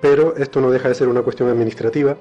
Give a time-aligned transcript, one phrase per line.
[0.01, 2.17] Pero esto no deja de ser una cuestión administrativa,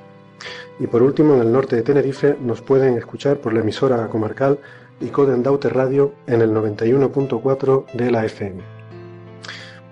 [0.79, 4.57] Y por último, en el norte de Tenerife nos pueden escuchar por la emisora comarcal
[4.99, 8.59] y Coden Daute Radio en el 91.4 de la FM.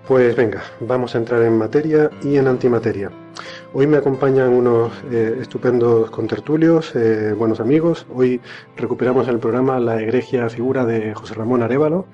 [0.08, 3.21] Pues venga, vamos a entrar en materia y en antimateria.
[3.74, 8.06] Hoy me acompañan unos eh, estupendos contertulios, eh, buenos amigos.
[8.14, 8.40] Hoy
[8.76, 12.06] recuperamos en el programa la egregia figura de José Ramón Arevalo,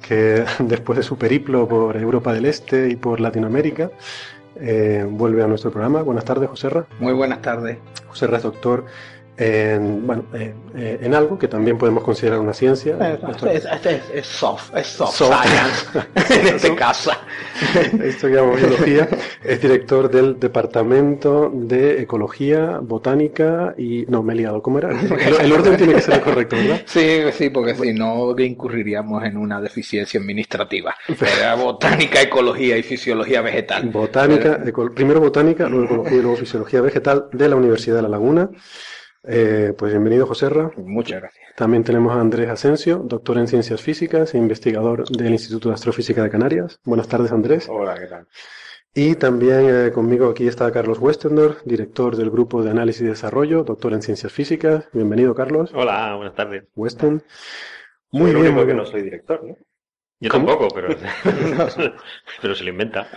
[0.00, 3.90] que después de su periplo por Europa del Este y por Latinoamérica,
[4.56, 6.02] eh, vuelve a nuestro programa.
[6.02, 6.86] Buenas tardes, José Ra.
[7.00, 7.78] Muy buenas tardes.
[8.06, 8.84] José Ra es doctor
[9.36, 12.96] en, bueno, eh, eh, en algo que también podemos considerar una ciencia.
[13.28, 15.34] Esto es, es, es soft, es soft, Soft.
[15.44, 17.10] science, en este caso.
[18.02, 19.08] Esto que biología.
[19.42, 24.04] Es director del Departamento de Ecología, Botánica y...
[24.08, 24.62] No, me he liado.
[24.62, 24.90] ¿Cómo era?
[25.24, 26.82] El, el orden tiene que ser el correcto, ¿verdad?
[26.86, 30.94] Sí, sí, porque si no incurriríamos en una deficiencia administrativa.
[31.38, 33.88] Era botánica, ecología y fisiología vegetal.
[33.88, 38.08] Botánica, eco- primero botánica, luego ecología y luego fisiología vegetal de la Universidad de La
[38.08, 38.50] Laguna.
[39.26, 40.70] Eh, pues bienvenido, Joserra.
[40.76, 41.46] Muchas gracias.
[41.56, 46.22] También tenemos a Andrés Asensio, doctor en ciencias físicas e investigador del Instituto de Astrofísica
[46.22, 46.78] de Canarias.
[46.84, 47.66] Buenas tardes, Andrés.
[47.70, 48.26] Hola, ¿qué tal?
[48.92, 53.64] Y también eh, conmigo aquí está Carlos Westendor, director del Grupo de Análisis y Desarrollo,
[53.64, 54.88] doctor en ciencias físicas.
[54.92, 55.72] Bienvenido, Carlos.
[55.74, 56.64] Hola, buenas tardes.
[56.76, 57.22] Westen.
[58.12, 59.56] Muy bien, único muy que no soy director, ¿no?
[60.24, 60.46] Yo ¿Cómo?
[60.46, 60.88] tampoco, pero,
[62.40, 63.08] pero se lo inventa.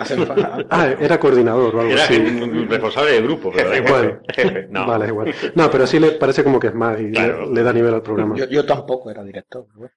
[0.70, 2.18] Ah, era coordinador o algo Era así.
[2.18, 4.22] un responsable de grupo, pero da igual.
[4.36, 4.86] Jefe, no.
[4.86, 5.34] Vale, igual.
[5.56, 7.50] No, pero sí le parece como que es más y le- Claro.
[7.50, 8.36] le, da nivel al programa.
[8.36, 9.66] Yo, yo tampoco era director.
[9.78, 9.90] ¿no?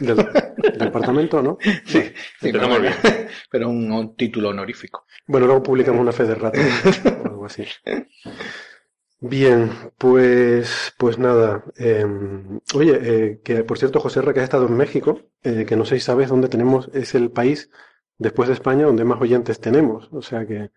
[0.00, 1.56] Del, del departamento, ¿no?
[1.84, 2.02] Sí,
[2.40, 3.28] sí, Empezamos pero, bien.
[3.50, 5.06] pero un, un título honorífico.
[5.28, 7.64] Bueno, luego publicamos una fe de rato o algo así.
[9.26, 11.64] Bien, pues, pues nada.
[11.78, 12.04] eh,
[12.74, 15.86] oye, eh, que por cierto, José Ra, que has estado en México, eh, que no
[15.86, 17.70] sé si sabes dónde tenemos, es el país
[18.18, 20.10] después de España donde más oyentes tenemos.
[20.12, 20.72] O sea que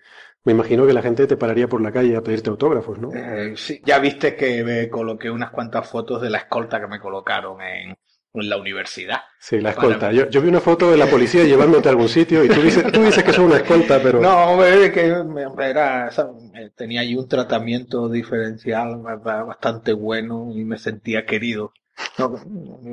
[0.45, 3.11] me imagino que la gente te pararía por la calle a pedirte autógrafos, ¿no?
[3.13, 7.01] Eh, sí, ya viste que me coloqué unas cuantas fotos de la escolta que me
[7.01, 7.97] colocaron en,
[8.41, 9.21] en la universidad.
[9.39, 10.11] Sí, la escolta.
[10.11, 12.91] Yo, yo vi una foto de la policía llevándote a algún sitio y tú dices,
[12.91, 15.13] tú dices que sos una escolta, pero No, hombre, es que
[15.63, 16.09] era,
[16.55, 21.71] eh, tenía ahí un tratamiento diferencial ba- ba- bastante bueno y me sentía querido.
[22.17, 22.35] No,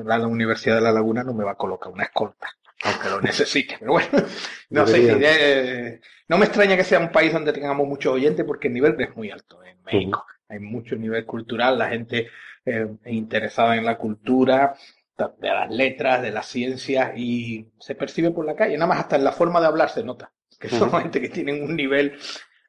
[0.05, 2.49] la, Universidad de La Laguna no me va a colocar una escolta,
[2.85, 4.09] aunque lo necesite, pero bueno,
[4.71, 8.45] no sé si eh, no me extraña que sea un país donde tengamos muchos oyentes
[8.47, 10.25] porque el nivel es muy alto en México.
[10.49, 12.29] Hay mucho nivel cultural, la gente
[12.67, 14.75] eh, interesada en la cultura,
[15.17, 19.17] de las letras, de las ciencias y se percibe por la calle, nada más hasta
[19.17, 22.15] en la forma de hablar se nota que son gente que tienen un nivel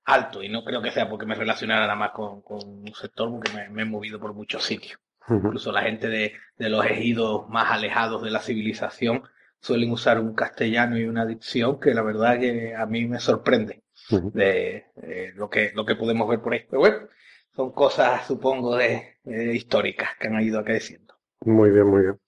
[0.05, 3.31] alto y no creo que sea porque me relacionara nada más con, con un sector
[3.31, 4.99] porque me, me he movido por muchos sitios.
[5.27, 9.23] Incluso la gente de, de los ejidos más alejados de la civilización
[9.59, 13.81] suelen usar un castellano y una dicción que la verdad que a mí me sorprende
[14.33, 16.65] de eh, lo que lo que podemos ver por ahí.
[16.69, 16.97] Pero bueno,
[17.55, 21.04] son cosas supongo de, eh, históricas que han ido creciendo.
[21.45, 22.19] Muy bien, muy bien.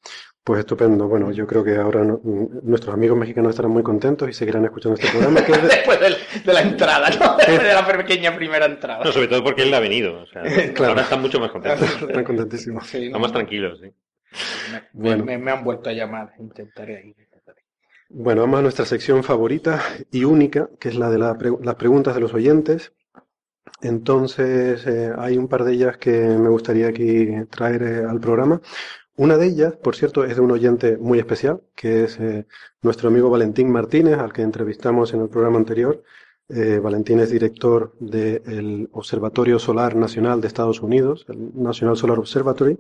[0.44, 1.08] Pues estupendo.
[1.10, 2.22] Bueno, yo creo que ahora no-
[2.64, 5.44] nuestros amigos mexicanos estarán muy contentos y seguirán escuchando este programa.
[5.44, 6.00] Que es de- Después
[6.46, 7.36] de, la entrada, ¿no?
[7.38, 9.04] Después de la pequeña primera entrada.
[9.04, 10.22] No, sobre todo porque él ha venido.
[10.22, 10.44] O sea,
[10.74, 10.92] Claro.
[10.92, 12.02] Ahora están mucho más contentos.
[12.02, 12.88] Están contentísimos.
[12.88, 13.92] Sí, Están no, más tranquilos, sí.
[14.72, 15.25] me, Bueno.
[15.25, 17.14] me- me han vuelto a llamar, intentaré.
[18.10, 19.81] Bueno, vamos a nuestra sección favorita
[20.12, 22.94] y única, que es la de la pre- las preguntas de los oyentes.
[23.81, 28.62] Entonces, eh, hay un par de ellas que me gustaría aquí traer eh, al programa.
[29.18, 32.46] Una de ellas, por cierto, es de un oyente muy especial, que es eh,
[32.84, 36.04] nuestro amigo Valentín Martínez, al que entrevistamos en el programa anterior.
[36.50, 42.78] Eh, Valentín es director del Observatorio Solar Nacional de Estados Unidos, el National Solar Observatory,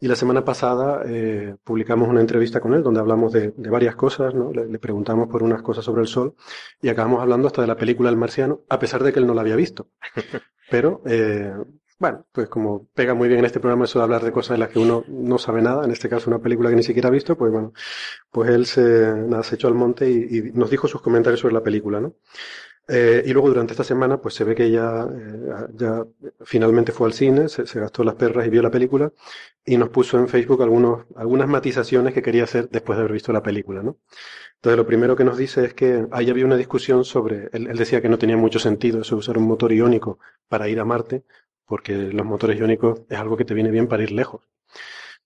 [0.00, 3.96] y la semana pasada eh, publicamos una entrevista con él donde hablamos de, de varias
[3.96, 4.50] cosas, ¿no?
[4.52, 6.34] Le, le preguntamos por unas cosas sobre el Sol
[6.80, 9.34] y acabamos hablando hasta de la película El Marciano, a pesar de que él no
[9.34, 9.88] la había visto.
[10.70, 11.52] Pero, eh,
[11.98, 14.58] bueno, pues como pega muy bien en este programa eso de hablar de cosas de
[14.58, 17.12] las que uno no sabe nada, en este caso una película que ni siquiera ha
[17.12, 17.72] visto, pues bueno,
[18.30, 21.62] pues él se, nada, se echó al monte y, nos dijo sus comentarios sobre la
[21.62, 22.14] película, ¿no?
[22.88, 26.04] Eh, y luego durante esta semana, pues se ve que ya, eh, ya
[26.44, 29.12] finalmente fue al cine, se, se gastó las perras y vio la película
[29.64, 33.32] y nos puso en Facebook algunos, algunas matizaciones que quería hacer después de haber visto
[33.32, 33.98] la película, ¿no?
[34.56, 37.76] Entonces lo primero que nos dice es que ahí había una discusión sobre, él, él
[37.76, 40.18] decía que no tenía mucho sentido eso de usar un motor iónico
[40.48, 41.24] para ir a Marte,
[41.66, 44.42] porque los motores iónicos es algo que te viene bien para ir lejos.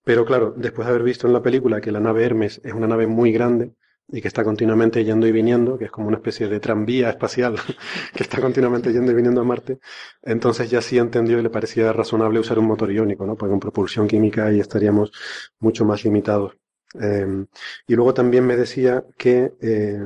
[0.04, 2.87] Pero claro, después de haber visto en la película que la nave Hermes es una
[2.87, 3.72] nave muy grande
[4.12, 7.56] y que está continuamente yendo y viniendo, que es como una especie de tranvía espacial
[8.14, 9.78] que está continuamente yendo y viniendo a Marte,
[10.22, 13.37] entonces ya sí entendió y le parecía razonable usar un motor iónico, ¿no?
[13.37, 15.12] Porque con propulsión química ahí estaríamos
[15.60, 16.56] mucho más limitados.
[17.00, 17.46] Eh,
[17.87, 20.00] y luego también me decía que eh,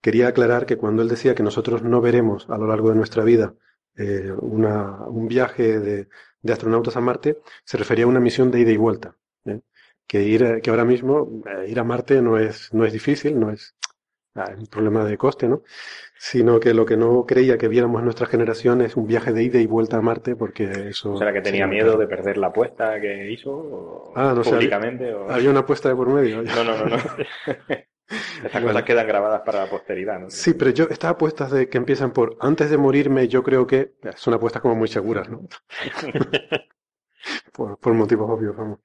[0.00, 3.24] quería aclarar que cuando él decía que nosotros no veremos a lo largo de nuestra
[3.24, 3.54] vida
[3.96, 6.08] eh, una, un viaje de,
[6.42, 9.16] de astronautas a Marte, se refería a una misión de ida y vuelta.
[9.44, 9.60] ¿eh?
[10.06, 13.50] Que ir, que ahora mismo eh, ir a Marte no es, no es difícil, no
[13.50, 13.74] es
[14.34, 15.62] ah, un problema de coste, ¿no?
[16.18, 19.42] Sino que lo que no creía que viéramos en nuestra generación es un viaje de
[19.42, 21.16] ida y vuelta a Marte, porque eso.
[21.16, 23.50] ¿Será que tenía miedo de perder la apuesta que hizo?
[23.52, 25.12] O Ah, no sé, públicamente.
[25.12, 26.42] o- Había una apuesta de por medio.
[26.42, 26.96] No, no, no, no.
[28.42, 28.68] Estas Bueno.
[28.68, 30.30] cosas quedan grabadas para la posteridad, ¿no?
[30.30, 33.94] Sí, pero yo, estas apuestas de que empiezan por antes de morirme, yo creo que
[34.16, 35.46] son apuestas como muy seguras, ¿no?
[37.52, 38.78] por, por motivos obvios, vamos.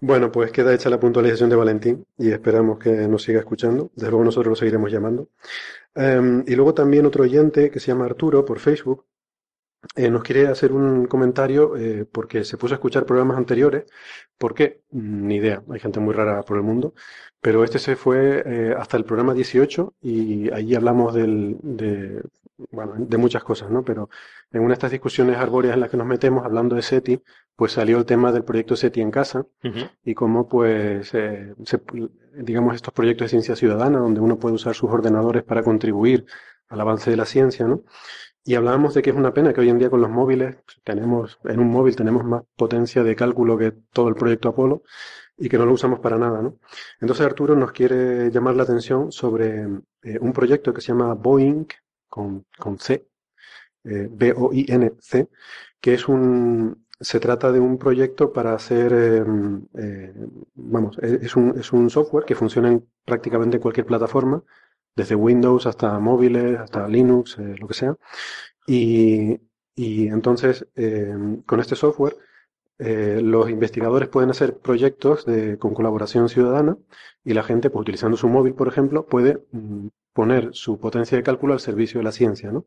[0.00, 3.90] Bueno, pues queda hecha la puntualización de Valentín y esperamos que nos siga escuchando.
[3.94, 5.30] Desde luego nosotros lo seguiremos llamando.
[5.94, 9.06] Em, y luego también otro oyente que se llama Arturo por Facebook
[9.96, 13.84] eh, nos quiere hacer un comentario eh, porque se puso a escuchar programas anteriores.
[14.38, 14.82] ¿Por qué?
[14.90, 15.62] Mm, Ni idea.
[15.70, 16.94] Hay gente muy rara por el mundo.
[17.44, 22.22] Pero este se fue eh, hasta el programa 18 y allí hablamos del, de,
[22.70, 23.84] bueno, de muchas cosas, ¿no?
[23.84, 24.08] Pero
[24.50, 27.22] en una de estas discusiones arbóreas en las que nos metemos hablando de SETI,
[27.54, 29.44] pues salió el tema del proyecto SETI en casa
[30.04, 31.82] y cómo, pues, eh, se-
[32.34, 36.24] digamos, estos proyectos de ciencia ciudadana, donde uno puede usar sus ordenadores para contribuir
[36.68, 37.82] al avance de la ciencia, ¿no?
[38.46, 41.38] Y hablábamos de que es una pena que hoy en día con los móviles tenemos,
[41.44, 44.82] en un móvil tenemos más potencia de cálculo que todo el proyecto Apolo
[45.36, 46.58] y que no lo usamos para nada, ¿no?
[47.00, 49.62] Entonces Arturo nos quiere llamar la atención sobre
[50.02, 51.66] eh, un proyecto que se llama Boeing
[52.08, 53.08] con, con C,
[53.84, 55.28] eh, B-O-I-N-C,
[55.80, 59.24] que es un, se trata de un proyecto para hacer, eh,
[59.78, 60.14] eh,
[60.54, 64.42] vamos, es es un, es un software que funciona en prácticamente cualquier plataforma,
[64.96, 67.96] desde Windows hasta móviles, hasta Linux, lo que sea.
[68.66, 69.40] Y,
[69.74, 71.14] y entonces, eh,
[71.46, 72.16] con este software,
[72.78, 76.76] eh, los investigadores pueden hacer proyectos de, con colaboración ciudadana
[77.24, 81.22] y la gente, pues utilizando su móvil, por ejemplo, puede mm, poner su potencia de
[81.22, 82.66] cálculo al servicio de la ciencia, ¿no?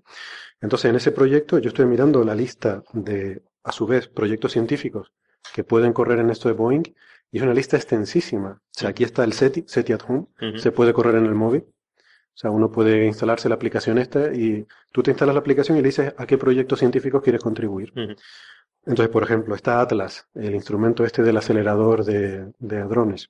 [0.62, 5.12] Entonces, en ese proyecto, yo estoy mirando la lista de, a su vez, proyectos científicos
[5.54, 6.84] que pueden correr en esto de Boeing
[7.32, 8.62] y es una lista extensísima.
[8.62, 11.66] O sea, aquí está el SETI, SETI at Home, se puede correr en el móvil.
[12.38, 15.82] O sea, uno puede instalarse la aplicación esta y tú te instalas la aplicación y
[15.82, 17.92] le dices a qué proyectos científicos quieres contribuir.
[18.88, 23.30] Entonces, por ejemplo, está Atlas, el instrumento este del acelerador de, de drones.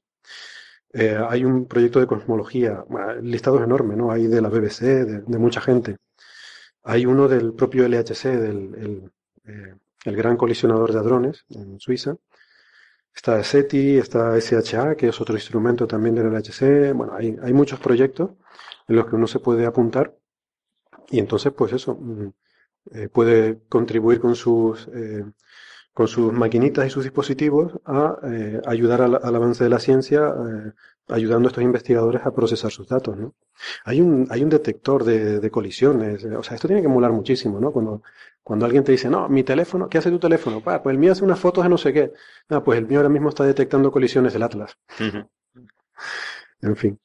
[0.93, 2.85] Eh, hay un proyecto de cosmología,
[3.17, 4.11] el listado es enorme, ¿no?
[4.11, 5.97] Hay de la BBC, de, mucha gente.
[6.83, 9.11] Hay uno del propio LHC, del el,
[9.45, 12.15] eh, el gran colisionador de hadrones en Suiza.
[13.15, 16.93] Está SETI, está SHA, que es otro instrumento también del LHC.
[16.93, 18.31] Bueno, hay, hay muchos proyectos
[18.87, 20.15] en los que uno se puede apuntar.
[21.09, 22.29] Y entonces, pues eso, mm,
[22.93, 25.23] eh, puede contribuir con sus, eh,
[25.93, 30.33] con sus maquinitas y sus dispositivos a eh, ayudar al, al avance de la ciencia,
[31.09, 33.33] ayudando a estos investigadores a procesar sus datos, ¿no?
[33.85, 37.59] Hay un, hay un detector de, de colisiones, o sea, esto tiene que molar muchísimo,
[37.59, 37.71] ¿no?
[37.71, 38.03] Cuando,
[38.43, 40.61] cuando alguien te dice, no, mi teléfono, ¿qué hace tu teléfono?
[40.61, 42.11] "Pa, pues el mío hace unas fotos de no sé qué.
[42.49, 44.77] Ah, pues el mío ahora mismo está detectando colisiones del Atlas.
[46.61, 46.99] En fin.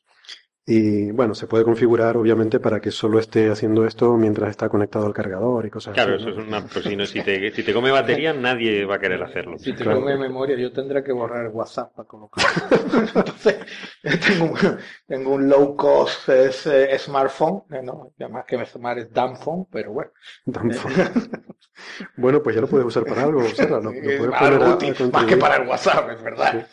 [0.65, 5.07] Y bueno, se puede configurar obviamente para que solo esté haciendo esto mientras está conectado
[5.07, 6.23] al cargador y cosas Claro, así.
[6.23, 6.41] eso ¿no?
[6.41, 6.65] es una.
[6.69, 9.59] Pues si, no, si, te, si te come batería, nadie va a querer hacerlo.
[9.59, 9.99] Si te Claro.
[9.99, 12.45] come memoria, yo tendré que borrar WhatsApp para colocar.
[13.15, 13.57] Entonces,
[14.03, 14.59] tengo un,
[15.09, 18.13] tengo un low cost es, eh, smartphone, eh, ¿no?
[18.21, 20.13] Además que me llamar es dumb phone, pero bueno.
[20.53, 20.89] Tampoco.
[22.17, 24.63] Bueno, pues ya lo puedes usar para algo, Sara, lo, lo Es puedes algo poner
[24.63, 26.67] a- a útil, más que para el WhatsApp, es verdad.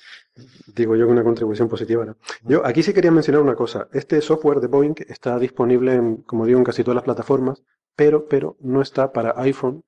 [0.76, 2.06] Digo yo que una contribución positiva.
[2.06, 2.18] ¿no?
[2.44, 3.88] Yo aquí sí quería mencionar una cosa.
[3.94, 7.64] Este software de Boeing está disponible, en, como digo, en casi todas las plataformas,
[7.96, 9.84] pero, pero no está para iPhone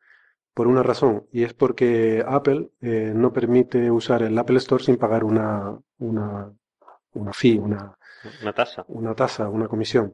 [0.53, 4.97] por una razón, y es porque Apple eh, no permite usar el Apple Store sin
[4.97, 6.51] pagar una, una,
[7.13, 7.97] una fee, una,
[8.41, 8.83] Una tasa.
[8.89, 10.13] una tasa, una comisión.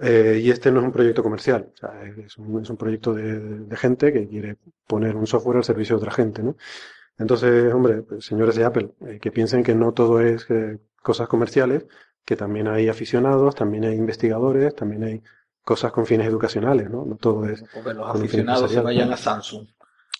[0.00, 3.14] Eh, y este no es un proyecto comercial, o sea, es un, es un proyecto
[3.14, 4.56] de, de gente que quiere
[4.88, 6.56] poner un software al servicio de otra gente, ¿no?
[7.18, 11.28] Entonces, hombre, pues, señores de Apple, eh, que piensen que no todo es eh, cosas
[11.28, 11.86] comerciales,
[12.24, 15.22] que también hay aficionados, también hay investigadores, también hay
[15.62, 17.04] cosas con fines educacionales, ¿no?
[17.04, 17.64] No todo es...
[17.72, 19.66] Porque los aficionados se vayan a Samsung.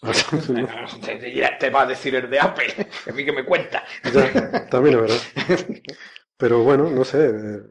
[0.03, 0.11] ¿no?
[1.35, 2.67] Ya te va a decir el de Apple,
[3.09, 3.83] a mí que me cuenta.
[4.13, 5.69] Ya, también es verdad.
[6.37, 7.63] Pero bueno, no sé, eh,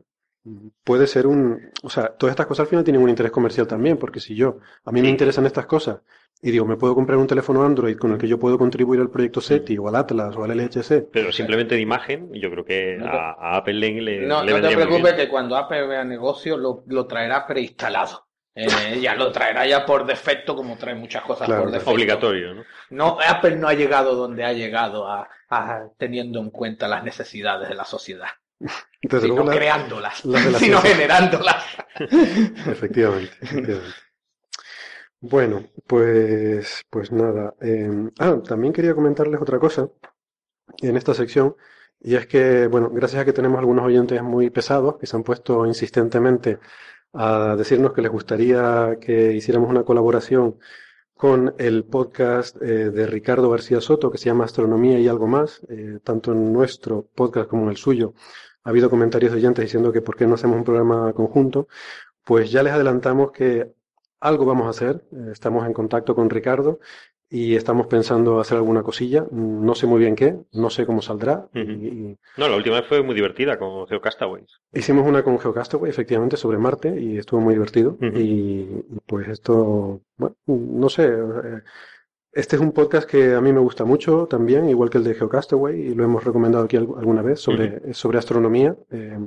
[0.84, 1.72] puede ser un...
[1.84, 4.60] O sea, todas estas cosas al final tienen un interés comercial también, porque si yo,
[4.84, 6.00] a mí me interesan estas cosas
[6.44, 9.10] y digo, me puedo comprar un teléfono Android con el que yo puedo contribuir al
[9.10, 13.00] proyecto SETI o al Atlas o al LHC, Pero simplemente de imagen, yo creo que
[13.02, 16.58] a, a Apple le, le, No, le no te preocupes que cuando Apple vea negocio
[16.58, 18.28] lo, lo traerá preinstalado.
[18.56, 21.90] Eh, ya lo traerá ya por defecto, como trae muchas cosas Claro, por defecto.
[21.92, 22.64] Obligatorio, ¿no?
[22.92, 27.68] No, Apple no ha llegado donde ha llegado a, a- teniendo en cuenta las necesidades
[27.70, 28.28] de la sociedad,
[29.02, 31.66] desde sino la- creándolas, la sino generándolas.
[32.68, 33.96] Efectivamente, efectivamente.
[35.25, 37.56] Bueno, pues, pues nada.
[37.62, 37.89] eh,
[38.20, 39.89] ah, también quería comentarles otra cosa
[40.82, 41.56] en esta sección,
[42.01, 45.24] y es que, bueno, gracias a que tenemos algunos oyentes muy pesados que se han
[45.24, 46.60] puesto insistentemente
[47.13, 50.58] a decirnos que les gustaría que hiciéramos una colaboración
[51.15, 55.62] con el podcast eh, de Ricardo García Soto que se llama Astronomía y algo más,
[55.70, 58.13] eh, tanto en nuestro podcast como en el suyo.
[58.63, 61.68] Ha habido comentarios de oyentes diciendo que por qué no hacemos un programa conjunto.
[62.25, 63.74] Pues ya les adelantamos que
[64.24, 65.03] algo vamos a hacer.
[65.12, 66.80] Eh, Estamos en contacto con Ricardo
[67.30, 69.25] y estamos pensando hacer alguna cosilla.
[69.32, 71.48] No sé muy bien qué, no sé cómo saldrá.
[71.56, 71.60] Ujú.
[71.72, 74.60] Y- y No, la última vez fue muy divertida con GeoCastaways.
[74.74, 77.98] hicimos una con GeoCastaway, efectivamente, sobre Marte y estuvo muy divertido.
[78.01, 81.06] Y, y pues esto, bueno, no sé.
[81.08, 81.62] eh,
[82.32, 85.13] Este es un podcast que a mí me gusta mucho también, igual que el de
[85.13, 88.75] GeoCastaway, y lo hemos recomendado aquí al- alguna vez sobre, sobre astronomía.
[88.92, 89.20] eh,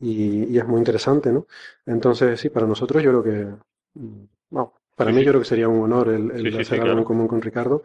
[0.00, 1.46] y, y es muy interesante, ¿no?
[1.86, 3.58] Entonces, sí, para nosotros yo creo que, mm,
[3.94, 5.24] bueno, para Sí, mí sí.
[5.24, 6.98] yo creo que sería un honor el, hacer algo claro.
[6.98, 7.82] en común con Ricardo.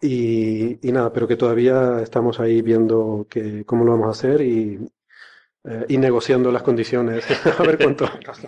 [0.00, 4.40] Y, y nada, pero que todavía estamos ahí viendo que, cómo lo vamos a hacer
[4.40, 4.80] y,
[5.64, 7.24] eh, y negociando las condiciones.
[7.58, 8.44] A ver cuánto, Las,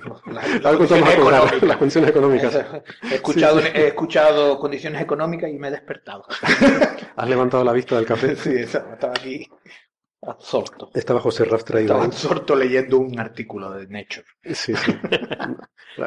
[0.66, 2.54] a ver cuánto vamos a cobrar, las condiciones económicas.
[3.10, 3.72] He escuchado, Sí, sí.
[3.74, 6.24] he escuchado condiciones económicas y me he despertado.
[7.16, 8.34] Has levantado la vista del café.
[8.36, 9.48] Sí, estaba aquí
[10.30, 10.90] absorto.
[10.94, 12.08] Estaba José Ras traído Estaba ahí.
[12.08, 14.24] absorto leyendo un artículo de Nature.
[14.54, 14.92] Sí, sí.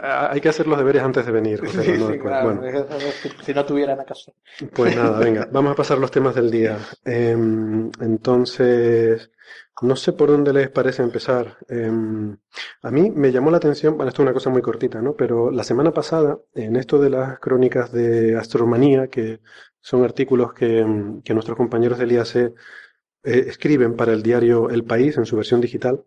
[0.03, 2.21] Hay que hacer los deberes antes de venir, José, Sí, no sí, después.
[2.21, 2.85] claro, Bueno.
[3.21, 4.33] si- Si no tuvieran acaso.
[4.73, 6.77] Pues nada, venga, vamos a pasar los temas del día.
[7.05, 9.31] Em, entonces,
[9.81, 11.57] no sé por dónde les parece empezar.
[11.69, 12.35] Em,
[12.81, 15.15] a mí me llamó la atención, bueno, esto es una cosa muy cortita, ¿no?
[15.15, 19.39] Pero la semana pasada, en esto de las crónicas de astromanía, que
[19.79, 22.53] son artículos que, em, que nuestros compañeros del IAC
[23.27, 26.03] eh, escriben para el diario El País en su versión digital,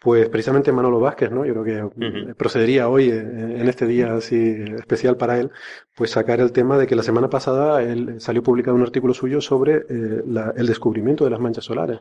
[0.00, 1.44] pues precisamente Manolo Vázquez, ¿no?
[1.44, 4.38] Yo creo que procedería hoy, eh, en este día así
[4.78, 5.50] especial para él,
[5.96, 9.40] pues sacar el tema de que la semana pasada él salió publicado un artículo suyo
[9.40, 11.98] sobre eh, la- el descubrimiento de las manchas solares.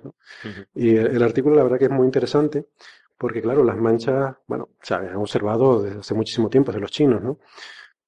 [0.76, 2.66] Y el, el artículo la verdad que es muy interesante
[3.18, 7.24] porque claro, las manchas, bueno, se habían observado desde hace muchísimo tiempo, desde los chinos,
[7.24, 7.40] ¿no?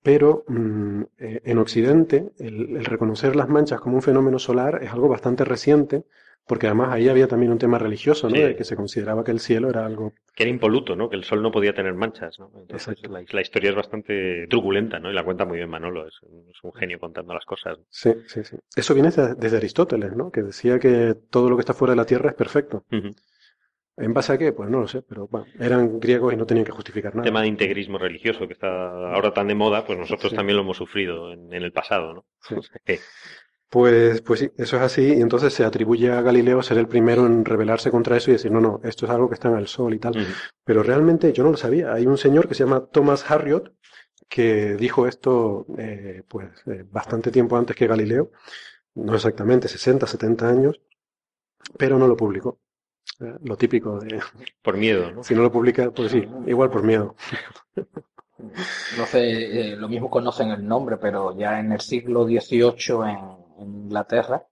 [0.04, 5.10] Pero mm, en Occidente el, el reconocer las manchas como un fenómeno solar es algo
[5.10, 6.04] bastante reciente
[6.50, 8.36] porque además ahí había también un tema religioso, ¿no?
[8.36, 8.42] Sí.
[8.42, 11.08] De que se consideraba que el cielo era algo Que era impoluto, ¿no?
[11.08, 12.52] Que el sol no podía tener manchas, ¿no?
[12.60, 15.12] Entonces la, la historia es bastante truculenta, ¿no?
[15.12, 17.78] Y la cuenta muy bien Manolo, es, un- es un genio contando las cosas.
[17.90, 18.58] Sí, sí, sí.
[18.76, 20.32] Eso viene desde, desde Aristóteles, ¿no?
[20.32, 22.84] Que decía que todo lo que está fuera de la Tierra es perfecto.
[23.98, 24.54] ¿En base a qué?
[24.54, 27.26] Pues no lo sé, pero bueno, eran griegos y no tenían que justificar El nada.
[27.26, 30.36] tema de integrismo religioso que está ahora tan de moda, pues nosotros Sí.
[30.38, 32.26] también lo hemos sufrido en, en el pasado, ¿no?
[32.42, 32.56] Sí.
[33.70, 37.28] Pues, pues sí, eso es así, y entonces se atribuye a Galileo ser el primero
[37.28, 39.68] en rebelarse contra eso y decir, no, no, esto es algo que está en el
[39.68, 40.16] sol y tal.
[40.64, 41.94] Pero realmente yo no lo sabía.
[41.94, 43.74] Hay un señor que se llama Thomas Harriot
[44.28, 48.32] que dijo esto eh, pues eh, bastante tiempo antes que Galileo,
[48.96, 50.82] no exactamente 60, 70 años,
[51.78, 52.60] pero no lo publicó.
[53.20, 54.22] Eh, lo típico de
[54.62, 55.24] Por miedo, ¿no?
[55.24, 57.16] si no lo publica, pues sí, igual por miedo.
[58.98, 63.39] No sé, eh, lo mismo conocen el nombre, pero ya en el siglo XVIII en,
[63.60, 64.46] en Inglaterra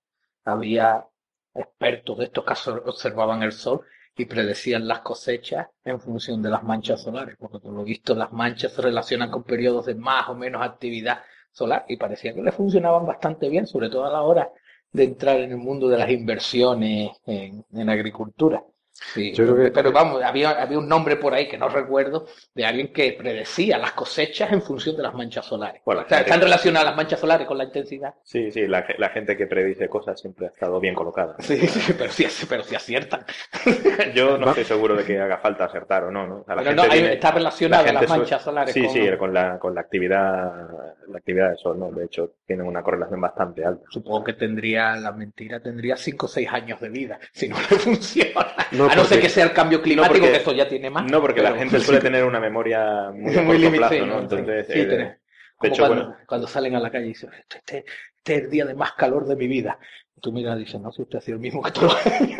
[0.46, 1.06] había
[1.54, 3.82] expertos de estos que observaban el sol
[4.16, 8.32] y predecían las cosechas en función de las manchas solares, porque por lo visto las
[8.32, 11.20] manchas se relacionan con periodos de más o menos actividad
[11.52, 14.52] solar y parecía que le funcionaban bastante bien, sobre todo a la hora
[14.92, 18.64] de entrar en el mundo de las inversiones en agricultura.
[19.14, 22.26] Sí, Yo creo que- pero vamos, había, había un nombre por ahí que no recuerdo
[22.56, 25.82] de alguien que predecía las cosechas en función de las manchas solares.
[25.86, 28.16] Bueno, O sea, están relacionadas las manchas solares con la intensidad.
[28.24, 31.36] Sí, sí, la, la gente que predice cosas siempre ha estado bien colocada.
[31.40, 33.24] Sí, sí, pero sí, pero sí aciertan.
[34.16, 36.46] Yo no estoy seguro de que haga falta acertar o no, ¿no?
[36.48, 38.94] La Pero no, gente ahí viene- está relacionada la las manchas solares Sí, con...
[38.94, 40.68] sí, con la, con la actividad,
[41.08, 41.92] la actividad del sol, ¿no?
[41.92, 43.86] De hecho, tienen una correlación bastante alta.
[43.90, 47.62] Supongo que tendría, la mentira tendría 5 o 6 años de vida, si no le
[47.78, 48.48] funciona.
[48.72, 51.10] No, a no ser que sea el cambio climático, porque- que esto ya tiene más.
[51.10, 54.02] No, porque la gente suele tener una memoria muy a Muy corto limit- plazo, sí,
[54.02, 54.20] ¿no?
[54.20, 55.18] Entonces, Sí, eh, de
[55.58, 57.86] Como hecho, cuando, bueno, cuando salen a la calle y dicen, este, este-
[58.18, 59.80] este es el día de más calor de mi vida.
[60.16, 62.06] Y tú miras y dices, no, si usted ha sido el mismo que todos los
[62.22, 62.40] años.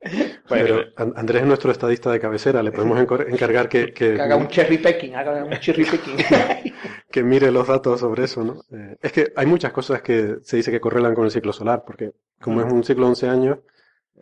[0.04, 4.20] bueno, Pero An- Andrés es nuestro estadista de cabecera, le podemos encargar que, que, Que
[4.20, 6.16] haga un cherry picking, haga un cherry picking.
[7.10, 8.60] que mire los datos sobre eso, ¿no?
[8.76, 11.84] Eh, es que hay muchas cosas que se dice que correlan con el ciclo solar,
[11.86, 13.58] porque como es un ciclo de 11 años,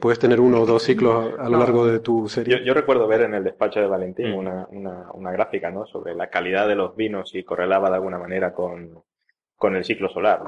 [0.00, 2.64] puedes tener uno o dos ciclos a lo largo de tu yo, serie.
[2.64, 4.34] yo recuerdo ver en el despacho de Valentín Mm.
[4.34, 5.86] una, una, una gráfica, ¿no?
[5.86, 9.02] Sobre la calidad de los vinos y correlaba de alguna manera con,
[9.56, 10.42] con el ciclo solar.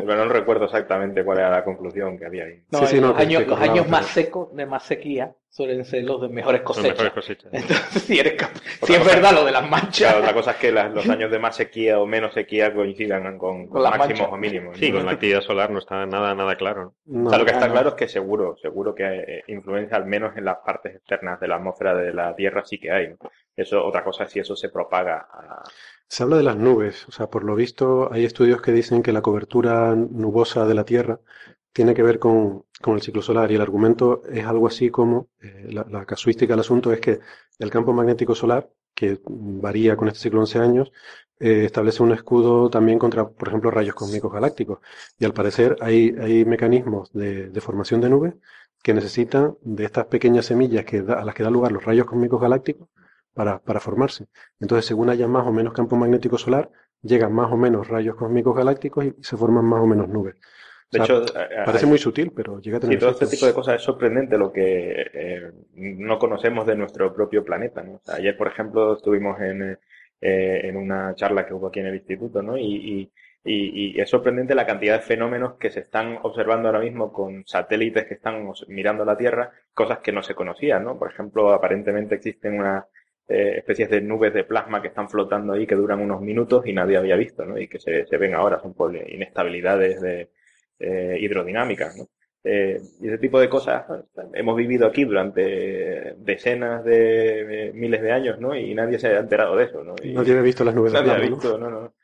[0.00, 0.06] ¿No?
[0.06, 2.62] Pero no recuerdo exactamente cuál era la conclusión que había ahí.
[2.70, 6.04] No, Sí, sí, los, no, que- años, los más secos, de más sequía, suelen ser
[6.04, 6.90] los de mejores cosechas.
[6.92, 7.52] mejores cosechas.
[7.52, 10.52] Entonces, si, eres cap- Otra si es verdad lo de las manchas, Claro, la cosa
[10.52, 13.98] es que las- los años de más sequía o menos sequía coincidan con, Con las
[13.98, 14.32] máximos manchas.
[14.32, 14.76] o mínimos.
[14.78, 14.98] Sí, ¿no?
[14.98, 16.94] con la actividad solar no está nada, nada claro.
[17.06, 17.20] ¿no?
[17.22, 17.72] No, O sea, lo que está no.
[17.72, 21.48] claro es que seguro, seguro que eh, influencia al menos en las partes externas de
[21.48, 23.14] la atmósfera de la Tierra sí que hay.
[23.60, 25.28] Eso, otra cosa es si eso se propaga.
[26.08, 29.12] Se habla de las nubes, o sea, por lo visto hay estudios que dicen que
[29.12, 31.20] la cobertura nubosa de la Tierra
[31.72, 35.28] tiene que ver con, con el ciclo solar y el argumento es algo así como,
[35.42, 37.20] eh, la, casuística del asunto es que
[37.58, 40.92] el campo magnético solar, que varía con este ciclo de 11 años,
[41.38, 44.80] eh, establece un escudo también contra, por ejemplo, rayos cósmicos galácticos.
[45.18, 48.34] Y al parecer hay, hay mecanismos de, formación de nubes
[48.82, 52.40] que necesitan de estas pequeñas semillas que a las que da lugar los rayos cósmicos
[52.40, 52.88] galácticos
[53.40, 54.22] para, para formarse.
[54.60, 56.70] Entonces, según haya más o menos campo magnético solar,
[57.02, 60.36] llegan más o menos rayos cósmicos galácticos y se forman más o menos nubes.
[60.92, 63.10] De O sea, hecho, eh, Parece hay- muy sutil, pero llega a sí, tener todo
[63.10, 67.82] este tipo de cosas es sorprendente lo que eh, no conocemos de nuestro propio planeta.
[67.82, 67.94] ¿no?
[67.96, 69.78] O sea, ayer, por ejemplo, estuvimos en, eh,
[70.20, 72.56] eh, en una charla que hubo aquí en el instituto, ¿no?
[72.58, 73.12] Y, y,
[73.44, 77.44] y- y es sorprendente la cantidad de fenómenos que se están observando ahora mismo con
[77.46, 80.98] satélites que están mirando la Tierra, cosas que no se conocían, ¿no?
[80.98, 82.84] Por ejemplo, aparentemente existen unas
[83.30, 86.72] eh, especies de nubes de plasma que están flotando ahí que duran unos minutos y
[86.72, 87.58] nadie había visto, ¿no?
[87.58, 90.30] Y que se, se ven ahora, son por inestabilidades de,
[90.80, 92.08] eh, hidrodinámicas, ¿no?
[92.42, 93.84] Eh, y ese tipo de cosas
[94.32, 98.56] hemos vivido aquí durante decenas de miles de años, ¿no?
[98.56, 99.94] Y nadie se ha enterado de eso, ¿no?
[100.02, 101.36] Y Nadie había visto las nubes de nadie ha plasma, ¿no?
[101.36, 101.78] visto, no, no.
[101.80, 101.94] O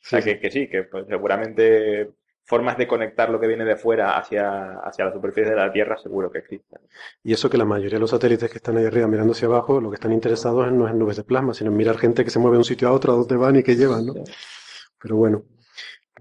[0.00, 2.10] sea, Sí, que, que sí, que pues, seguramente
[2.48, 5.96] formas de conectar lo que viene de fuera hacia, hacia la superficie de la Tierra
[5.98, 6.80] seguro que existen.
[7.22, 9.80] Y eso que la mayoría de los satélites que están ahí arriba mirando hacia abajo,
[9.80, 12.24] lo que están interesados en- no es en nubes de plasma, sino en mirar gente
[12.24, 14.14] que se mueve de un sitio a otro, a dónde van y qué llevan, ¿no?
[15.02, 15.44] Pero bueno,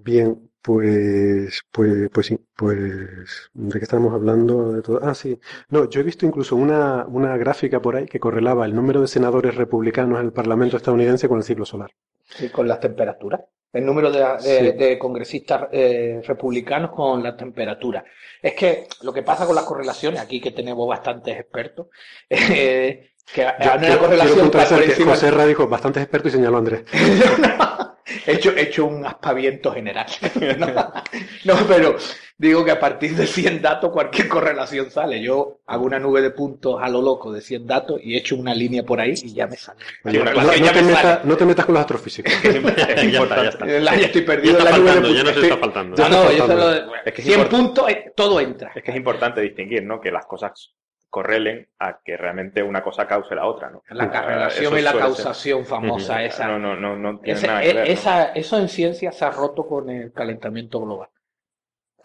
[0.01, 4.73] bien, pues, pues, pues sí, pues, ¿de qué estamos hablando?
[4.73, 4.99] De todo?
[5.03, 5.39] Ah, sí.
[5.69, 9.07] No, yo he visto incluso una, una gráfica por ahí que correlaba el número de
[9.07, 11.91] senadores republicanos en el Parlamento estadounidense con el ciclo solar.
[12.23, 13.41] Sí, con las temperaturas.
[13.77, 14.71] El número de, de- Sí.
[14.77, 18.03] de congresistas eh, republicanos con las temperaturas.
[18.41, 21.87] Es que lo que pasa con las correlaciones, aquí que tenemos bastantes expertos,
[22.29, 25.03] eh, que Yo hay una quiero- correlación quiero que.
[25.03, 26.83] José Ra dijo bastantes expertos y señaló a Andrés.
[28.25, 30.05] he, hecho, he hecho un aspaviento general.
[30.57, 31.97] No, no, pero
[32.39, 35.21] digo que a partir de 100 datos cualquier correlación sale.
[35.21, 38.53] Yo hago una nube de puntos a lo loco de 100 datos y echo una
[38.53, 39.79] línea por ahí y ya me sale.
[40.03, 41.21] Una No, que no ya te me metas, sale.
[41.23, 42.31] no te metas con los astrofísicos.
[42.31, 43.43] Es, es Ya está, importante.
[43.43, 43.95] ya está.
[43.95, 45.23] Ya estoy Ya perdido en está la nube de ya puntos.
[45.23, 45.95] nos Estoy- está faltando.
[45.97, 46.63] Ya No, está no, yo faltando.
[46.85, 48.71] solo- Es que es 100 import- puntos, eh, todo entra.
[48.75, 49.99] Es que es importante distinguir, ¿no?
[49.99, 50.73] Que las cosas
[51.09, 53.81] correlen a que realmente una cosa cause la otra, ¿no?
[53.89, 56.47] La correlación y la causación famosa esa.
[56.47, 57.93] No, no, no, no tiene Ese- nada que e- ver, ¿no?
[57.93, 61.07] esa, eso en ciencia se ha roto con el calentamiento global.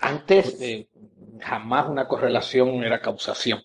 [0.03, 0.89] Antes eh,
[1.41, 3.63] jamás una correlación era causación.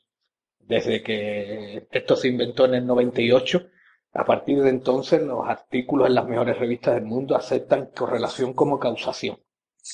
[0.60, 3.68] Desde que esto se inventó en el 98,
[4.14, 8.80] a partir de entonces los artículos en las mejores revistas del mundo aceptan correlación como
[8.80, 9.38] causación.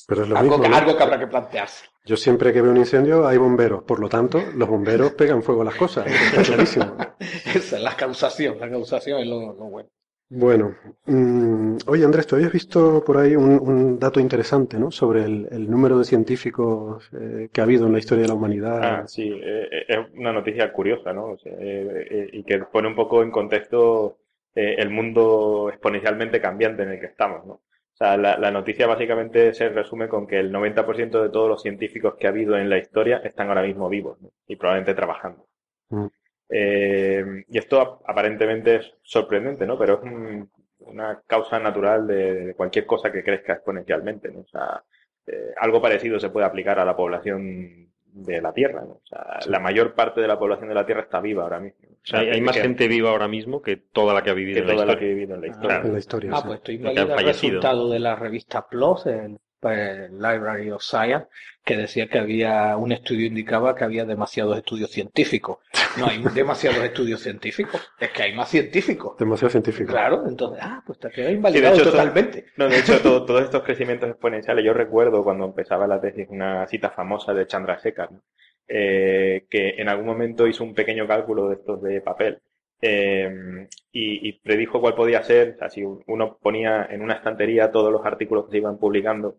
[0.08, 0.76] Pero es lo Algo, mismo.
[0.76, 1.86] algo que habrá que plantearse.
[2.06, 5.62] Yo siempre que veo un incendio hay bomberos, por lo tanto, los bomberos pegan fuego
[5.62, 6.06] a las cosas.
[7.56, 9.90] Esa es la causación, la causación es lo, lo bueno.
[10.30, 14.92] Bueno, mm, oye Andrés, tú habías visto por ahí un, un dato interesante, ¿no?
[14.92, 18.34] Sobre el, el número de científicos eh, que ha habido en la historia de la
[18.34, 18.82] humanidad.
[18.82, 21.32] Ah, sí, eh, eh, es una noticia curiosa, ¿no?
[21.32, 24.18] O sea, eh, y que pone un poco en contexto
[24.56, 27.54] el mundo exponencialmente cambiante en el que estamos, ¿no?
[27.54, 31.62] O sea, la, la noticia básicamente se resume con que el 90% de todos los
[31.64, 34.32] científicos que ha habido en la historia están ahora mismo vivos, ¿no?
[34.48, 35.48] Y probablemente trabajando.
[35.90, 36.08] Mm.
[36.56, 39.78] Eh, y esto ap- aparentemente es sorprendente, ¿no?
[39.78, 40.50] Pero es un-
[40.86, 44.42] una causa natural de, de cualquier cosa que crezca exponencialmente, ¿no?
[44.42, 44.84] O sea,
[45.26, 48.94] eh, algo parecido se puede aplicar a la población de la Tierra, ¿no?
[48.96, 51.80] O sea, la mayor parte de la población de la Tierra está viva ahora mismo.
[51.90, 54.34] O sea, hay, hay más que- gente viva ahora mismo que toda la que ha
[54.34, 55.12] vivido que en la toda la que historia.
[55.12, 55.70] ha vivido en la historia.
[55.70, 55.88] Claro.
[55.88, 56.32] en la historia.
[56.34, 56.44] Ah, sí.
[56.46, 61.28] pues estoy leyendo el resultado de la revista PLOS, el, eh, Library of Science,
[61.64, 65.58] que decía que había un estudio indicaba que había demasiados estudios científicos.
[65.98, 69.18] No hay demasiados estudios científicos, es que hay más científicos.
[69.18, 69.92] Demasiado científico.
[69.92, 72.46] Claro, entonces, ah, pues te queda invalidado hecho, totalmente.
[72.58, 76.68] No, de hecho, todo- todos estos crecimientos exponenciales, yo recuerdo cuando empezaba la tesis una
[76.68, 78.22] cita famosa de Chandrasekhar, ¿no?
[78.68, 82.40] Eh, que en algún momento hizo un pequeño cálculo de estos de papel
[82.82, 87.72] eh, y, y predijo cuál podía ser, o sea, si uno ponía en una estantería
[87.72, 89.38] todos los artículos que se iban publicando,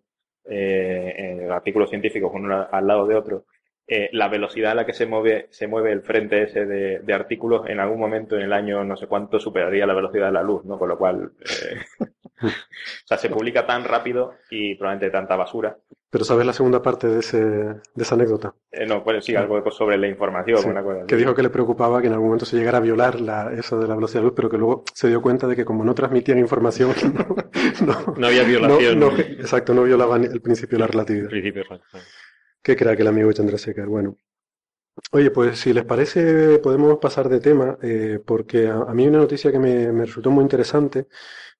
[0.48, 3.44] eh, artículos científicos uno al lado de otro,
[3.86, 7.12] eh, la velocidad a la que se mueve, se mueve el frente ese de, de
[7.12, 10.42] artículos en algún momento en el año no sé cuánto superaría la velocidad de la
[10.42, 10.78] luz, ¿no?
[10.78, 11.80] Con lo cual, eh,
[12.42, 15.76] o sea, se publica tan rápido y probablemente tanta basura.
[16.14, 18.54] Pero ¿sabes la segunda parte de, ese, de esa anécdota?
[18.70, 21.06] Eh, no, pues sí, algo sobre la información, Sí, una cosa así.
[21.08, 23.80] que dijo que le preocupaba que en algún momento se llegara a violar la, eso
[23.80, 25.92] de la velocidad de luz, pero que luego se dio cuenta de que como no
[25.92, 26.92] transmitían información,
[27.84, 29.00] no, no- No había violación.
[29.00, 31.30] no- exacto, no violaban el principio de la relatividad.
[31.30, 31.64] principio.
[32.62, 33.88] Qué crack el amigo Chandrasekhar.
[33.88, 34.16] Bueno,
[35.10, 39.18] oye, pues si les parece, podemos pasar de tema, eh, porque a, a mí una
[39.18, 41.08] noticia que me, me resultó muy interesante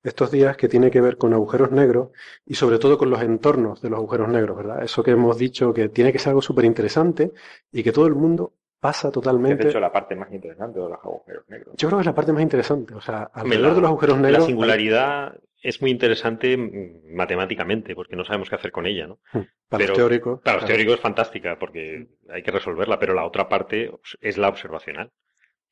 [0.05, 2.11] estos días que tiene que ver con agujeros negros
[2.47, 4.85] y sobre todo con los entornos de los agujeros negros, ¿verdad?
[4.85, 7.33] Eso que hemos dicho que tiene que ser algo súper interesante
[7.73, 9.65] y que todo el mundo pasa totalmente.
[9.65, 11.75] de hecho la parte más interesante de los agujeros negros.
[11.79, 12.95] Yo creo que es la parte más interesante.
[12.95, 14.45] O sea, alrededor la- de los agujeros La negros.
[14.47, 19.19] singularidad es muy interesante mm, matemáticamente, porque no sabemos qué hacer con ella, ¿no?
[19.33, 19.47] Para
[19.79, 20.41] pero- los teóricos.
[20.43, 20.67] Para los claro.
[20.75, 23.91] teóricos es fantástica, porque hay que resolverla, pero la otra parte
[24.21, 25.11] es la observacional.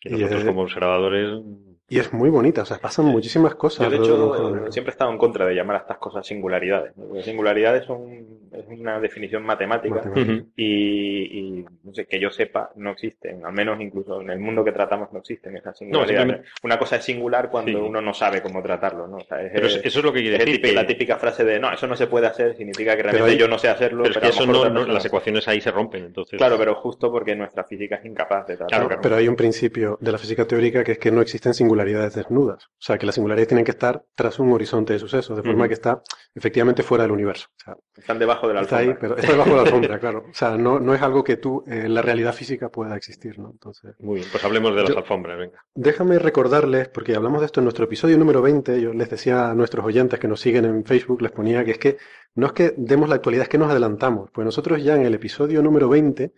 [0.03, 1.43] Que Y nosotros es- como observadores
[1.89, 3.85] Y es muy bonita, o sea, pasan muchísimas cosas.
[3.85, 6.97] Yo, de hecho, siempre he estado en contra de llamar a estas cosas singularidades.
[6.97, 7.05] ¿no?
[7.05, 8.09] Porque singularidades son
[8.53, 10.45] es una definición matemática Matemática.
[10.57, 11.23] Y,
[11.59, 13.45] y, no sé, que yo sepa, no existen.
[13.45, 16.19] Al menos incluso en el mundo que tratamos no existen esas No, singularidades.
[16.23, 17.77] simplemente- Una cosa es singular cuando Sí.
[17.77, 19.19] uno no sabe cómo tratarlo, ¿no?
[19.19, 20.57] O sea, es, Pero eso es lo que quiere es decir.
[20.57, 23.33] típica- que- la típica frase de no, eso no se puede hacer, significa que realmente
[23.33, 24.03] hay- yo no sé hacerlo.
[24.05, 25.09] pero es pero que a lo eso no, no- las sí.
[25.09, 26.37] ecuaciones ahí se rompen, entonces.
[26.39, 28.87] Claro, pero justo porque nuestra física es incapaz de tratarlo.
[28.89, 32.15] Claro, Pero hay un principio de la física teórica que es que no existen singularidades
[32.15, 32.65] desnudas.
[32.67, 35.69] O sea, que las singularidades tienen que estar tras un horizonte de sucesos, de forma
[35.69, 36.03] que está
[36.35, 37.49] efectivamente fuera del universo.
[37.57, 38.95] O sea, Están debajo de la está alfombra.
[38.95, 40.25] ahí, pero está debajo de la alfombra, claro.
[40.31, 43.39] O sea, no, no es algo que tú eh, en la realidad física pueda existir,
[43.39, 43.51] ¿no?
[43.51, 45.65] Entonces, Muy bien, pues hablemos de las Yo- alfombras, venga.
[45.75, 49.55] déjame recordarles, porque hablamos de esto en nuestro episodio número 20, yo les decía a
[49.55, 51.97] nuestros oyentes que nos siguen en Facebook, les ponía que es que
[52.35, 54.31] no es que demos la actualidad, es que nos adelantamos.
[54.33, 56.33] Pues nosotros ya en el episodio número 20,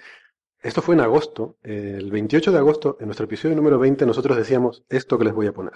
[0.65, 4.83] esto fue en agosto, el 28 de agosto, en nuestro episodio número 20, nosotros decíamos
[4.89, 5.75] esto que les voy a poner.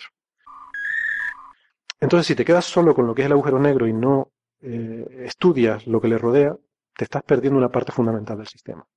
[2.01, 5.25] Entonces, si te quedas solo con lo que es el agujero negro y no eh,
[5.27, 6.57] estudias lo que le rodea,
[6.97, 8.89] te estás perdiendo una parte fundamental del sistema.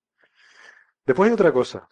[1.06, 1.90] Después hay otra cosa,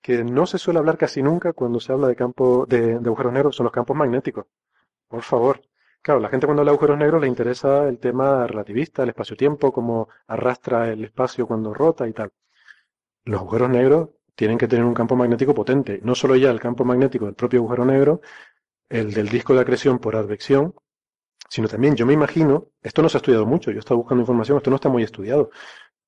[0.00, 3.32] que no se suele hablar casi nunca cuando se habla de campo de, de agujeros
[3.32, 4.46] negros, son los campos magnéticos.
[5.08, 5.60] Por favor.
[6.02, 9.72] Claro, la gente cuando habla de agujeros negros le interesa el tema relativista, el espacio-tiempo,
[9.72, 12.30] cómo arrastra el espacio cuando rota y tal.
[13.24, 16.00] Los agujeros negros tienen que tener un campo magnético potente.
[16.02, 18.20] No solo ya el campo magnético del propio agujero negro,
[18.88, 20.74] el del disco de acreción por advección,
[21.48, 24.22] sino también yo me imagino, esto no se ha estudiado mucho, yo he estado buscando
[24.22, 25.50] información, esto no está muy estudiado,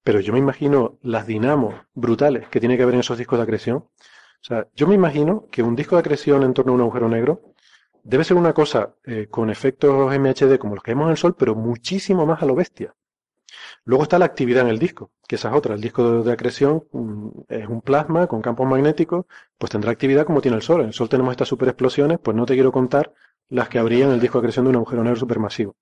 [0.02, 3.44] pero yo me imagino las dinamos brutales que tiene que haber en esos discos de
[3.44, 3.76] acreción.
[3.78, 7.08] O sea, yo me imagino que un disco de acreción en torno a un agujero
[7.08, 7.54] negro
[8.02, 11.36] debe ser una cosa eh, con efectos MHD como los que vemos en el Sol,
[11.38, 12.94] pero muchísimo más a lo bestia.
[13.86, 15.74] Luego está la actividad en el disco, que esa es otra.
[15.76, 20.40] El disco de acreción mm, es un plasma con campos magnéticos, pues tendrá actividad como
[20.40, 20.80] tiene el Sol.
[20.80, 23.14] En el Sol tenemos estas superexplosiones, pues no te quiero contar
[23.48, 25.76] las que habría en el disco de acreción de un agujero negro supermasivo.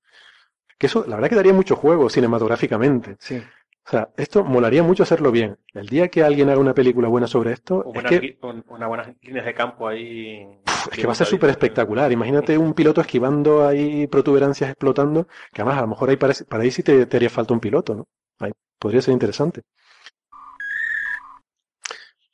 [0.78, 3.16] Que eso, la verdad que daría mucho juego cinematográficamente.
[3.20, 3.42] Sí.
[3.86, 5.58] O sea, esto molaría mucho hacerlo bien.
[5.74, 8.34] El día que alguien haga una película buena sobre esto, O es buenas que, li-
[8.36, 10.58] con- una buenas líneas de campo ahí.
[10.90, 12.10] es que va a ser súper espectacular.
[12.10, 16.62] Imagínate un piloto esquivando ahí protuberancias explotando, que además a lo mejor ahí parece- para
[16.62, 18.06] ahí sí te, te haría falta un piloto, ¿no?
[18.38, 19.62] Ahí podría ser interesante.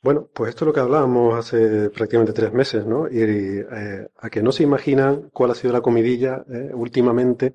[0.03, 3.07] Bueno, pues esto es lo que hablábamos hace prácticamente tres meses, ¿no?
[3.07, 7.53] Y eh, a que no se imaginan cuál ha sido la comidilla eh, últimamente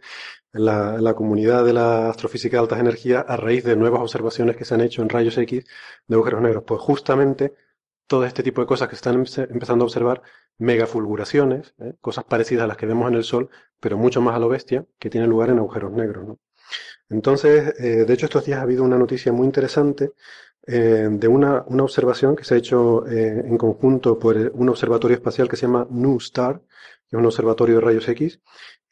[0.52, 4.64] en la, comunidad de la astrofísica de altas energías a raíz de nuevas observaciones que
[4.64, 5.64] se han hecho en rayos X
[6.08, 6.64] de agujeros negros.
[6.66, 7.54] Pues justamente
[8.06, 10.22] todo este tipo de cosas que están empe- empezando a observar,
[10.58, 11.94] megafulguraciones, ¿eh?
[12.00, 14.86] cosas parecidas a las que vemos en el Sol, pero mucho más a lo bestia,
[14.98, 16.36] que tienen lugar en agujeros negros.
[17.08, 20.12] Entonces, eh, de hecho, estos días ha habido una noticia muy interesante
[20.66, 25.16] eh, de una, una observación que se ha hecho eh, en conjunto por un observatorio
[25.16, 26.60] espacial que se llama NuSTAR,
[27.08, 28.40] que es un observatorio de rayos X,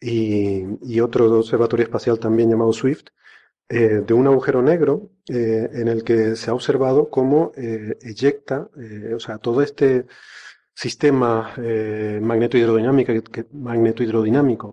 [0.05, 3.09] y, y otro observatorio espacial también llamado SWIFT,
[3.71, 8.71] eh, de un agujero negro eh, en el que se ha observado cómo eh, eyecta,
[9.17, 10.07] o sea, todo este
[10.75, 11.55] sistema
[12.23, 13.45] magnetohidrodinámico, que,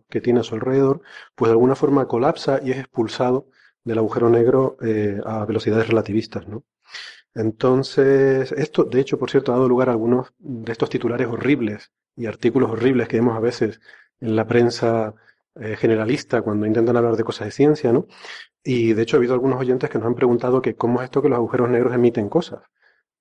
[0.10, 1.02] que- tiene a su alrededor,
[1.36, 3.48] pues de alguna forma colapsa y es expulsado
[3.84, 4.78] del agujero negro
[5.26, 6.64] a velocidades relativistas, ¿no?
[7.34, 11.92] Entonces, esto, de hecho, por cierto, ha dado lugar a algunos de estos titulares horribles
[12.16, 13.80] y artículos horribles que vemos a veces
[14.22, 15.14] en la prensa
[15.56, 18.08] eh, generalista cuando intentan hablar de cosas de ciencia, ¿no?
[18.64, 21.22] Y de hecho ha habido algunos oyentes que nos han preguntado que cómo es esto
[21.22, 22.62] que los agujeros negros emiten cosas.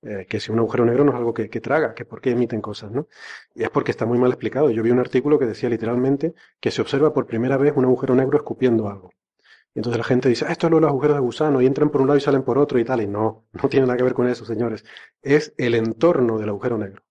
[0.03, 2.31] Eh, que si un agujero negro no es algo que, que traga, que por qué
[2.31, 3.07] emiten cosas, ¿no?
[3.53, 4.71] Y es porque está muy mal explicado.
[4.71, 8.15] Yo vi un artículo que decía literalmente que se observa por primera vez un agujero
[8.15, 9.11] negro escupiendo algo.
[9.73, 11.65] Y entonces la gente dice, ah, esto es lo de los agujeros de gusano, y
[11.65, 13.01] entran por un lado y salen por otro y tal.
[13.01, 14.83] Y no, no tiene nada que ver con eso, señores.
[15.21, 17.03] Es el entorno del agujero negro.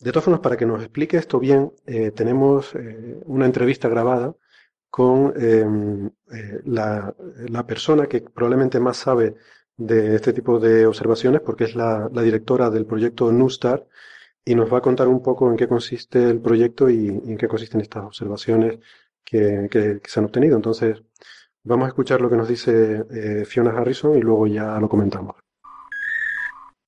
[0.00, 4.34] De todas formas, para que nos explique esto bien, eh, tenemos eh, una entrevista grabada
[4.90, 5.64] con eh,
[6.32, 7.14] eh, la,
[7.66, 9.36] persona que probablemente más sabe
[9.76, 13.86] de este tipo de observaciones, porque es la, directora del proyecto NuSTAR,
[14.44, 17.48] y nos va a contar un poco en qué consiste el proyecto y, en qué
[17.48, 18.78] consisten estas observaciones
[19.24, 19.68] que,
[20.04, 20.56] se han obtenido.
[20.56, 21.02] Entonces,
[21.62, 25.39] vamos a escuchar lo que nos dice Fiona Harrison y luego ya lo comentamos.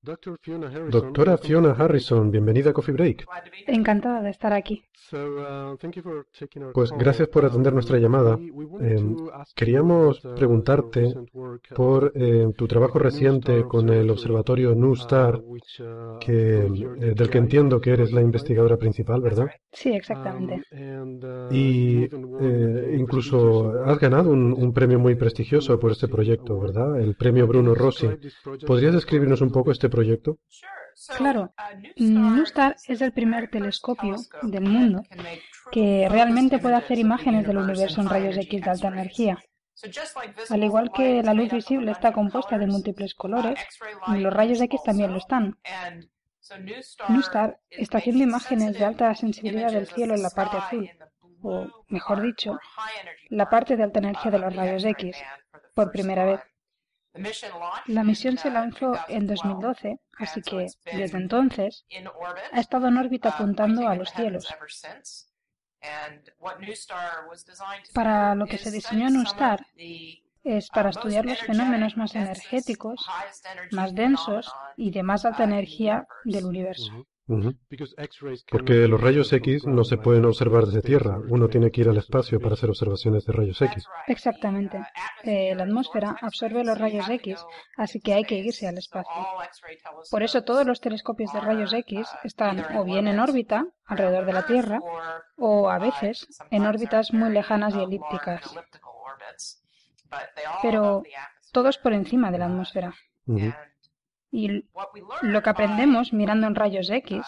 [0.03, 3.25] Doctora Fiona Harrison, bienvenida a Coffee Break.
[3.69, 4.83] Encantada de estar aquí.
[6.75, 8.37] Pues gracias por atender nuestra llamada.
[8.81, 9.15] Eh,
[9.55, 11.15] queríamos preguntarte
[11.77, 15.41] por eh, tu trabajo reciente con el observatorio NuSTAR,
[16.19, 16.67] que,
[17.01, 19.51] eh, del que entiendo que eres la investigadora principal, ¿verdad?
[19.71, 20.63] Sí, exactamente.
[21.53, 27.01] Y eh, incluso has ganado un, un premio muy prestigioso por este proyecto, ¿verdad?
[27.01, 28.09] El premio Bruno Rossi.
[28.67, 30.39] ¿Podrías describirnos un poco este proyecto?
[31.17, 31.55] Claro,
[31.97, 35.03] NuSTAR es el primer telescopio del mundo
[35.71, 39.39] que realmente puede hacer imágenes del universo en rayos X de alta energía.
[40.51, 43.59] Al igual que la luz visible está compuesta de múltiples colores,
[44.09, 45.59] los rayos X también lo están.
[47.09, 50.91] NuSTAR está haciendo imágenes de alta sensibilidad del cielo en la parte azul,
[51.43, 52.59] o mejor dicho,
[53.31, 55.17] la parte de alta energía de los rayos X,
[55.75, 56.41] por primera vez.
[57.87, 61.85] La misión se lanzó en 2012, así que desde entonces
[62.53, 64.49] ha estado en órbita apuntando a los cielos.
[67.93, 69.67] Para lo que se diseñó NuSTAR
[70.45, 73.07] es para estudiar los fenómenos más energéticos,
[73.73, 77.07] más densos y de más alta energía del universo.
[78.51, 81.19] Porque los rayos X no se pueden observar desde Tierra.
[81.29, 83.87] Uno tiene que ir al espacio para hacer observaciones de rayos X.
[84.09, 84.81] Exactamente.
[85.23, 87.45] Eh, la atmósfera absorbe los rayos X,
[87.77, 89.13] así que hay que irse al espacio.
[90.11, 94.33] Por eso todos los telescopios de rayos X están o bien en órbita alrededor de
[94.33, 94.81] la Tierra
[95.37, 98.43] o a veces en órbitas muy lejanas y elípticas,
[100.61, 101.03] pero
[101.53, 102.95] todos por encima de la atmósfera.
[104.33, 104.65] Y
[105.21, 107.25] lo que aprendemos mirando en rayos X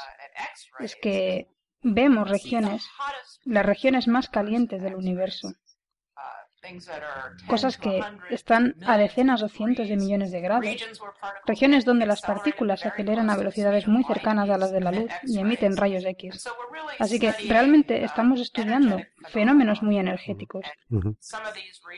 [0.80, 1.48] es que
[1.82, 2.88] vemos regiones,
[3.44, 5.52] las regiones más calientes del universo,
[7.46, 10.66] cosas que están a decenas o cientos de millones de grados,
[11.46, 15.10] regiones donde las partículas se aceleran a velocidades muy cercanas a las de la luz
[15.24, 16.48] y emiten rayos X.
[16.98, 20.64] Así que realmente estamos estudiando fenómenos muy energéticos.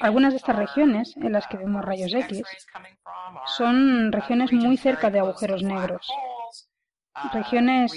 [0.01, 2.43] Algunas de estas regiones en las que vemos rayos X
[3.47, 6.09] son regiones muy cerca de agujeros negros.
[7.33, 7.93] Regiones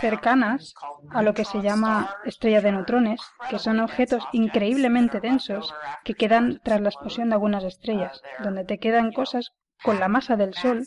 [0.00, 0.74] cercanas
[1.10, 5.74] a lo que se llama estrella de neutrones, que son objetos increíblemente densos
[6.04, 10.36] que quedan tras la explosión de algunas estrellas, donde te quedan cosas con la masa
[10.36, 10.86] del Sol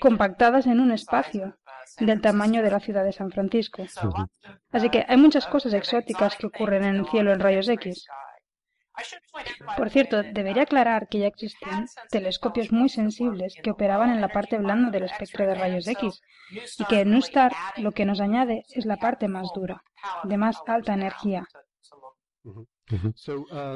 [0.00, 1.56] compactadas en un espacio
[1.98, 3.82] del tamaño de la ciudad de San Francisco.
[4.70, 8.06] Así que hay muchas cosas exóticas que ocurren en el cielo en rayos X.
[9.76, 14.58] Por cierto, debería aclarar que ya existen telescopios muy sensibles que operaban en la parte
[14.58, 16.20] blanda del espectro de rayos X
[16.78, 19.82] y que en NuSTAR lo que nos añade es la parte más dura,
[20.24, 21.46] de más alta energía.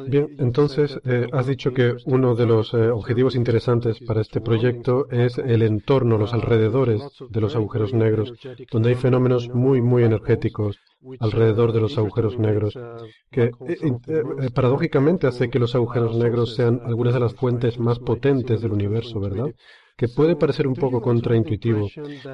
[0.08, 5.06] Bien, entonces eh, has dicho que uno de los eh, objetivos interesantes para este proyecto
[5.10, 8.32] es el entorno, los alrededores de los agujeros negros,
[8.70, 10.78] donde hay fenómenos muy, muy energéticos
[11.20, 12.78] alrededor de los agujeros negros,
[13.30, 18.60] que eh, paradójicamente hace que los agujeros negros sean algunas de las fuentes más potentes
[18.60, 19.52] del universo, ¿verdad?
[19.96, 21.88] que puede parecer un poco contraintuitivo.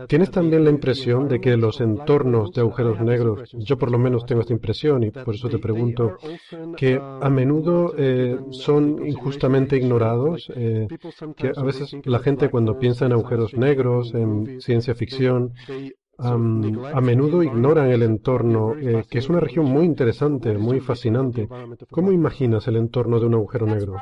[0.09, 4.25] ¿Tienes también la impresión de que los entornos de agujeros negros, yo por lo menos
[4.27, 6.17] tengo esta impresión y por eso te pregunto,
[6.77, 10.51] que a menudo eh, son injustamente ignorados?
[10.55, 10.87] Eh,
[11.37, 15.53] que a veces la gente cuando piensa en agujeros negros, en ciencia ficción,
[16.19, 21.49] a menudo ignoran el entorno, eh, que es una región muy interesante, muy fascinante.
[21.91, 23.97] ¿Cómo imaginas el entorno de un agujero negro?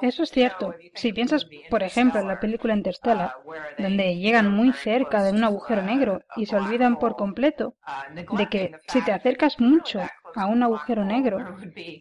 [0.00, 0.74] Eso es cierto.
[0.94, 3.32] Si piensas, por ejemplo, en la película Interstellar,
[3.78, 7.74] donde llegan muy cerca de un agujero negro y se olvidan por completo
[8.36, 10.00] de que si te acercas mucho
[10.36, 11.38] a un agujero negro,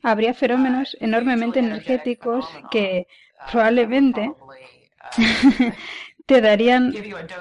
[0.03, 3.07] habría fenómenos enormemente energéticos que
[3.51, 4.31] probablemente
[6.25, 6.93] te darían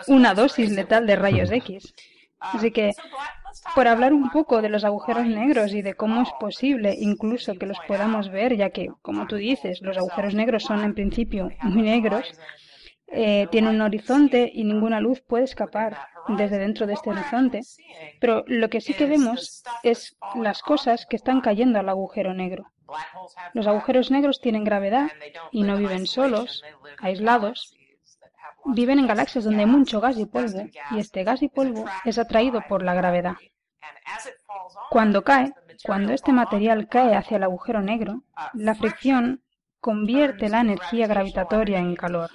[0.07, 1.95] una dosis letal de rayos X.
[2.53, 2.93] Así que,
[3.75, 7.67] por hablar un poco de los agujeros negros y de cómo es posible incluso que
[7.67, 11.83] los podamos ver, ya que, como tú dices, los agujeros negros son en principio muy
[11.83, 12.33] negros,
[13.09, 17.61] eh, tienen un horizonte y ninguna luz puede escapar desde dentro de este horizonte.
[18.21, 22.71] Pero lo que sí que vemos es las cosas que están cayendo al agujero negro.
[23.53, 25.11] Los agujeros negros tienen gravedad
[25.53, 26.63] y no viven solos,
[26.99, 27.75] aislados,
[28.65, 32.19] Viven en galaxias donde hay mucho gas y polvo, y este gas y polvo es
[32.19, 33.35] atraído por la gravedad.
[34.91, 35.53] Cuando cae,
[35.85, 38.23] cuando este material cae hacia el agujero negro,
[38.55, 39.43] la fricción
[39.81, 42.31] convierte la energía gravitatoria en calor.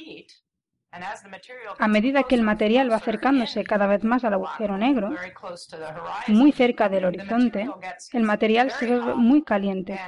[1.79, 5.11] A medida que el material va acercándose cada vez más al agujero negro,
[6.27, 7.69] muy cerca del horizonte,
[8.13, 9.99] el material se ve muy caliente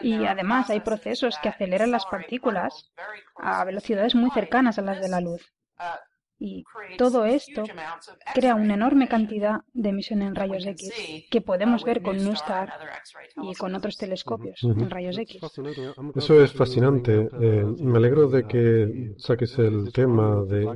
[0.00, 2.90] y además hay procesos que aceleran las partículas
[3.36, 5.52] a velocidades muy cercanas a las de la luz.
[6.38, 6.64] Y
[6.98, 7.64] todo esto
[8.34, 10.92] crea una enorme cantidad de emisión en rayos X
[11.30, 12.72] que podemos ver con NuSTAR
[13.42, 15.40] y con otros telescopios en rayos X.
[16.14, 17.28] Eso es fascinante.
[17.40, 20.68] Eh, me alegro de que saques el tema de,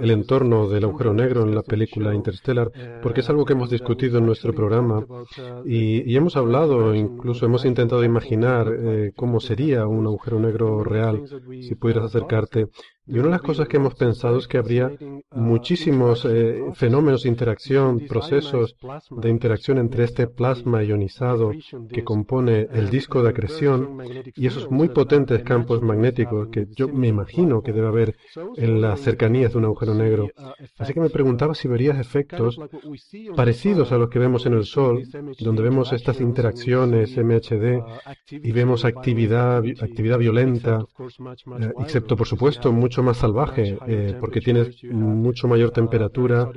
[0.00, 2.70] el, entorno del agujero negro en la película Interstellar,
[3.02, 5.06] porque es algo que hemos discutido en nuestro programa
[5.64, 11.22] y, hemos hablado, incluso hemos intentado imaginar eh, cómo sería un agujero negro real
[11.60, 12.66] si pudieras acercarte.
[13.10, 14.92] Y una de las cosas que hemos pensado es que habría
[15.32, 18.76] muchísimos eh, fenómenos de interacción, procesos
[19.10, 21.50] de interacción entre este plasma ionizado
[21.92, 23.98] que compone el disco de acreción
[24.36, 28.16] y esos muy potentes campos magnéticos que yo me imagino que debe haber
[28.56, 30.28] en las cercanías de un agujero negro.
[30.78, 32.60] Así que me preguntaba si verías efectos
[33.34, 35.02] parecidos a los que vemos en el Sol,
[35.40, 37.82] donde vemos estas interacciones MHD
[38.30, 40.86] y vemos actividad, actividad violenta,
[41.60, 46.50] eh, excepto por supuesto mucho más salvaje, eh, porque tienes mucho mayor temperatura,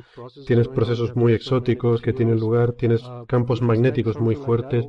[0.48, 4.86] tienes procesos muy exóticos que tienen lugar, tienes campos magnéticos muy fuertes.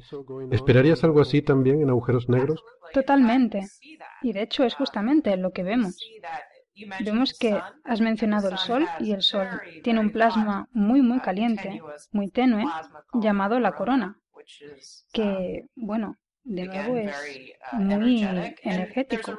[0.51, 2.63] ¿Esperarías algo así también en agujeros negros?
[2.93, 3.63] Totalmente.
[4.23, 5.97] Y de hecho es justamente lo que vemos.
[7.05, 9.47] Vemos que has mencionado el Sol y el Sol
[9.85, 12.65] tiene un plasma muy muy caliente, muy tenue,
[13.13, 14.19] llamado la corona,
[15.13, 17.17] que, bueno, de nuevo es
[17.73, 18.23] uh, muy
[18.63, 19.39] energético.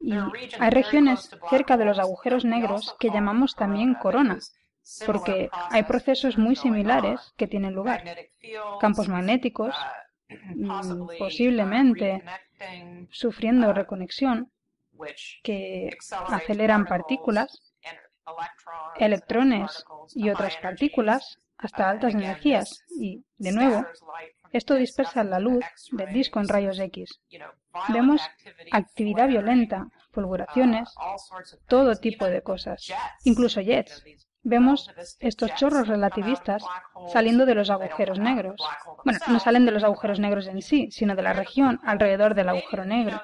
[0.00, 0.14] Y
[0.58, 4.54] hay regiones cerca de los agujeros negros que llamamos también coronas,
[5.06, 8.02] porque hay procesos muy similares que tienen lugar.
[8.80, 9.76] Campos magnéticos,
[10.30, 12.22] uh, mm, posiblemente
[13.10, 14.50] sufriendo reconexión,
[15.42, 15.90] que
[16.28, 17.74] aceleran partículas,
[18.96, 19.84] electrones
[20.14, 22.84] y otras partículas hasta altas energías.
[22.98, 23.84] Y, de nuevo,
[24.52, 27.20] esto dispersa la luz del disco en rayos X.
[27.88, 28.22] Vemos
[28.70, 30.90] actividad violenta, fulguraciones,
[31.66, 32.92] todo tipo de cosas,
[33.24, 34.04] incluso jets.
[34.44, 34.90] vemos
[35.20, 36.64] estos chorros relativistas
[37.12, 38.56] saliendo de los agujeros negros.
[39.04, 42.48] Bueno, no salen de los agujeros negros en sí, sino de la región alrededor del
[42.48, 43.22] agujero negro.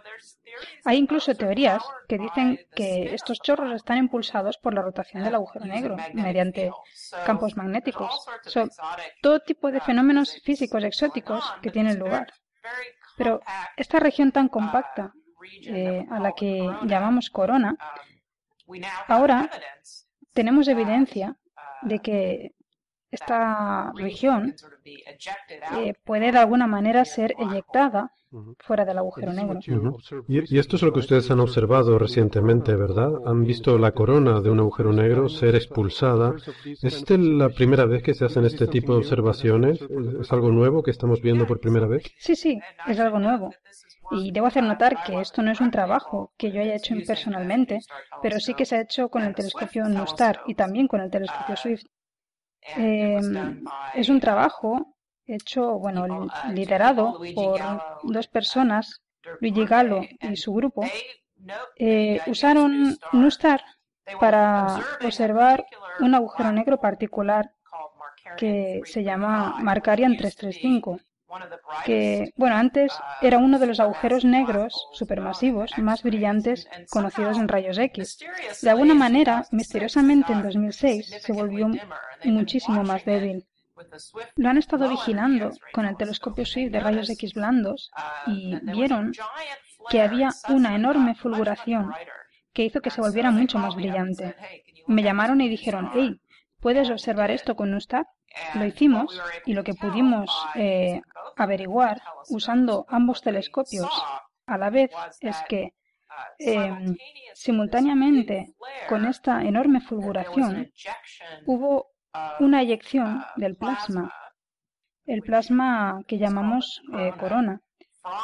[0.85, 5.65] Hay incluso teorías que dicen que estos chorros están impulsados por la rotación del agujero
[5.65, 6.73] negro mediante
[7.27, 8.27] campos magnéticos.
[8.47, 8.71] Son
[9.23, 12.33] todo tipo de fenómenos físicos exóticos que tienen lugar.
[13.17, 13.41] Pero
[13.77, 15.13] esta región tan compacta,
[15.67, 17.77] eh, a la que llamamos corona,
[19.09, 19.51] ahora
[20.33, 21.37] tenemos evidencia
[21.83, 22.53] de que
[23.11, 28.13] esta región eh, puede de alguna manera ser eyectada
[28.59, 29.61] fuera del agujero negro.
[30.29, 33.11] y, esto es lo que ustedes han observado recientemente, ¿verdad?
[33.27, 36.35] Han visto la corona de un agujero negro ser expulsada.
[36.83, 39.81] ¿Es la primera vez que se hacen este tipo de observaciones?
[40.21, 42.05] ¿Es algo nuevo que estamos viendo por primera vez?
[42.19, 43.51] Sí, sí, es algo nuevo.
[44.11, 47.81] Y debo hacer notar que esto no es un trabajo que yo haya hecho personalmente,
[48.23, 51.57] pero sí que se ha hecho con el telescopio NUSTAR y también con el telescopio
[51.57, 51.87] SWIFT.
[52.77, 53.65] Em,
[53.95, 54.98] es un trabajo
[55.29, 57.61] hecho, bueno, liderado por
[58.03, 59.03] dos personas,
[59.41, 60.85] Luigi Gallo y su grupo,
[61.77, 63.63] eh, usaron NUSTAR
[64.21, 65.67] para observar
[66.01, 67.53] un agujero negro particular
[68.37, 71.01] que se llama Markarian 335
[71.85, 77.79] que, bueno, antes era uno de los agujeros negros supermasivos más brillantes conocidos en rayos
[77.79, 78.19] X.
[78.63, 81.69] De alguna manera, misteriosamente en 2006 se volvió
[82.25, 83.47] muchísimo más débil.
[84.37, 87.91] Lo han estado vigilando con el telescopio Swift de rayos X blandos
[88.27, 89.13] y vieron
[89.91, 91.93] que había una enorme fulguración
[92.53, 94.35] que hizo que se volviera mucho más brillante.
[94.87, 96.21] Me llamaron y dijeron, hey,
[96.61, 98.07] ¿puedes observar esto con Nustar?
[98.55, 101.01] Lo hicimos y lo que pudimos eh,
[101.37, 103.89] averiguar usando ambos telescopios
[104.47, 105.75] a la vez es que
[106.39, 106.97] em,
[107.35, 108.55] simultáneamente
[108.89, 110.73] con esta enorme fulguración
[111.47, 111.93] hubo
[112.41, 114.13] una eyección del plasma,
[115.07, 117.61] el plasma que llamamos eh, corona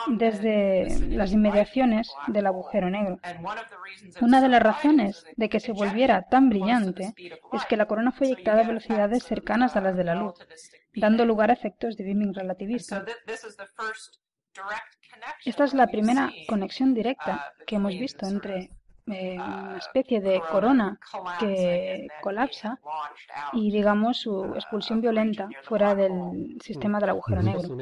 [0.09, 3.19] desde las inmediaciones del agujero negro.
[4.21, 7.15] Una de las razones de que se volviera tan brillante
[7.53, 10.35] es que la corona fue eyectada a velocidades cercanas a las de la luz,
[10.95, 13.05] dando lugar a efectos de beaming relativista.
[15.45, 18.71] Esta es la primera conexión directa que hemos visto entre
[19.07, 20.99] eh, una especie de corona
[21.39, 22.79] que colapsa
[23.53, 27.77] y, digamos, su expulsión violenta fuera del sistema del agujero negro.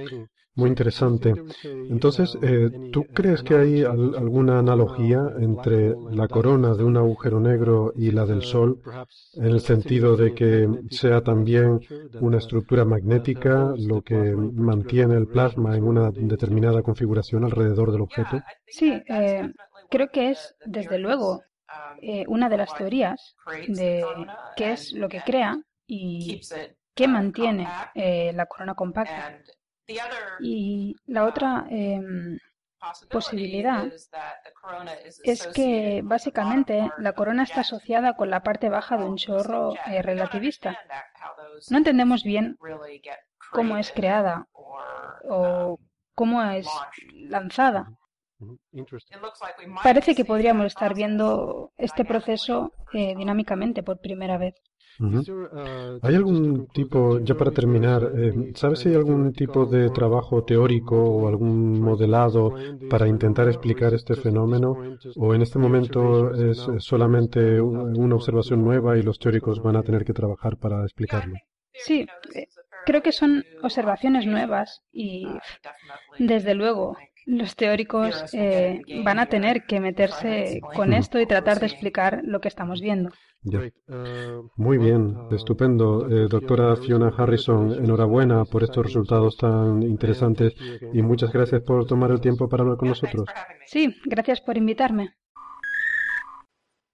[0.55, 1.33] Muy interesante.
[1.65, 7.95] Entonces, eh, ¿tú crees que hay alguna analogía entre la corona de un agujero negro
[7.97, 8.79] y la del Sol,
[9.35, 11.81] en el sentido de que sea también
[12.21, 18.43] una estructura magnética lo que mantiene el plasma en una determinada configuración alrededor del objeto?
[18.67, 19.51] Sí, eh,
[19.93, 21.45] creo que es, desde luego,
[22.01, 23.37] eh, una de las teorías
[23.69, 24.05] de
[24.57, 26.41] qué es lo que crea y
[26.95, 27.69] qué mantiene
[28.33, 29.39] la corona compacta.
[30.41, 32.39] Y la otra em,
[33.11, 33.85] posibilidad
[35.25, 40.03] es que básicamente la corona está asociada con la parte baja de un chorro eh,
[40.03, 40.79] relativista.
[41.71, 42.59] No entendemos bien
[43.51, 44.49] cómo es creada
[45.25, 45.79] o
[46.15, 46.67] cómo es
[47.13, 47.93] lanzada.
[49.83, 54.55] Parece que podríamos estar viendo este proceso eh, dinámicamente por primera vez.
[56.03, 60.97] ¿Hay algún tipo, ya para terminar, eh, ¿sabes si hay algún tipo de trabajo teórico
[60.97, 62.55] o algún modelado
[62.91, 64.77] para intentar explicar este fenómeno?
[65.17, 70.05] ¿O en este momento es solamente una observación nueva y los teóricos van a tener
[70.05, 71.37] que trabajar para explicarlo?
[71.73, 72.49] Sí, eh,
[72.85, 75.27] creo que son observaciones nuevas y
[76.19, 76.97] desde luego
[77.27, 82.41] los teóricos eh, van a tener que meterse con esto y tratar de explicar lo
[82.41, 83.11] que estamos viendo.
[84.57, 86.09] Muy bien, estupendo.
[86.09, 90.55] Eh, doctora Fiona Harrison, enhorabuena por estos resultados tan interesantes
[90.93, 93.29] y muchas gracias por tomar el tiempo para hablar con nosotros.
[93.67, 95.17] Sí, gracias por invitarme.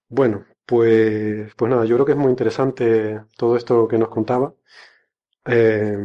[0.09, 4.55] Bueno, pues, pues nada, yo creo que es muy interesante todo esto que nos contaba.
[5.51, 5.97] Eh,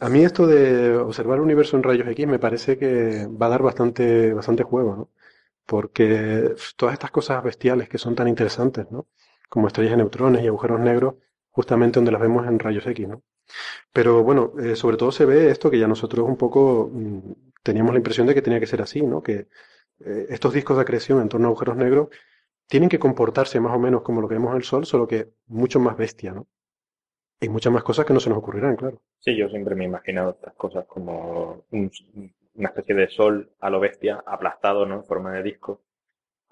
[0.00, 3.48] a mí esto de observar el universo en rayos X me parece que va a
[3.50, 5.10] dar bastante, bastante juego, ¿no?
[5.66, 9.06] Porque todas estas cosas bestiales que son tan interesantes, ¿no?
[9.48, 11.16] como estrellas de neutrones y agujeros negros,
[11.50, 13.22] justamente donde las vemos en rayos X, ¿no?
[13.92, 17.32] Pero bueno, eh, sobre todo se ve esto que ya nosotros un poco mm,
[17.62, 19.22] teníamos la impresión de que tenía que ser así, ¿no?
[19.22, 19.48] Que
[20.00, 22.08] eh, estos discos de acreción en torno a agujeros negros
[22.68, 25.32] tienen que comportarse más o menos como lo que vemos en el Sol, solo que
[25.48, 26.48] mucho más bestia, ¿no?
[27.40, 29.00] Y muchas más cosas que no se nos ocurrirán, claro.
[29.20, 33.80] Sí, yo siempre me he imaginado estas cosas como una especie de sol a lo
[33.80, 34.96] bestia, aplastado, ¿no?
[34.96, 35.82] En forma de disco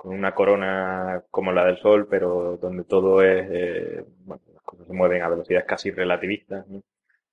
[0.04, 4.86] con una corona como la del Sol, pero donde todo es, eh, bueno, las cosas
[4.86, 6.66] se mueven a velocidades casi relativistas,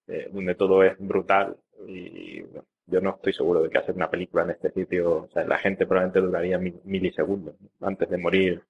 [0.07, 2.43] eh, donde todo es brutal y,
[2.87, 5.57] yo no estoy seguro de que hacer una película en este sitio, o sea, la
[5.57, 8.63] gente probablemente duraría milisegundos antes de morir.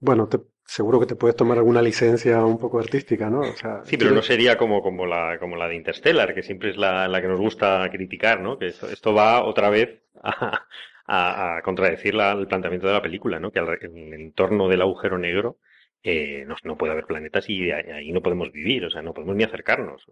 [0.00, 0.28] Bueno,
[0.64, 3.42] seguro que te puedes tomar alguna licencia un poco artística, ¿no?
[3.84, 7.08] sí, pero no sería como, como, la, como la de Interstellar, que siempre es la,
[7.08, 8.58] la que nos gusta criticar, ¿no?
[8.58, 10.66] Que esto, esto va otra vez a,
[11.06, 13.50] a, contradecir el planteamiento de la película, ¿no?
[13.50, 15.58] Que en el entorno del agujero negro
[16.04, 19.44] eh, no, puede haber planetas y ahí no podemos vivir, o sea, no podemos ni
[19.44, 20.04] acercarnos.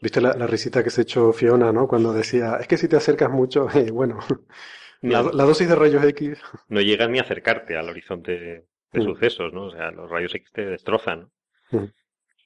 [0.00, 1.88] ¿Viste la, risita que se echó Fiona, ¿no?
[1.88, 4.18] Cuando decía, es que si te acercas mucho, eh, bueno,
[5.00, 6.42] la, dosis de rayos X...
[6.68, 9.66] No llegas ni a acercarte al horizonte de sucesos, ¿no?
[9.66, 11.30] O sea, los rayos X te destrozan.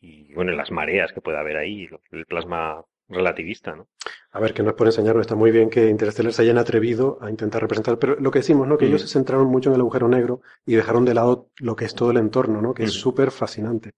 [0.01, 3.89] Y bueno, las mareas que puede haber ahí, el plasma relativista, ¿no?
[4.33, 7.19] A ver, que no es por enseñarlo, está muy bien que Interstellar se hayan atrevido
[7.21, 8.77] a intentar representar, pero lo que decimos, ¿no?
[8.77, 9.07] Que ellos mm.
[9.07, 12.11] se centraron mucho en el agujero negro y dejaron de lado lo que es todo
[12.11, 12.75] el entorno, ¿no?
[12.75, 12.99] Que es mm.
[12.99, 13.93] súper fascinante.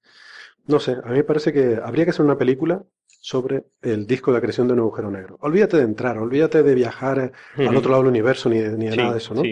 [0.67, 4.33] No sé, a mí me parece que habría que hacer una película sobre el disco
[4.33, 5.39] de creación de un agujero negro.
[5.41, 9.13] Olvídate de entrar, olvídate de viajar al otro lado del universo ni de, ni nada
[9.13, 9.43] de eso, ¿no?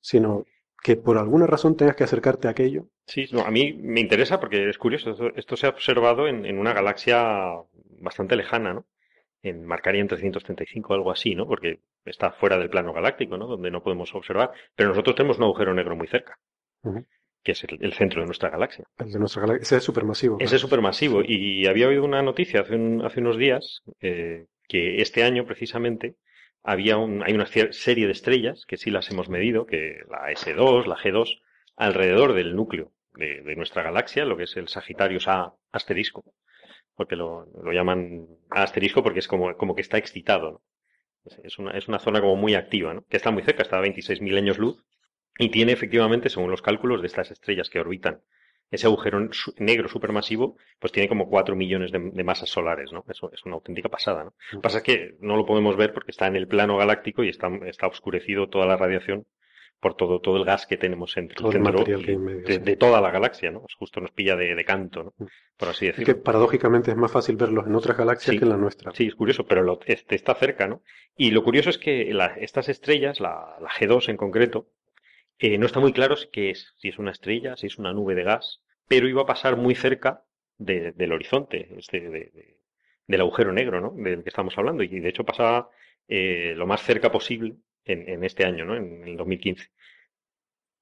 [0.00, 0.44] Sino
[0.84, 2.88] que por alguna razón tengas que acercarte a aquello.
[3.06, 6.58] Sí, no, a mí me interesa porque es curioso, esto, se ha observado en, en,
[6.58, 7.24] una galaxia
[8.00, 8.86] bastante lejana, ¿no?
[9.42, 11.46] en marcaría en 335 o algo así, ¿no?
[11.46, 13.46] Porque está fuera del plano galáctico, ¿no?
[13.46, 14.52] Donde no podemos observar.
[14.74, 16.38] Pero nosotros tenemos un agujero negro muy cerca,
[17.42, 18.84] que es el, centro de nuestra galaxia.
[18.98, 20.36] El de nuestra galaxia, ese es supermasivo.
[20.40, 21.22] Ese es supermasivo.
[21.22, 22.74] Y había oído una noticia hace,
[23.04, 26.16] hace unos días eh, que este año, precisamente,
[26.64, 30.86] había un, hay una serie de estrellas que sí las hemos medido, que la S2,
[30.86, 31.40] la G2,
[31.76, 36.24] alrededor del núcleo de, nuestra galaxia, lo que es el Sagitarius A asterisco
[36.96, 40.62] porque lo, lo llaman asterisco porque es como, como que está excitado.
[41.42, 43.04] Es, una, es una zona como muy activa, ¿no?
[43.08, 44.84] que está muy cerca, está a 26.000 años luz
[45.38, 48.20] y tiene efectivamente, según los cálculos de estas estrellas que orbitan
[48.74, 53.04] ese agujero negro supermasivo, pues tiene como 4 millones de, masas solares, ¿no?
[53.08, 54.34] Eso es una auténtica pasada, ¿no?
[54.52, 57.24] Lo que pasa es que no lo podemos ver porque está en el plano galáctico
[57.24, 59.26] y está, está oscurecido toda la radiación
[59.84, 63.66] por todo, todo el gas que tenemos entre el centro de, toda la galaxia, ¿no?
[63.78, 65.26] Justo nos pilla de, canto, ¿no?
[65.58, 66.10] Por así decirlo.
[66.10, 68.92] Es que paradójicamente es más fácil verlos en otras galaxias que en la nuestra.
[68.94, 70.82] Sí, es curioso, pero lo, este está cerca, ¿no?
[71.18, 74.68] Y lo curioso es que estas estrellas, la, G2 en concreto,
[75.38, 78.14] eh, no está muy claro qué es, si es una estrella, si es una nube
[78.14, 80.24] de gas, pero iba a pasar muy cerca
[80.58, 82.00] del horizonte, este,
[83.06, 83.90] del agujero negro, ¿no?
[83.90, 84.82] Del que estamos hablando.
[84.82, 85.68] Y de hecho pasaba
[86.08, 88.76] eh, lo más cerca posible en, este año, ¿no?
[88.76, 89.70] En el 2015.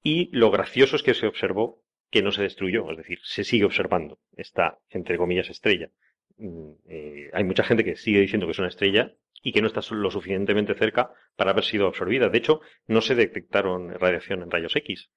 [0.03, 3.65] Y lo gracioso es que se observó que no se destruyó, es decir, se sigue
[3.65, 5.89] observando esta, entre comillas, estrella.
[6.37, 9.67] Mm, eh, hay mucha gente que sigue diciendo que es una estrella y que no
[9.67, 12.29] está lo suficientemente cerca para haber sido absorbida.
[12.29, 15.09] De hecho, no se detectaron radiación en rayos X.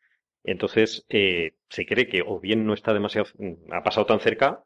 [0.46, 4.64] Entonces, eh, se cree que o bien no está demasiado, mm, ha pasado tan cerca,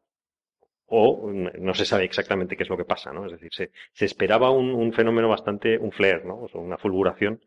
[0.87, 3.25] o no se sabe exactamente qué es lo que pasa, ¿no?
[3.27, 6.35] Es decir, se, se esperaba un, un, fenómeno bastante, un flare, ¿no?
[6.53, 7.41] O una fulguración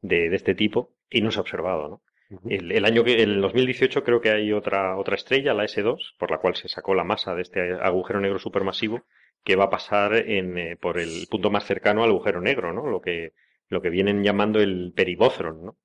[0.00, 2.02] de, de, este tipo y no se ha observado, ¿no?
[2.48, 6.30] el, el, año que, el 2018 creo que hay otra, otra estrella, la S2, por
[6.30, 9.02] la cual se sacó la masa de este agujero negro supermasivo
[9.44, 12.86] que va a pasar en, eh, por el punto más cercano al agujero negro, ¿no?
[12.88, 13.34] Lo que,
[13.68, 15.76] lo que vienen llamando el peribózron, ¿no?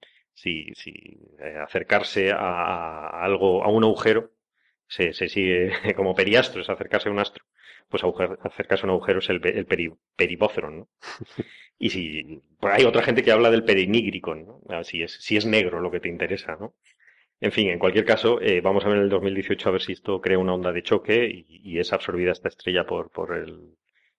[0.42, 0.94] Si, si
[1.40, 4.32] eh, acercarse a, algo, a un agujero
[4.88, 7.44] se, se sigue como periastro, es acercarse a un astro,
[7.90, 8.04] pues
[8.44, 9.92] acercarse a un agujero es el, el peri,
[10.72, 10.88] ¿no?
[11.80, 14.84] y si, hay otra gente que habla del perinígricon, ¿no?
[14.84, 16.74] Si es, si es negro lo que te interesa, ¿no?
[17.42, 19.94] En fin, en cualquier caso, eh, vamos a ver en el 2018 a ver si
[19.94, 23.76] esto crea una onda de choque y, y es absorbida esta estrella por, por el,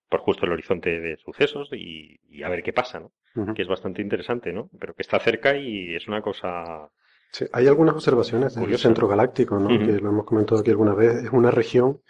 [0.09, 3.11] por justo el horizonte de sucesos y, y a ver qué pasa, ¿no?
[3.55, 4.69] Que es bastante interesante, ¿no?
[4.79, 6.89] Pero que está cerca y es una cosa
[7.31, 9.69] Sí, hay algunas observaciones del centro galáctico, ¿no?
[9.69, 11.23] que lo hemos comentado aquí alguna vez.
[11.23, 12.01] Es una región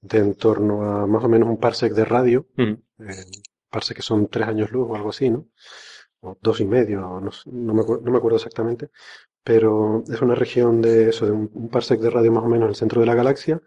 [0.00, 2.46] de en torno a más o menos un parsec de radio.
[2.58, 2.76] Uh
[3.70, 5.48] parsec que son tres años luz o algo así, ¿no?
[6.20, 8.90] O dos y medio, no, no, me, no me acuerdo exactamente.
[9.42, 12.66] Pero es una región de eso, de un, un parsec de radio más o menos
[12.66, 13.60] en el centro de la galaxia,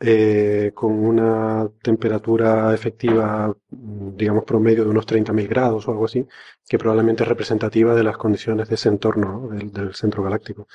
[0.00, 6.24] eh, con una temperatura efectiva, digamos, promedio de unos 30.000 grados o algo así,
[6.68, 10.68] que probablemente es representativa de las condiciones de ese entorno del, centro galáctico.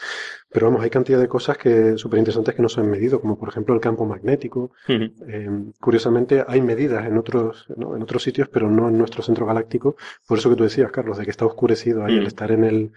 [0.52, 3.40] Pero vamos, hay cantidad de cosas que súper interesantes que no se han medido, como
[3.40, 4.72] por ejemplo el campo magnético.
[4.90, 5.50] Eh,
[5.80, 7.96] curiosamente, hay medidas en otros, ¿no?
[7.96, 9.96] en otros sitios, pero no en nuestro centro galáctico.
[10.28, 12.92] Por eso que tú decías, Carlos, de que está oscurecido ahí, el estar en el,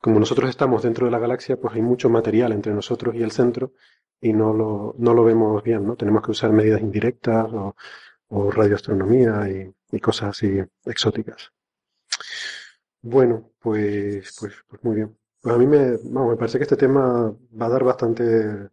[0.00, 3.32] como nosotros estamos dentro de la galaxia, pues hay mucho material entre nosotros y el
[3.32, 3.72] centro
[4.20, 5.96] y no lo, no lo vemos bien, ¿no?
[5.96, 7.76] Tenemos que usar medidas indirectas o,
[8.28, 11.52] o radioastronomía y, y, cosas así exóticas.
[13.00, 15.16] Bueno, pues, pues, pues muy bien.
[15.40, 18.70] Pues a mí me, me parece que este tema va a dar bastante,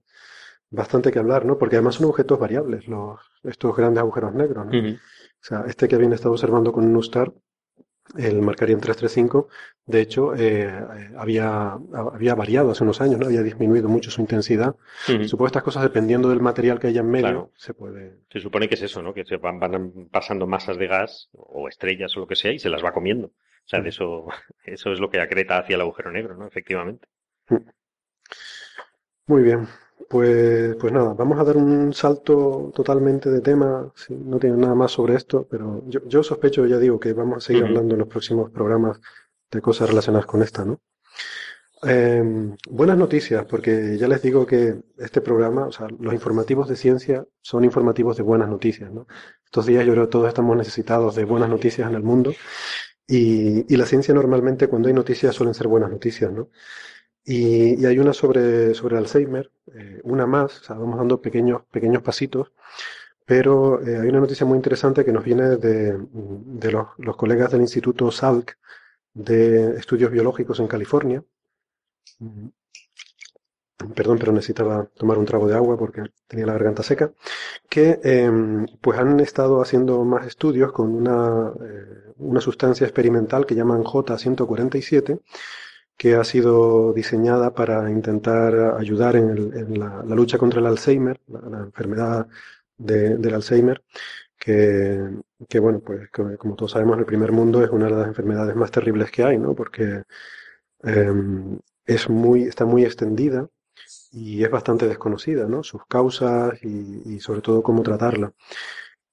[0.69, 1.57] bastante que hablar, ¿no?
[1.57, 4.71] Porque además son objetos variables, los, estos grandes agujeros negros, ¿no?
[4.71, 7.31] O sea, este que habían estado observando con Nustar,
[8.17, 9.47] el Markarian 335,
[9.85, 10.71] de hecho, eh,
[11.17, 13.27] había, había variado hace unos años, ¿no?
[13.27, 14.75] Había disminuido mucho su intensidad.
[15.05, 18.19] Supongo que estas cosas, dependiendo del material que haya en medio, se puede...
[18.31, 19.13] Se supone que es eso, ¿no?
[19.13, 22.59] Que se van, van, pasando masas de gas o estrellas o lo que sea y
[22.59, 23.27] se las va comiendo.
[23.27, 24.27] O sea, de eso,
[24.65, 26.47] eso es lo que acreta hacia el agujero negro, ¿no?
[26.47, 27.07] Efectivamente.
[29.27, 29.67] Muy bien.
[30.09, 33.91] Pues, pues nada, vamos a dar un salto totalmente de tema.
[34.09, 37.47] no tiene nada más sobre esto, pero yo, yo, sospecho, ya digo, que vamos a
[37.47, 38.99] seguir hablando en los próximos programas
[39.51, 40.79] de cosas relacionadas con esta, ¿no?
[41.83, 46.75] Em, buenas noticias, porque ya les digo que este programa, o sea, los informativos de
[46.75, 49.07] ciencia son informativos de buenas noticias, ¿no?
[49.45, 52.33] Estos días yo creo que todos estamos necesitados de buenas noticias en el mundo
[53.07, 56.49] y, y la ciencia normalmente cuando hay noticias suelen ser buenas noticias, ¿no?
[57.25, 62.51] Y, hay una sobre, sobre Alzheimer, eh, una más, vamos dando pequeños, pequeños pasitos,
[63.25, 67.51] pero eh, hay una noticia muy interesante que nos viene de, de los, los, colegas
[67.51, 68.57] del Instituto Salk
[69.13, 71.23] de Estudios Biológicos en California.
[72.19, 72.47] Mm.
[73.93, 77.11] Perdón, pero necesitaba tomar un trago de agua porque tenía la garganta seca.
[77.69, 83.55] Que em, pues han estado haciendo más estudios con una, eh, una sustancia experimental que
[83.55, 85.19] llaman J147
[85.97, 92.27] que ha sido diseñada para intentar ayudar en, la, lucha contra el Alzheimer, la, enfermedad
[92.77, 93.83] del Alzheimer,
[94.37, 98.71] que, bueno, pues como, todos sabemos, el primer mundo es una de las enfermedades más
[98.71, 99.55] terribles que hay, ¿no?
[99.55, 100.03] Porque
[100.83, 103.47] em, es muy, está muy extendida
[104.11, 105.63] y es bastante desconocida, ¿no?
[105.63, 108.33] Sus causas y sobre todo cómo tratarla.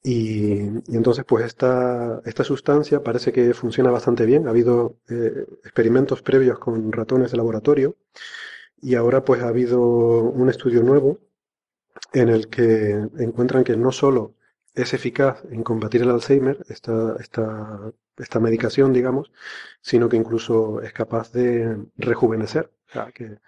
[0.03, 4.46] Y, entonces, pues esta, esta sustancia parece que funciona bastante bien.
[4.46, 7.96] Ha habido eh, experimentos previos con ratones de laboratorio
[8.80, 11.20] y ahora pues ha habido un estudio nuevo
[12.12, 14.34] en el que encuentran que no solo
[14.74, 19.30] es eficaz en combatir el Alzheimer, esta, esta, esta medicación, digamos,
[19.80, 22.72] sino que incluso es capaz de rejuvenecer.
[22.88, 23.38] O sea, que,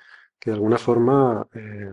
[0.44, 1.90] de alguna forma eh,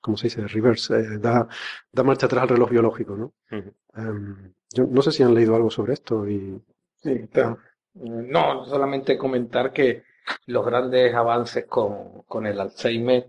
[0.00, 0.46] como se dice?
[0.46, 1.46] Reverse, eh, da,
[1.92, 3.34] da, marcha atrás al reloj biológico, ¿no?
[3.50, 6.60] Em, yo no sé si han leído algo sobre esto y...
[7.02, 7.58] Sí, pero,
[7.94, 10.04] no, solamente comentar que
[10.46, 13.28] los grandes avances con, con el Alzheimer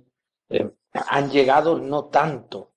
[0.50, 2.72] eh, han llegado no tanto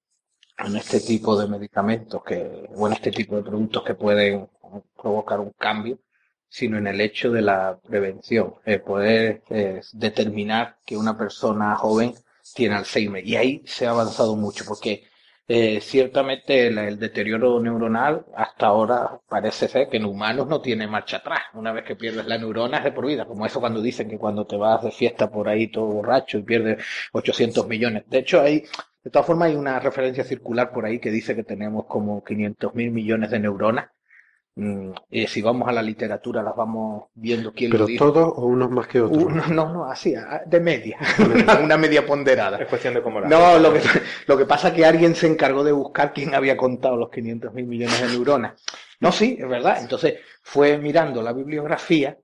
[0.56, 4.48] en este tipo de medicamentos que, o en este tipo de productos que pueden
[4.96, 5.98] provocar un cambio,
[6.48, 9.42] sino en el hecho de la prevención, eh, poder
[9.92, 12.14] determinar que una persona joven
[12.54, 13.26] tiene Alzheimer.
[13.26, 15.04] Y ahí se ha avanzado mucho, porque
[15.46, 21.18] eh, ciertamente el, deterioro neuronal hasta ahora parece ser que en humanos no tiene marcha
[21.18, 21.40] atrás.
[21.54, 24.18] Una vez que pierdes la neurona es de por vida, como eso cuando dicen que
[24.18, 28.04] cuando te vas de fiesta por ahí todo borracho y pierdes 800 millones.
[28.08, 28.64] De hecho, hay,
[29.02, 32.74] de todas formas, hay una referencia circular por ahí que dice que tenemos como 500
[32.74, 33.93] mil millones de neuronas
[34.56, 34.92] Mm,
[35.26, 38.12] si vamos a la literatura, las vamos viendo quién ¿Pero lo dijo.
[38.12, 39.34] todos o unos más que otros?
[39.50, 40.14] no, no, así,
[40.46, 40.98] de media.
[41.62, 42.58] una media ponderada.
[42.58, 43.80] Es cuestión de cómo la No, lo que,
[44.26, 47.52] lo que pasa es que alguien se encargó de buscar quién había contado los 500
[47.52, 48.62] mil millones de neuronas.
[49.00, 49.78] No, sí, es verdad.
[49.80, 52.16] Entonces fue mirando la bibliografía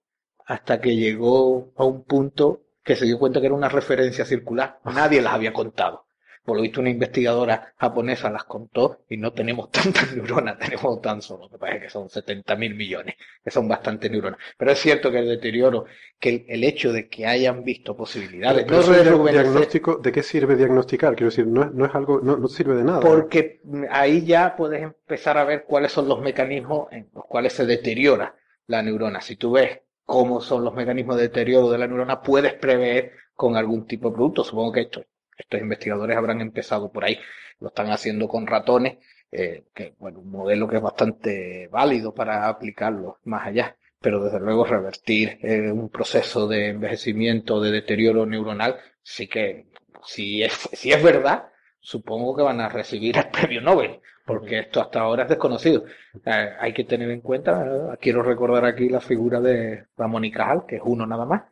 [0.47, 4.79] hasta que llegó a un punto que se dio cuenta que era una referencia circular.
[4.85, 6.07] Nadie las había contado.
[6.45, 11.21] Por lo visto, una investigadora japonesa las contó y no tenemos tantas neuronas, tenemos tan
[11.23, 14.41] solo, me parece que son 70 mil millones, que son bastantes neuronas.
[14.57, 15.85] Pero es cierto que el deterioro,
[16.19, 18.67] que el, hecho de que hayan visto posibilidades.
[18.67, 21.15] no de diagnóstico, ¿De qué sirve diagnosticar?
[21.15, 23.01] Quiero decir, no es, no es algo, no, no sirve de nada.
[23.01, 23.61] Porque
[23.91, 28.35] ahí ya puedes empezar a ver cuáles son los mecanismos en los cuales se deteriora
[28.67, 29.21] la neurona.
[29.21, 33.57] Si tú ves cómo son los mecanismos de deterioro de la neurona, puedes prever con
[33.57, 34.45] algún tipo de producto.
[34.45, 35.05] Supongo que esto
[35.41, 37.19] estos investigadores habrán empezado por ahí.
[37.61, 38.99] Lo están haciendo con ratones,
[39.31, 43.77] eh, que bueno, un modelo que es bastante válido para aplicarlo más allá.
[44.01, 49.67] Pero desde luego revertir eh, un proceso de envejecimiento, de deterioro neuronal, sí que,
[50.05, 51.49] si es, si es verdad,
[51.81, 55.85] supongo que van a recibir el premio Nobel, porque esto hasta ahora es desconocido.
[56.25, 60.65] Eh, hay que tener en cuenta, quiero recordar aquí la figura de Ramón y Cajal,
[60.67, 61.43] que es uno nada más,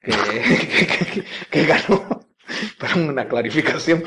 [0.00, 0.12] que,
[1.50, 2.31] que ganó
[2.78, 4.04] para una clarificación,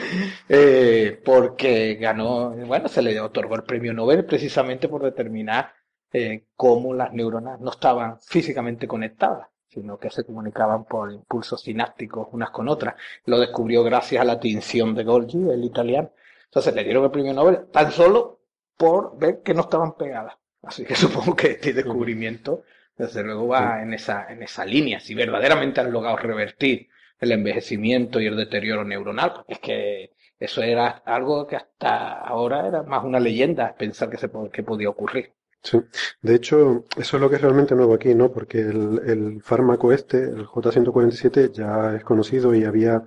[0.49, 5.73] eh, porque ganó, bueno, se le otorgó el premio Nobel precisamente por determinar
[6.13, 12.27] eh, cómo las neuronas no estaban físicamente conectadas, sino que se comunicaban por impulsos sinápticos
[12.31, 12.95] unas con otras.
[13.25, 16.11] Lo descubrió gracias a la tinción de Golgi, el italiano.
[16.45, 18.39] Entonces le dieron el premio Nobel tan solo
[18.77, 20.35] por ver que no estaban pegadas.
[20.63, 22.63] Así que supongo que este descubrimiento,
[22.97, 24.99] desde luego, va en esa, en esa línea.
[24.99, 26.87] Si verdaderamente han logrado revertir
[27.19, 32.83] el envejecimiento y el deterioro neuronal, es que eso era algo que hasta ahora era
[32.83, 35.33] más una leyenda, pensar que, se, que podía ocurrir.
[35.63, 35.79] Sí,
[36.21, 38.31] de hecho, eso es lo que es realmente nuevo aquí, ¿no?
[38.31, 43.03] Porque el, el fármaco este, el J147, ya es conocido y había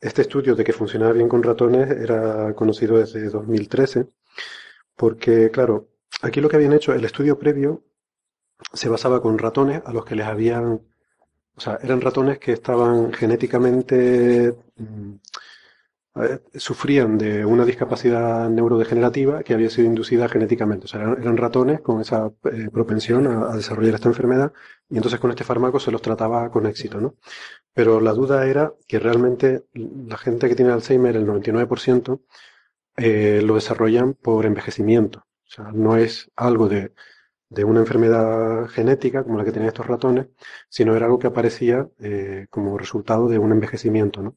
[0.00, 4.06] este estudio de que funcionaba bien con ratones era conocido desde 2013,
[4.96, 5.88] porque, claro,
[6.22, 7.84] aquí lo que habían hecho, el estudio previo
[8.72, 10.82] se basaba con ratones a los que les habían,
[11.56, 15.14] o sea, eran ratones que estaban genéticamente mm,
[16.54, 20.84] sufrían de una discapacidad neurodegenerativa que había sido inducida genéticamente.
[20.84, 24.52] O sea, eran, ratones con esa eh, propensión a, desarrollar esta enfermedad
[24.88, 27.16] y entonces con este fármaco se los trataba con éxito, ¿no?
[27.72, 32.20] Pero la duda era que realmente la gente que tiene Alzheimer, el 99%,
[32.96, 35.20] eh, lo desarrollan por envejecimiento.
[35.46, 36.92] O sea, no es algo de,
[37.48, 40.28] de una enfermedad genética como la que tenían estos ratones,
[40.68, 44.36] sino era algo que aparecía eh, como resultado de un envejecimiento, ¿no?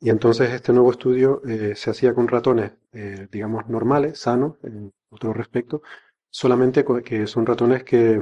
[0.00, 4.92] Y entonces este nuevo estudio eh, se hacía con ratones, eh, digamos, normales, sanos, en
[5.10, 5.82] otro respecto,
[6.30, 8.20] solamente que son ratones que,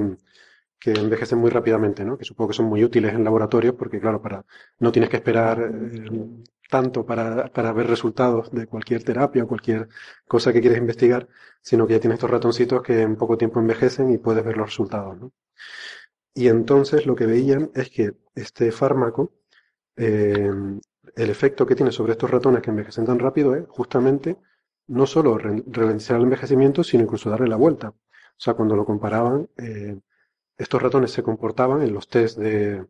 [0.79, 2.19] que, envejecen muy rápidamente, ¿no?
[2.19, 4.45] Que supongo que son muy útiles en laboratorios porque, claro, para,
[4.79, 5.73] no tienes que esperar
[6.71, 9.89] tanto para, para, ver resultados de cualquier terapia o cualquier
[10.27, 11.29] cosa que quieres investigar,
[11.63, 14.69] sino que ya tienes estos ratoncitos que en poco tiempo envejecen y puedes ver los
[14.69, 15.19] resultados.
[16.35, 19.33] Y entonces lo que veían es que este fármaco
[19.97, 20.51] eh,
[21.17, 24.39] el efecto que tiene sobre estos ratones que envejecen tan rápido es justamente
[24.87, 27.91] no solo ralentizar el envejecimiento, sino incluso darle la vuelta.
[27.91, 29.99] O sea, cuando lo comparaban, eh,
[30.57, 32.87] estos ratones se comportaban en los test de,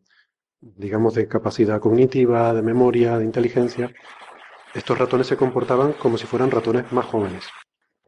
[0.61, 3.91] digamos, de capacidad cognitiva, de memoria, de inteligencia,
[4.73, 7.43] estos ratones se comportaban como si fueran ratones más jóvenes.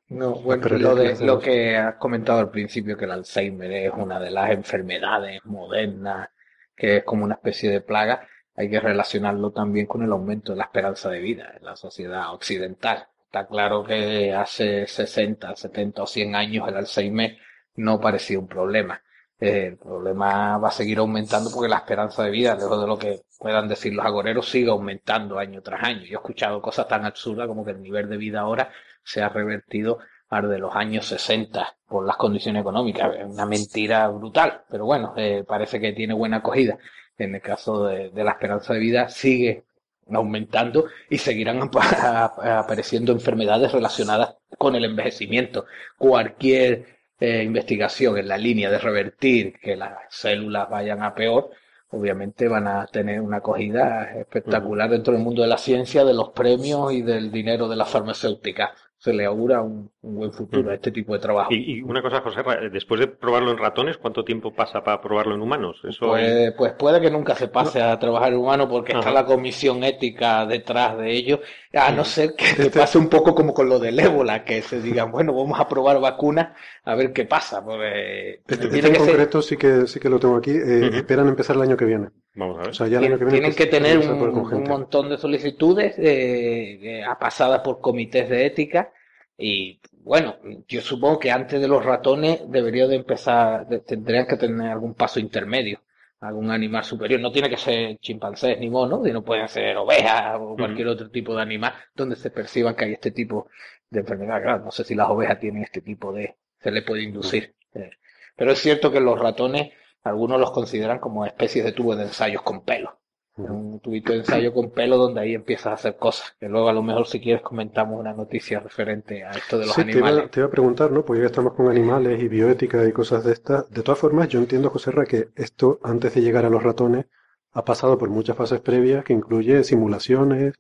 [0.10, 4.20] No, bueno, lo, de, lo que has comentado al principio, que el Alzheimer es una
[4.20, 6.30] de las enfermedades modernas,
[6.76, 10.60] que es como una especie de plaga, hay que relacionarlo también con el aumento de
[10.60, 13.08] la esperanza de vida en la sociedad occidental.
[13.26, 17.38] Está claro que hace 60, 70 o 100 años el Alzheimer
[17.76, 19.02] no parecía un problema.
[19.40, 23.22] El problema va a seguir aumentando porque la esperanza de vida, lejos de lo que
[23.40, 26.04] puedan decir los agoreros, sigue aumentando año tras año.
[26.04, 28.72] Yo he escuchado cosas tan absurdas como que el nivel de vida ahora
[29.04, 33.12] se ha revertido al de los años 60 por las condiciones económicas.
[33.26, 36.78] Una mentira brutal, pero bueno, eh, parece que tiene buena acogida
[37.18, 39.64] en el caso de, la esperanza de vida, sigue
[40.12, 45.66] aumentando y seguirán apareciendo enfermedades relacionadas con el envejecimiento.
[45.98, 51.52] Cualquier eh, investigación en la línea de revertir que las células vayan a peor,
[51.88, 56.32] obviamente van a tener una acogida espectacular dentro del mundo de la ciencia, de los
[56.32, 60.90] premios y del dinero de la farmacéutica se le augura un, buen futuro a este
[60.90, 61.50] tipo de trabajo.
[61.54, 62.42] Y, una cosa, José,
[62.72, 65.82] después de probarlo en ratones, ¿cuánto tiempo pasa para probarlo en humanos?
[65.84, 66.08] Eso...
[66.08, 69.84] Pues, pues puede que nunca se pase a trabajar en humanos porque está la comisión
[69.84, 71.42] ética detrás de ello,
[71.74, 74.62] a no ser que se este pase un poco como con lo del ébola, que
[74.62, 77.62] se digan, bueno, vamos a probar vacunas a ver qué pasa.
[77.62, 80.52] Porque este, este en concreto sí que sí que lo tengo aquí.
[80.52, 82.08] Eh, esperan empezar el año que viene.
[82.36, 82.70] Vamos a ver.
[82.70, 87.80] O sea, ya el año que Tienen tener un, montón de solicitudes eh, pasadas por
[87.80, 88.92] comités de ética
[89.38, 94.72] y bueno, yo supongo que antes de los ratones debería de empezar, tendrían que tener
[94.72, 95.82] algún paso intermedio,
[96.20, 97.20] algún animal superior.
[97.20, 101.36] No tiene que ser chimpancés ni monos, no pueden ser ovejas o cualquier otro tipo
[101.36, 103.50] de animal donde se perciba que hay este tipo
[103.90, 104.42] de enfermedad.
[104.42, 107.56] Claro, no sé si las ovejas tienen este tipo de, se le puede inducir.
[107.74, 107.92] Eh,
[108.36, 109.72] pero es cierto que los ratones,
[110.04, 113.00] algunos los consideran como especies de tubos de ensayos con pelo
[113.36, 116.36] un tubito de ensayo con pelo donde ahí empiezas a hacer cosas.
[116.40, 119.78] Que luego a lo mejor si quieres comentamos una noticia referente a esto de los
[119.78, 120.30] animales.
[120.30, 121.04] Te iba, a preguntar, ¿no?
[121.04, 123.70] Porque ya estamos con animales y bioética y cosas de estas.
[123.72, 127.08] De todas formas, yo entiendo, José Ra, que esto, antes de llegar a los ratones,
[127.54, 130.54] ha pasado por muchas fases previas que incluye simulaciones.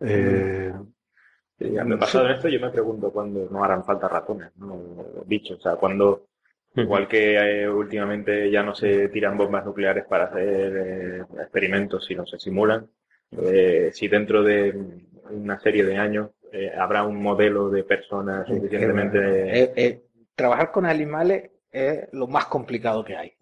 [0.00, 0.72] Eh,
[1.58, 4.76] me pasado en esto, yo me pregunto cuándo no harán falta ratones, ¿no?
[5.26, 5.58] bichos.
[5.58, 6.26] O sea, cuando
[6.76, 12.26] Igual que eh, últimamente ya no se tiran bombas nucleares para hacer eh, experimentos, sino
[12.26, 12.88] se simulan.
[13.30, 14.74] Eh, si dentro de
[15.30, 16.30] una serie de años
[16.78, 20.02] habrá un modelo de personas suficientemente...
[20.36, 23.32] trabajar con animales es lo más complicado que hay,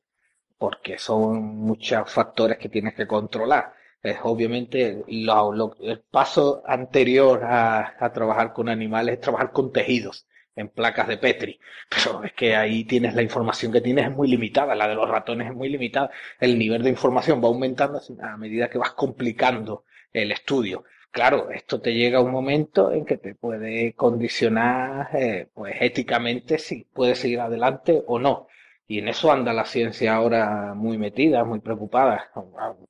[0.56, 3.74] porque son muchos factores que tienes que controlar.
[4.02, 10.26] Es obviamente el paso anterior a trabajar con animales es trabajar con tejidos
[10.56, 11.58] en placas de Petri.
[11.88, 15.08] Pero es que ahí tienes la información que tienes es muy limitada, la de los
[15.08, 16.10] ratones es muy limitada.
[16.40, 20.84] El nivel de información va aumentando a medida que vas complicando el estudio.
[21.10, 26.58] Claro, esto te llega a un momento en que te puede condicionar, eh, pues éticamente,
[26.58, 28.46] si puedes seguir adelante o no.
[28.86, 32.30] Y en eso anda la ciencia ahora muy metida, muy preocupada.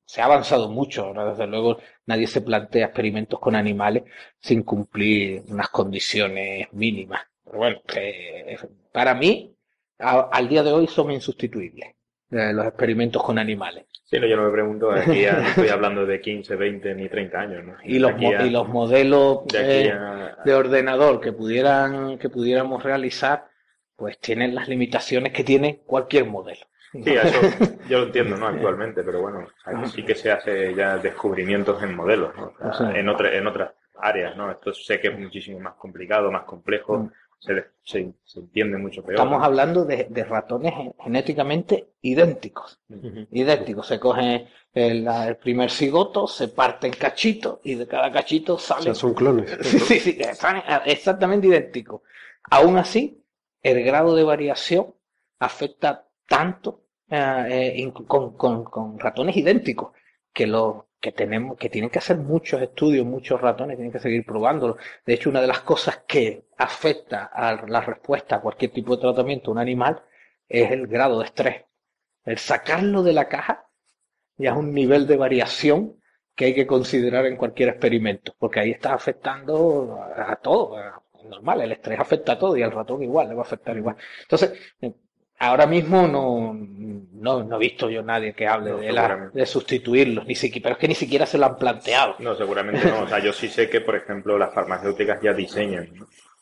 [0.04, 1.04] Se ha avanzado mucho.
[1.04, 4.04] Ahora, desde luego, nadie se plantea experimentos con animales
[4.40, 7.31] sin cumplir unas condiciones mínimas.
[7.52, 7.82] Pero bueno,
[8.92, 9.54] para mí,
[9.98, 11.90] al día de hoy son insustituibles
[12.30, 13.84] eh, los experimentos con animales.
[14.04, 17.64] Sí, no, yo no me pregunto, aquí estoy hablando de 15, 20 ni 30 años,
[17.64, 17.74] ¿no?
[17.84, 19.94] Y los, y los modelos de, eh,
[20.46, 23.48] de, ordenador que pudieran que pudiéramos realizar
[23.96, 26.66] pues tienen las limitaciones que tiene cualquier modelo.
[26.92, 27.40] Sí, eso
[27.88, 28.46] yo lo entiendo, ¿no?
[28.46, 29.46] Actualmente, pero bueno,
[29.94, 32.54] sí que se hace ya descubrimientos en modelos, ¿no?
[32.94, 33.72] en, otra, en otras
[34.02, 34.50] áreas, ¿no?
[34.50, 37.12] Esto sé que es muchísimo más complicado, más complejo, mm.
[37.42, 39.14] Se, se, se, entiende mucho peor.
[39.14, 40.72] Estamos hablando de, de, ratones
[41.02, 42.80] genéticamente idénticos.
[43.32, 43.88] Idénticos.
[43.88, 48.82] Se coge el, el, primer cigoto, se parte en cachitos y de cada cachito sale.
[48.82, 49.50] O sea, son clones.
[49.62, 50.18] sí, sí, sí,
[50.86, 52.02] exactamente idénticos.
[52.48, 53.24] Aún así,
[53.60, 54.94] el grado de variación
[55.40, 59.90] afecta tanto eh, eh con, con, con, ratones idénticos
[60.32, 64.24] que lo que tenemos que tienen que hacer muchos estudios muchos ratones tienen que seguir
[64.24, 68.96] probándolo de hecho una de las cosas que afecta a la respuesta a cualquier tipo
[68.96, 70.02] de tratamiento de un animal
[70.48, 71.64] es el grado de estrés
[72.24, 73.66] el sacarlo de la caja
[74.38, 76.00] ya es un nivel de variación
[76.34, 80.76] que hay que considerar en cualquier experimento porque ahí está afectando a, todo
[81.28, 83.96] normal, el estrés afecta a todo y al ratón igual, le va a afectar igual.
[84.22, 84.52] Entonces,
[85.38, 90.34] ahora mismo no, no, he visto yo nadie que hable de, la, de sustituirlos, ni
[90.34, 92.16] siquiera, pero es que ni siquiera se lo han planteado.
[92.18, 93.02] No, seguramente no.
[93.02, 95.88] O sea, yo sí sé que, por ejemplo, las farmacéuticas ya diseñan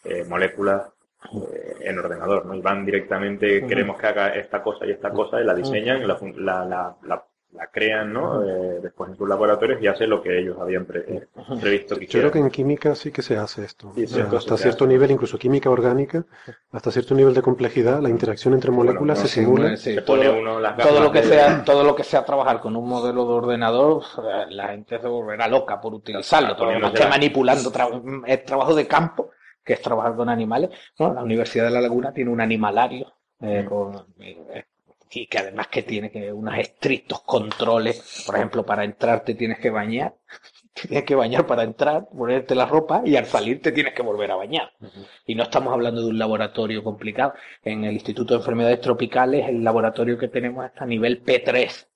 [0.05, 0.89] eh, moléculas
[1.33, 2.55] eh, en ordenador, ¿no?
[2.55, 6.65] Y van directamente, queremos que haga esta cosa y esta cosa, y la diseñan, la,
[6.65, 8.45] la, la la crean, ¿no?
[8.45, 11.27] Eh, después en sus laboratorios y hace lo que ellos habían eh,
[11.61, 13.93] previsto que Yo creo que en química sí que se hace esto.
[14.37, 16.25] hasta cierto nivel, incluso química orgánica,
[16.71, 19.75] hasta cierto nivel de complejidad, la interacción entre moléculas se simula.
[20.05, 24.05] todo, lo que sea, todo lo que sea trabajar con un modelo de ordenador,
[24.49, 26.55] la gente se volverá loca por utilizarlo.
[26.55, 27.73] Todo lo que manipulando
[28.27, 29.31] el trabajo de campo,
[29.65, 30.71] que es trabajar con animales.
[30.99, 34.07] la Universidad de La Laguna tiene un animalario eh, con,
[35.13, 39.59] y que además que tiene que unos estrictos controles, por ejemplo, para entrar te tienes
[39.59, 40.15] que bañar,
[40.73, 44.31] tienes que bañar para entrar, ponerte la ropa y al salir te tienes que volver
[44.31, 44.73] a bañar.
[45.27, 47.35] Y no estamos hablando de un laboratorio complicado.
[47.65, 51.89] En el Instituto de Enfermedades Tropicales el laboratorio que tenemos está a nivel P3.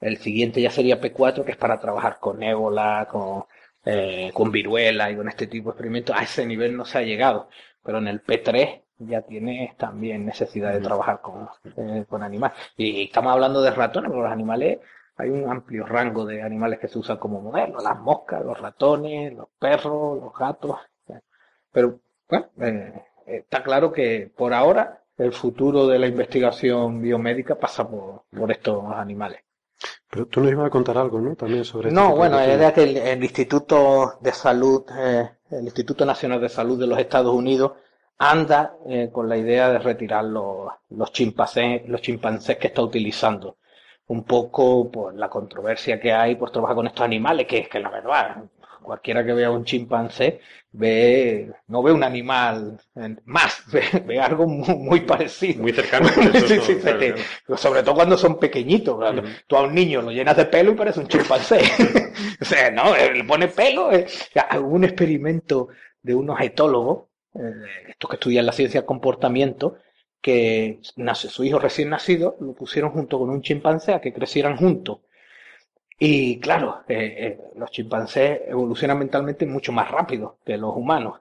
[0.00, 3.44] El siguiente ya sería P4, que es para trabajar con ébola, con,
[3.84, 6.16] eh, con viruela y con este tipo de experimentos.
[6.16, 7.48] A ese nivel no se ha llegado.
[7.82, 12.56] Pero en el P3 ya tienes también necesidad de trabajar con, eh, con animales.
[12.76, 14.78] Y estamos hablando de ratones, pero los animales,
[15.16, 19.32] hay un amplio rango de animales que se usan como modelo, las moscas, los ratones,
[19.32, 20.76] los perros, los gatos.
[21.72, 22.92] Pero bueno, eh,
[23.26, 28.84] está claro que por ahora el futuro de la investigación biomédica pasa por, por estos
[28.94, 29.40] animales.
[30.10, 31.36] Pero tú nos ibas a contar algo, ¿no?
[31.36, 36.40] También sobre este No, bueno, era que el, Instituto de Salud, eh, el Instituto Nacional
[36.40, 37.72] de Salud de los Estados Unidos
[38.18, 43.56] anda eh, con la idea de retirar los, los, chimpancés, los chimpancés que está utilizando.
[44.08, 47.78] Un poco por la controversia que hay por trabajar con estos animales, que es que
[47.78, 48.42] la verdad,
[48.82, 50.40] cualquiera que vea un chimpancé
[50.72, 52.78] ve, no ve un animal
[53.24, 53.62] más,
[54.06, 55.62] ve, algo muy, parecido.
[55.62, 56.08] Muy cercano.
[57.56, 58.98] Sobre todo cuando son pequeñitos.
[59.46, 61.60] Tú a un niño lo llenas de pelo y parece un chimpancé.
[62.40, 63.92] o sea, no, le pone pelo.
[63.92, 64.06] Eh.
[64.60, 65.68] un experimento
[66.02, 69.76] de unos etólogos eh, estos que estudian la ciencia del comportamiento,
[70.20, 74.56] que nace su hijo recién nacido, lo pusieron junto con un chimpancé a que crecieran
[74.56, 74.98] juntos.
[76.00, 81.20] Y claro, eh, eh, los chimpancés evolucionan mentalmente mucho más rápido que los humanos.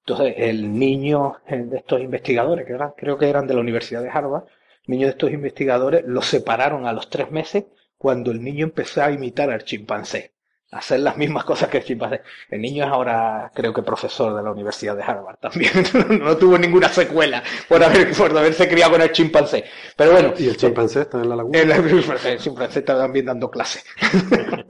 [0.00, 4.10] Entonces, el niño de estos investigadores, que eran, creo que eran de la Universidad de
[4.10, 4.44] Harvard,
[4.86, 7.64] el niño de estos investigadores los separaron a los tres meses
[7.96, 10.32] cuando el niño empezó a imitar al chimpancé
[10.70, 12.22] hacer las mismas cosas que el chimpancé.
[12.50, 15.72] El niño es ahora, creo que profesor de la Universidad de Harvard también.
[16.22, 19.64] no tuvo ninguna secuela por, haber, por haberse criado con el chimpancé.
[19.96, 20.34] Pero bueno.
[20.38, 21.58] ¿Y el chimpancé está en la laguna?
[21.58, 23.80] El, chimpancé está también dando clase.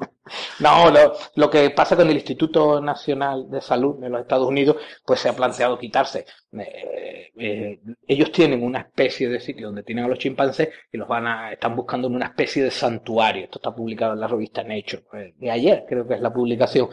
[0.60, 0.90] No,
[1.36, 5.28] lo, que pasa con el Instituto Nacional de Salud de los Estados Unidos, pues se
[5.28, 6.26] ha planteado quitarse.
[6.52, 11.08] Eh, eh, ellos tienen una especie de sitio donde tienen a los chimpancés y los
[11.08, 13.44] van a, están buscando en una especie de santuario.
[13.44, 16.88] Esto está publicado en la revista Nature, eh, de ayer creo que es la publicación.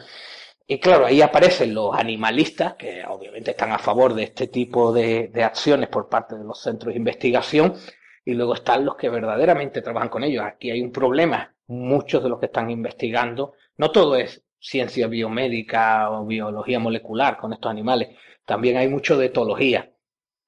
[0.68, 5.30] Y claro, ahí aparecen los animalistas, que obviamente están a favor de este tipo de
[5.44, 7.74] acciones por parte de los centros de investigación,
[8.26, 10.44] y luego están los que verdaderamente trabajan con ellos.
[10.44, 16.10] Aquí hay un problema muchos de los que están investigando, no todo es ciencia biomédica
[16.10, 19.92] o biología molecular con estos animales, también hay mucho de etología,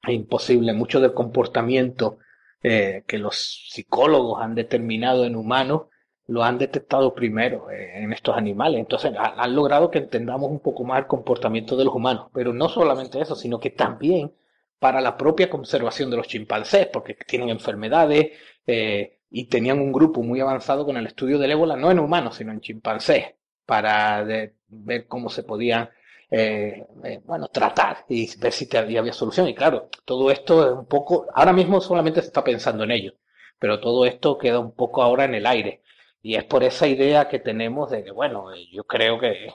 [0.07, 2.19] imposible, mucho del comportamiento
[2.63, 5.87] eh, que los psicólogos han determinado en humanos,
[6.27, 8.81] lo han detectado primero eh, en estos animales.
[8.81, 12.29] Entonces han logrado que entendamos un poco más el comportamiento de los humanos.
[12.35, 14.33] Pero no solamente eso, sino que también
[14.79, 18.33] para la propia conservación de los chimpancés, porque tienen enfermedades
[18.67, 22.37] eh, y tenían un grupo muy avanzado con el estudio del ébola, no en humanos,
[22.37, 23.35] sino en chimpancés,
[23.67, 24.25] para
[24.69, 25.91] ver cómo se podía
[26.31, 29.49] eh, eh, bueno, tratar y ver si había, solución.
[29.49, 33.15] Y claro, todo esto es un poco, ahora mismo solamente se está pensando en ello,
[33.59, 35.83] pero todo esto queda un poco ahora en el aire.
[36.23, 39.49] Y es por esa idea que tenemos de que, bueno, yo creo que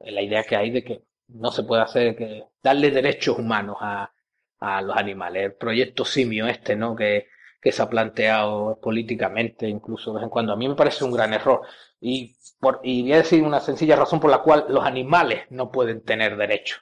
[0.00, 4.10] la idea que hay de que no se puede hacer que darle derechos humanos a,
[4.60, 5.44] a los animales.
[5.44, 6.96] El proyecto simio este, ¿no?
[6.96, 7.26] Que,
[7.72, 10.52] se ha planteado políticamente, incluso de vez en cuando.
[10.52, 11.62] A mí me parece un gran error.
[12.00, 15.70] Y, por, y voy a decir una sencilla razón por la cual los animales no
[15.70, 16.80] pueden tener derechos.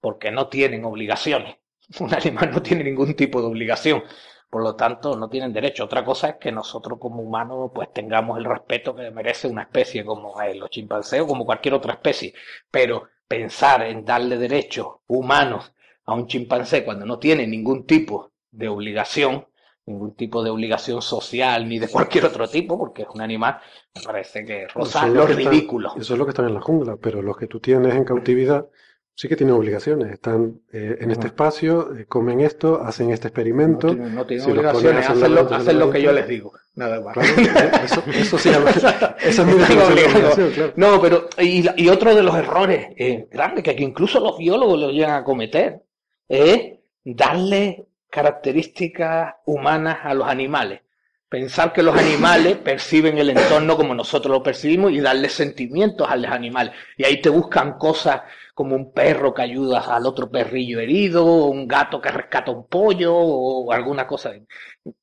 [0.00, 1.56] Porque no tienen obligaciones.
[2.00, 4.02] Un animal no tiene ningún tipo de obligación.
[4.50, 5.84] Por lo tanto, no tienen derecho.
[5.84, 10.04] Otra cosa es que nosotros como humanos pues tengamos el respeto que merece una especie
[10.04, 12.34] como los chimpancés o como cualquier otra especie.
[12.70, 15.72] Pero pensar en darle derechos humanos
[16.04, 19.46] a un chimpancé cuando no tiene ningún tipo de obligación,
[19.86, 23.58] ningún tipo de obligación social ni de cualquier otro tipo, porque es un animal,
[23.94, 25.94] me parece que roza lo ridículo.
[25.96, 28.66] eso es lo que están en la jungla, pero los que tú tienes en cautividad
[29.14, 30.12] sí que tienen obligaciones.
[30.12, 33.94] Están eh, en este espacio, eh, comen esto, hacen este experimento.
[33.94, 36.52] No, tienen obligaciones, hacen lo, que yo les digo.
[36.74, 37.16] Nada más.
[37.16, 38.48] eso, eso, sí,
[39.20, 40.72] esa es mi obligación, claro.
[40.76, 44.90] No, pero, y, y, otro de los errores eh, grandes que incluso los biólogos lo
[44.90, 45.82] llegan a cometer,
[46.28, 50.82] es darle características humanas a los animales.
[51.28, 56.14] Pensar que los animales perciben el entorno como nosotros lo percibimos y darle sentimientos a
[56.14, 56.74] los animales.
[56.96, 58.22] Y ahí te buscan cosas
[58.54, 62.68] como un perro que ayuda al otro perrillo herido, o un gato que rescata un
[62.68, 64.30] pollo, o alguna cosa.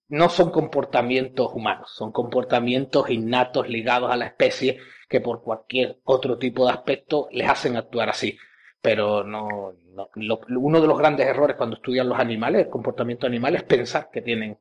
[0.07, 6.37] No son comportamientos humanos, son comportamientos innatos ligados a la especie que por cualquier otro
[6.37, 8.37] tipo de aspecto les hacen actuar así.
[8.81, 9.73] Pero no,
[10.55, 14.21] uno de los grandes errores cuando estudian los animales, el comportamiento animal, es pensar que
[14.21, 14.57] tienen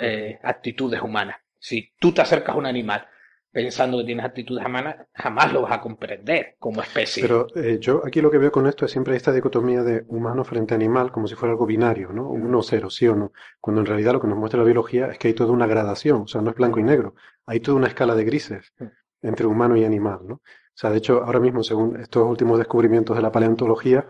[0.00, 1.36] eh, actitudes humanas.
[1.58, 3.06] Si tú te acercas a un animal
[3.54, 7.22] pensando que tienes actitudes humanas, jamás lo vas a comprender como especie.
[7.22, 10.42] Pero eh, yo aquí lo que veo con esto es siempre esta dicotomía de humano
[10.42, 12.28] frente a animal, como si fuera algo binario, ¿no?
[12.28, 13.32] Uno o cero, sí o no.
[13.60, 16.22] Cuando en realidad lo que nos muestra la biología es que hay toda una gradación,
[16.22, 17.14] o sea, no es blanco y negro,
[17.46, 18.74] hay toda una escala de grises
[19.22, 20.42] entre humano y animal, ¿no?
[20.74, 24.06] O sea, de hecho, ahora mismo, según estos últimos descubrimientos de la paleontología,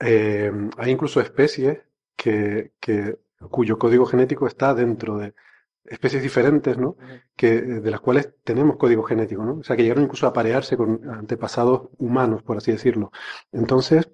[0.00, 1.80] eh, hay incluso especies
[2.16, 2.72] que,
[3.50, 5.34] cuyo código genético está dentro de
[5.84, 6.96] especies diferentes, ¿no?
[7.36, 9.56] Que, de las cuales tenemos código genético, ¿no?
[9.56, 13.12] O sea, que llegaron incluso a aparearse con antepasados humanos, por así decirlo.
[13.52, 14.08] Entonces,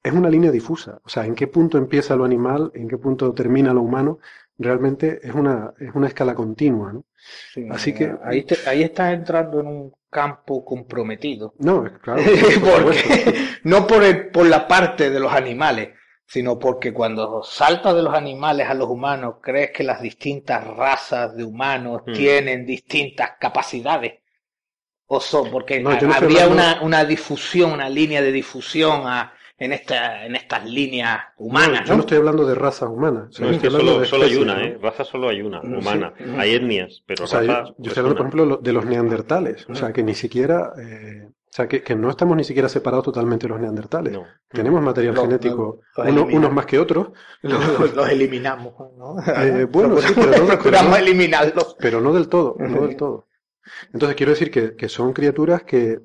[0.00, 1.00] es una línea difusa.
[1.02, 4.20] O sea, en qué punto empieza lo animal, en qué punto termina lo humano,
[4.56, 7.04] realmente es una, es una escala continua, ¿no?
[7.70, 8.14] Así que...
[8.22, 11.54] Ahí, ahí estás entrando en un campo comprometido.
[11.58, 12.22] No, claro.
[13.64, 15.90] no por, el, por la parte de los animales,
[16.26, 21.36] sino porque cuando saltas de los animales a los humanos, crees que las distintas razas
[21.36, 22.12] de humanos hmm.
[22.12, 24.14] tienen distintas capacidades.
[25.10, 25.82] O son, porque
[26.14, 31.88] habría una, una difusión, una línea de difusión a, en, esta, en estas líneas humanas.
[31.88, 33.38] yo no estoy hablando de razas humanas.
[33.38, 34.78] es que solo, solo hay una, ¿eh?
[34.80, 36.14] Raza solo hay una, humana.
[36.36, 39.66] Hay etnias, pero o sea, yo, estoy hablando, por ejemplo, de los neandertales.
[39.68, 40.72] O sea, que ni siquiera...
[40.80, 44.16] Eh, o sea, que, que, no estamos ni siquiera separados totalmente de los neandertales.
[44.48, 47.08] Tenemos material genético, unos más que otros.
[47.42, 49.16] Los, eliminamos, ¿no?
[49.26, 51.74] Eh, bueno, sí, pero no, procuramos eliminarlos.
[51.80, 53.26] Pero no del todo, no del todo.
[53.92, 55.98] Entonces quiero decir que, que son criaturas que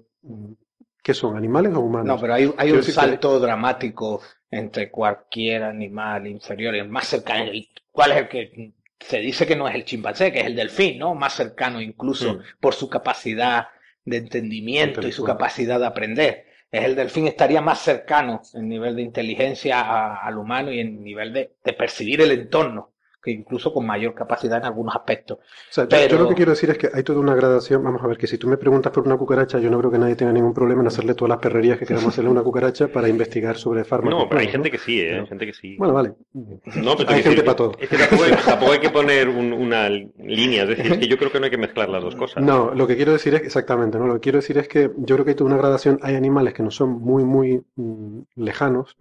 [1.04, 2.08] ¿Qué son, animales o humanos?
[2.08, 7.52] No, pero hay, hay un salto dramático entre cualquier animal inferior, el más cercano.
[7.92, 11.00] ¿Cuál es el que se dice que no es el chimpancé, que es el delfín,
[11.00, 11.14] ¿no?
[11.14, 12.40] Más cercano incluso mm.
[12.62, 13.68] por su capacidad
[14.06, 16.46] de entendimiento y su capacidad de aprender.
[16.72, 21.34] Es el delfín estaría más cercano en nivel de inteligencia al humano y en nivel
[21.34, 22.93] de percibir el entorno
[23.24, 25.40] que incluso con mayor capacidad en algunos aspectos.
[25.74, 27.82] yo, lo que quiero decir es que hay toda una gradación.
[27.82, 29.98] Vamos a ver, que si tú me preguntas por una cucaracha, yo no creo que
[29.98, 32.90] nadie tenga ningún problema en hacerle todas las perrerías que queramos hacerle a una cucaracha
[32.90, 34.20] para investigar sobre fármacos.
[34.20, 35.22] No, pero hay gente que sí, ¿eh?
[35.22, 35.78] Hay gente que sí.
[35.78, 36.16] Bueno, vale.
[36.34, 37.72] No, pero hay gente para todo.
[37.80, 37.98] Es que
[38.46, 41.58] tampoco, hay que poner una línea, es decir, que yo creo que no hay que
[41.58, 42.44] mezclar las dos cosas.
[42.44, 44.06] No, lo que quiero decir es, exactamente, ¿no?
[44.06, 45.98] Lo que quiero decir es que yo creo que hay toda una gradación.
[46.02, 48.98] Hay animales que no son muy, muy mm, lejanos,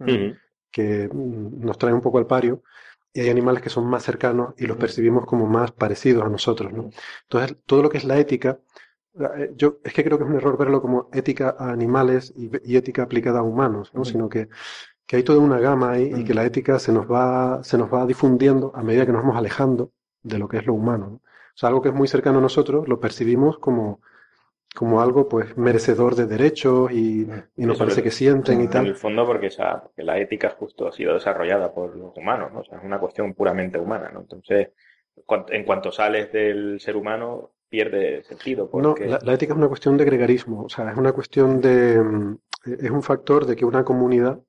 [0.71, 2.63] que mm, nos traen un poco al pario
[3.13, 6.73] y hay animales que son más cercanos y los percibimos como más parecidos a nosotros.
[6.73, 6.89] ¿no?
[7.23, 8.59] Entonces, todo lo que es la ética,
[9.19, 12.75] eh, yo es que creo que es un error verlo como ética a animales y,
[12.75, 14.03] ética aplicada a humanos, ¿no?
[14.03, 14.49] sino que,
[15.05, 17.93] que, hay toda una gama ahí y que la ética se nos, va, se nos
[17.93, 19.91] va difundiendo a medida que nos vamos alejando
[20.23, 21.07] de lo que es lo humano.
[21.09, 21.15] ¿no?
[21.15, 24.01] O sea, algo que es muy cercano a nosotros lo percibimos como,
[24.75, 28.87] como algo pues merecedor de derechos y, y nos parece que sienten y En tal.
[28.87, 32.59] el fondo porque, esa- porque la ética justo ha sido desarrollada por los humanos, ¿no?
[32.61, 34.21] O sea, es una cuestión puramente humana, ¿no?
[34.21, 34.69] Entonces,
[35.49, 39.05] en cuanto sales del ser humano, pierde sentido No, porque...
[39.07, 42.37] la, la ética es una cuestión de gregarismo, o sea, es una cuestión de, mm,
[42.65, 44.39] es un factor de que una comunidad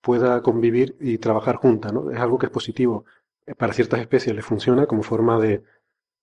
[0.00, 2.10] pueda convivir y trabajar junta, ¿no?
[2.10, 3.04] Es algo que es positivo.
[3.46, 5.62] Eh, Para ciertas especies les funciona como forma de,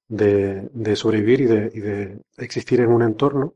[0.08, 3.54] de, de sobrevivir y de, y de existir en un entorno,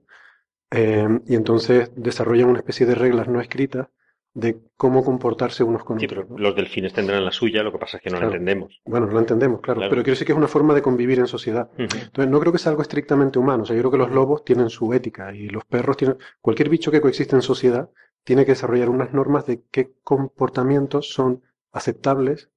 [0.72, 3.88] eh, y entonces desarrollan una especie de reglas no escritas
[4.36, 6.38] de cómo comportarse unos con Sí, otros, ¿no?
[6.38, 8.80] los delfines tendrán la suya, lo que pasa es que no la entendemos.
[8.86, 9.90] Bueno, lo entendemos, claro, Claro.
[9.90, 11.70] pero quiero decir que es una forma de convivir en sociedad.
[11.78, 13.64] Entonces, no creo que sea algo estrictamente humano.
[13.64, 16.18] O sea, yo creo que los lobos tienen su ética y los perros tienen.
[16.42, 17.90] Cualquier bicho que coexiste en sociedad
[18.24, 21.42] tiene que desarrollar unas normas de qué comportamientos son
[21.72, 22.50] aceptables.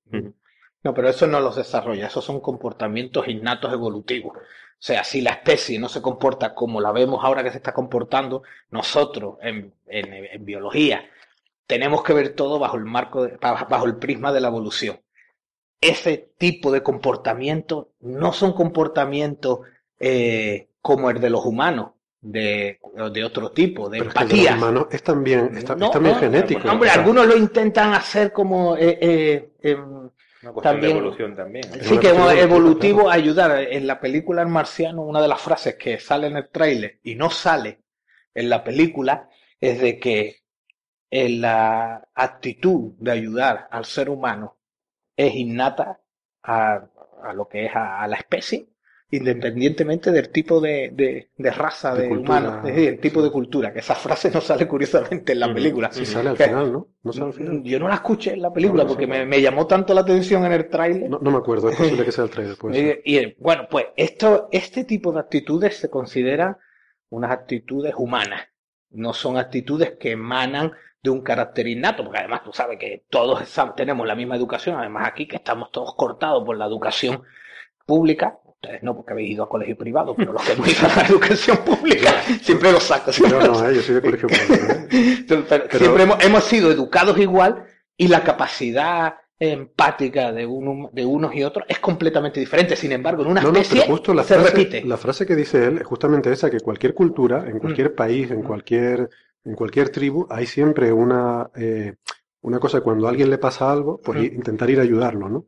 [0.85, 4.37] No, pero eso no los desarrolla, esos son comportamientos innatos evolutivos.
[4.37, 7.73] O sea, si la especie no se comporta como la vemos ahora que se está
[7.73, 11.09] comportando, nosotros en, en- en biología
[11.67, 15.01] tenemos que ver todo bajo el marco, de- ba- bajo el prisma de la evolución.
[15.81, 19.61] Ese tipo de comportamientos no son comportamientos
[20.01, 22.79] eh, como el de los humanos, de,
[23.13, 24.57] de otro tipo, de Pero es que el de los empatía.
[24.57, 26.69] humanos es también, No, es también no, genético.
[26.71, 30.02] Hombre, algunos lo intentan hacer como eh, eh, em,
[30.43, 31.65] Una cuestión también- de evolución también.
[31.83, 33.61] Sí, que evolutivo ayudar.
[33.71, 37.15] En la película El Marciano, una de las frases que sale en el tráiler y
[37.15, 37.83] no sale
[38.35, 39.29] en la película
[39.61, 40.37] es de que
[41.11, 44.57] en la actitud de ayudar al ser humano
[45.17, 46.01] es innata
[46.43, 46.87] a,
[47.23, 48.67] a lo que es a, a la especie,
[49.13, 53.27] independientemente del tipo de, de- de raza De de, humano, es decir, el tipo sí.
[53.27, 55.93] de cultura, que esa frase no sale curiosamente en la película.
[55.93, 56.89] Sí sale al final, ¿no?
[57.03, 57.63] No sale al final.
[57.63, 60.01] Yo no la escuché en la película No, no porque me, me llamó tanto la
[60.01, 61.11] atención en el tráiler.
[61.11, 62.57] No, no me acuerdo, es posible que sea el ser.
[63.05, 66.57] Y, y, bueno, pues esto, este tipo de actitudes se consideran
[67.11, 68.47] unas actitudes humanas.
[68.91, 73.43] No son actitudes que emanan de un carácter innato, porque además tú sabes que todos
[73.77, 77.23] tenemos la misma educación, además aquí que estamos todos cortados por la educación
[77.87, 78.39] pública.
[78.65, 81.09] Ustedes no, porque habéis ido a colegio privado, pero los que hemos ido a la
[81.09, 83.13] educación pública, siempre los saco.
[83.13, 84.55] Siempre no, eh, yo soy de colegio público.
[84.55, 85.25] ¿eh?
[85.27, 87.65] pero, pero Pero- siempre hemos, hemos sido educados igual
[87.97, 92.77] y la capacidad empática de, uno, de unos y otros es completamente diferente.
[92.77, 94.85] Sin embargo, en una No, no, especie pero justo la se frase, repite.
[94.85, 97.59] la frase que dice él es justamente esa, que cualquier cultura, en Mm.
[97.59, 99.11] cualquier país, en cualquier,
[99.45, 101.95] en cualquier tribu, hay siempre una, eh,
[102.43, 105.47] una cosa, cuando a alguien le pasa algo, pues intentar ir a ayudarlo, ¿no?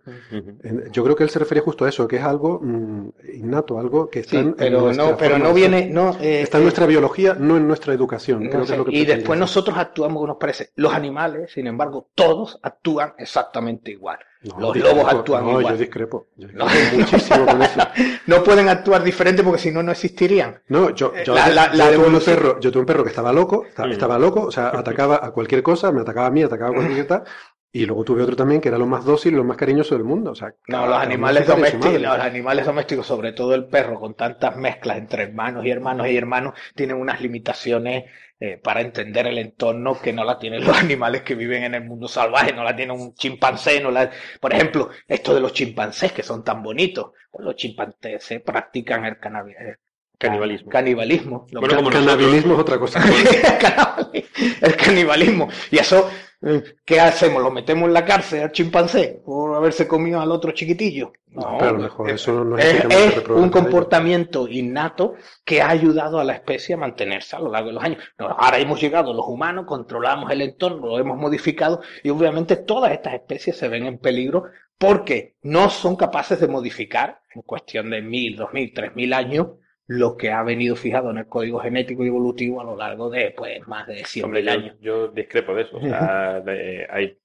[0.92, 4.08] Yo creo que él se refería justo a eso, que es algo mm, innato, algo
[4.08, 6.62] que está Sí, en, en pero nuestra no, pero no viene, no, eh, Está en
[6.62, 8.48] eh, nuestra biología, no en nuestra educación.
[8.50, 9.38] no Creo que sé, es lo que y después decir.
[9.38, 10.70] nosotros actuamos como nos parece.
[10.76, 14.18] Los animales, sin embargo, todos actúan exactamente igual.
[14.44, 15.74] No, los discrepo, lobos actúan no, igual.
[15.74, 16.26] yo discrepo.
[16.36, 16.66] Yo No.
[16.66, 17.80] discrepo muchísimo con eso.
[18.26, 20.60] No pueden actuar diferente porque si no, no existirían.
[20.68, 23.10] No, yo, yo, La- la- yo la tuve un perro, yo tuve un perro que
[23.10, 23.90] estaba loco, esta- Mm.
[23.92, 27.06] estaba loco, o sea, atacaba a cualquier cosa, me atacaba a mí, atacaba a cualquier
[27.06, 27.24] cosa,
[27.72, 30.04] y luego tuve otro también que era lo más dócil y lo más cariñoso del
[30.04, 31.98] mundo, o sea, No, los animales domésticos, madre.
[31.98, 36.16] los animales domésticos, sobre todo el perro, con tantas mezclas entre hermanos y hermanos y
[36.16, 38.04] hermanos, tienen unas limitaciones
[38.52, 41.84] eh, para entender el entorno que no la tienen los animales que viven en el
[41.84, 44.10] mundo salvaje, no la tiene un chimpancé, no la...
[44.40, 49.18] Por ejemplo, esto de los chimpancés que son tan bonitos, pues los chimpancés practican el
[49.20, 49.76] canabi- eh,
[50.18, 50.70] Canibalismo.
[50.70, 51.46] canibalismo.
[51.50, 52.16] Los Bueno, como can- nosotros.
[52.16, 53.00] Canabilismo es otra cosa.
[54.62, 55.48] el canibalismo.
[55.70, 56.08] Y eso,
[56.42, 57.42] eh, ¿qué hacemos?
[57.42, 61.12] ¿Lo metemos en la cárcel al chimpancé por haberse comido al otro chiquitillo?
[61.28, 66.20] No, pero a lo mejor eso no es es, un comportamiento innato que ha ayudado
[66.20, 68.02] a la especie a mantenerse a lo largo de los años.
[68.18, 72.92] No, ahora hemos llegado los humanos, controlamos el entorno, lo hemos modificado y obviamente todas
[72.92, 74.44] estas especies se ven en peligro
[74.78, 79.48] porque no son capaces de modificar en cuestión de mil, dos mil, tres mil años
[79.86, 83.32] lo que ha venido fijado en el código genético y evolutivo a lo largo de
[83.36, 84.76] pues más de cien Hombre, mil yo, años.
[84.80, 85.76] yo discrepo de eso.
[85.78, 87.18] O sea, de- hay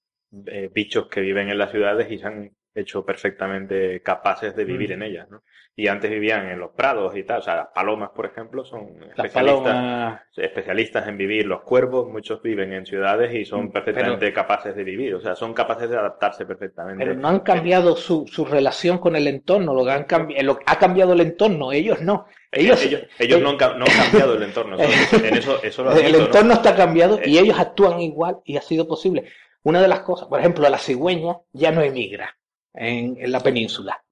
[0.48, 4.90] eh, bichos que viven en las ciudades y se han hecho perfectamente capaces de vivir
[4.90, 4.94] Mm.
[4.94, 5.44] en ellas, ¿no?
[5.80, 7.40] Y antes vivían en los prados y tal.
[7.40, 11.46] O sea, las palomas, por ejemplo, son especialistas, palomas especialistas en vivir.
[11.46, 15.16] Los cuervos, muchos viven en ciudades y son Mm, perfectamente capaces de vivir.
[15.16, 17.06] O sea, son capaces de adaptarse perfectamente.
[17.06, 20.60] Pero no han cambiado su, su relación con el entorno, lo que han cambiado, lo,
[20.66, 22.26] ha cambiado el entorno, ellos no.
[22.52, 24.76] Ellos, ellos, ellos no, han, ca- no han cambiado el entorno.
[24.78, 27.42] Eso- en eso, eso lo el entorno está cambiado y Eh.
[27.42, 29.26] ellos actúan igual y ha sido posible.
[29.64, 32.36] Una de las cosas, por ejemplo, la cigüeña ya no emigra
[32.74, 34.04] en, en la península.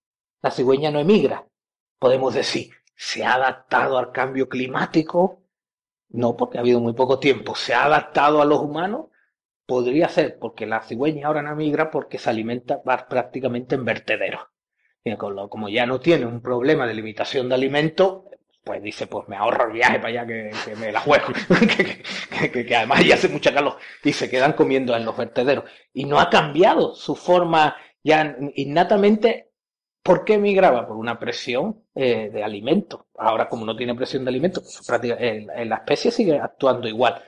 [0.42, 1.44] La cigüeña no emigra.
[2.00, 5.44] Podemos decir, ¿se ha adaptado al cambio climático?
[6.10, 7.56] No, porque ha habido muy poco tiempo.
[7.56, 9.08] ¿Se ha adaptado a los humanos?
[9.66, 14.42] Podría ser, porque la cigüeña ahora no migra porque se alimenta prácticamente en vertederos.
[15.50, 18.28] como ya no tiene un problema de limitación de alimento,
[18.68, 21.28] pues dice, pues me ahorro el viaje para allá que, me la juego,
[22.52, 25.64] que, además ya hace mucha calor y se quedan comiendo en los vertederos.
[25.94, 29.47] Y no ha cambiado su forma ya innatamente.
[30.08, 30.88] ¿Por qué migraba?
[30.88, 33.08] Por una presión eh, de alimento.
[33.18, 34.62] Ahora, como no tiene presión de alimento,
[35.66, 37.22] la especie sigue actuando igual.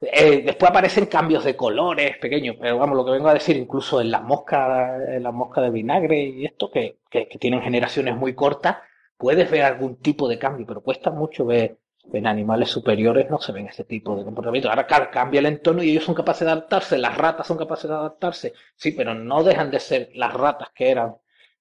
[0.00, 4.00] Eh, después aparecen cambios de colores pequeños, pero vamos, lo que vengo a decir, incluso
[4.00, 6.98] en las moscas, en las de vinagre y esto, que,
[7.38, 8.78] tienen generaciones muy cortas,
[9.16, 11.78] puedes ver algún tipo de cambio, pero cuesta mucho ver
[12.12, 14.68] en animales superiores no se ven ese tipo de comportamiento.
[14.68, 17.94] Ahora cambia el entorno y ellos son capaces de adaptarse, las ratas son capaces de
[17.94, 21.16] adaptarse, sí, pero no dejan de ser las ratas que eran.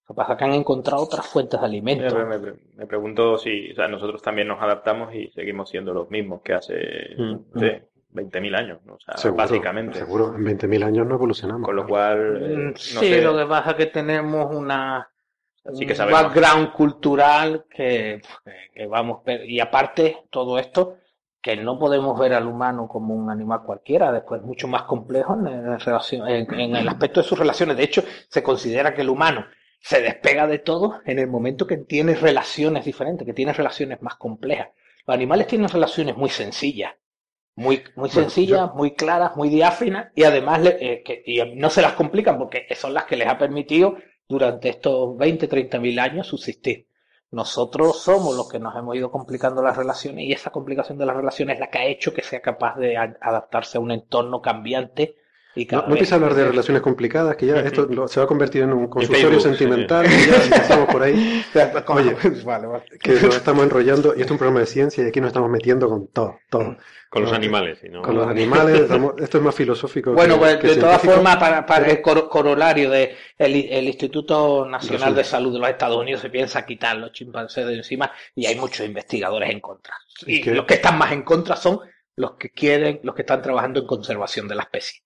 [0.08, 2.16] Lo que pasa es que han encontrado otras fuentes de alimento.
[2.78, 6.54] Me, pregunto si o sea, nosotros también nos adaptamos y seguimos siendo los mismos que
[6.54, 7.56] hace mm.
[8.14, 8.94] 20.000 años, ¿no?
[8.94, 9.98] o sea, básicamente.
[9.98, 11.66] Seguro, en 20.000 años no evolucionamos.
[11.66, 12.38] Con lo cual.
[12.42, 15.10] Eh, mm, sí, lo que pasa es que tenemos una.
[15.74, 18.22] Sí que un background cultural que,
[18.72, 20.98] que, vamos y aparte todo esto
[21.42, 26.28] que no podemos ver al humano como un animal cualquiera, después mucho más complejo en,
[26.28, 27.78] en, en el aspecto de sus relaciones.
[27.78, 29.46] De hecho, se considera que el humano
[29.86, 34.16] se despega de todo en el momento que tiene relaciones diferentes, que tiene relaciones más
[34.16, 34.70] complejas.
[35.06, 36.96] Los animales tienen relaciones muy sencillas,
[37.54, 41.94] muy, muy sencillas, muy claras, muy diáfinas y además eh, que, y no se las
[41.94, 43.96] complican porque son las que les ha permitido
[44.28, 46.88] durante estos 20, 30 mil años subsistir.
[47.30, 51.16] Nosotros somos los que nos hemos ido complicando las relaciones y esa complicación de las
[51.16, 55.16] relaciones es la que ha hecho que sea capaz de adaptarse a un entorno cambiante
[55.72, 58.64] no, no empieza a hablar de relaciones complicadas, que ya esto se va a convertir
[58.64, 61.46] en un consultorio sentimental, y ya empezamos por ahí.
[61.88, 62.16] Oye,
[63.02, 65.50] que nos estamos enrollando, y esto es un programa de ciencia, y aquí nos estamos
[65.50, 66.78] metiendo con todo, todo.
[67.10, 70.12] Con los animales, Con los animales, esto es más filosófico.
[70.12, 75.54] Bueno, pues de todas formas, para, para el corolario de el, Instituto Nacional de Salud
[75.54, 79.50] de los Estados Unidos se piensa quitar los chimpancés de encima, y hay muchos investigadores
[79.50, 79.96] en contra.
[80.26, 81.80] Y los que están más en contra son
[82.18, 85.05] los que quieren, los que están trabajando en conservación de la especie.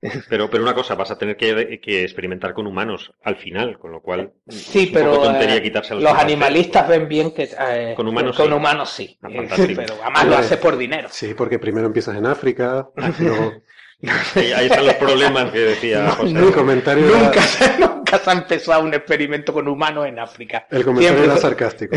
[0.28, 4.00] Pero, pero una cosa, vas a tener que, experimentar con humanos al final, con lo
[4.00, 8.52] cual sí, pero eh, los, animalistas ven bien que eh, con humanos con sí.
[8.52, 11.08] humanos sí, ah, pero además lo hace por dinero.
[11.10, 16.32] Sí, porque primero empiezas en África, ahí están los problemas que decía José.
[16.32, 20.66] nunca, se, nunca se ha empezado un experimento con humanos en África.
[20.70, 21.96] El comentario era sarcástico.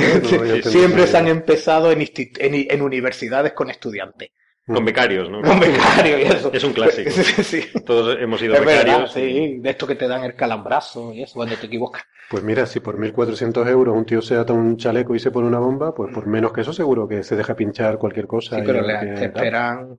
[0.63, 2.07] siempre se han empezado en,
[2.39, 4.31] en universidades con estudiantes.
[4.73, 5.41] Con becarios, ¿no?
[5.41, 6.51] Con becarios y eso.
[6.53, 7.09] Es un clásico.
[7.43, 7.63] sí.
[7.85, 9.11] Todos hemos ido becarios.
[9.11, 12.03] sí, de esto que te dan el calambrazo y eso cuando te equivocas.
[12.29, 15.47] Pues mira, si por 1.400 euros un tío se ata un chaleco y se pone
[15.47, 18.57] una bomba, pues por menos que eso seguro que se deja pinchar cualquier cosa.
[18.57, 19.97] Sí, pero le esperan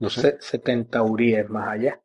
[0.00, 0.36] no sé.
[0.40, 2.00] 70 uríes más allá.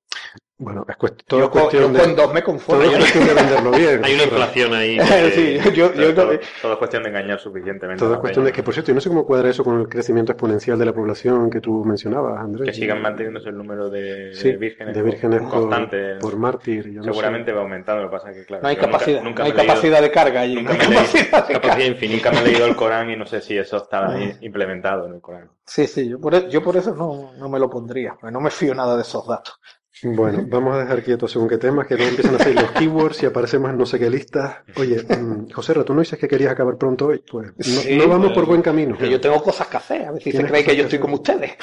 [0.64, 0.96] Bueno, es
[1.26, 2.84] todo cuestión de, con dos me conformo.
[2.84, 4.06] Todo es cuestión de venderlo bien.
[4.06, 4.98] Hay una inflación ahí.
[5.34, 8.00] sí, yo, yo, todo, es cuestión de engañar suficientemente.
[8.00, 9.90] Todo es cuestión de que, por cierto, yo no sé cómo cuadra eso con el
[9.90, 12.68] crecimiento exponencial de la población que tú mencionabas, Andrés.
[12.68, 16.16] Que sigan manteniéndose el número de, vírgenes, de vírgenes constante.
[16.22, 17.00] Por, mártir.
[17.04, 18.64] Seguramente va aumentando, lo que pasa es que, claro.
[18.64, 20.56] No hay capacidad, nunca, hay capacidad de carga allí.
[20.56, 22.30] Nunca, me capacidad, capacidad infinita.
[22.30, 25.22] Nunca me he leído el Corán y no sé si eso está implementado en el
[25.22, 25.50] Corán.
[25.66, 28.50] Sí, sí, yo por, e, yo por eso no, no me lo pondría, no me
[28.50, 29.60] fío nada de esos datos.
[30.02, 33.22] Bueno, vamos a dejar quietos según qué temas, que luego empiezan a hacer los keywords
[33.24, 34.58] y aparecen más no sé qué listas.
[34.76, 37.54] Oye, mm, José, tú no dices que querías acabar pronto hoy, pues
[37.92, 38.98] no, vamos por buen camino.
[38.98, 41.54] yo tengo cosas que hacer, a ver si se cree que yo estoy como ustedes.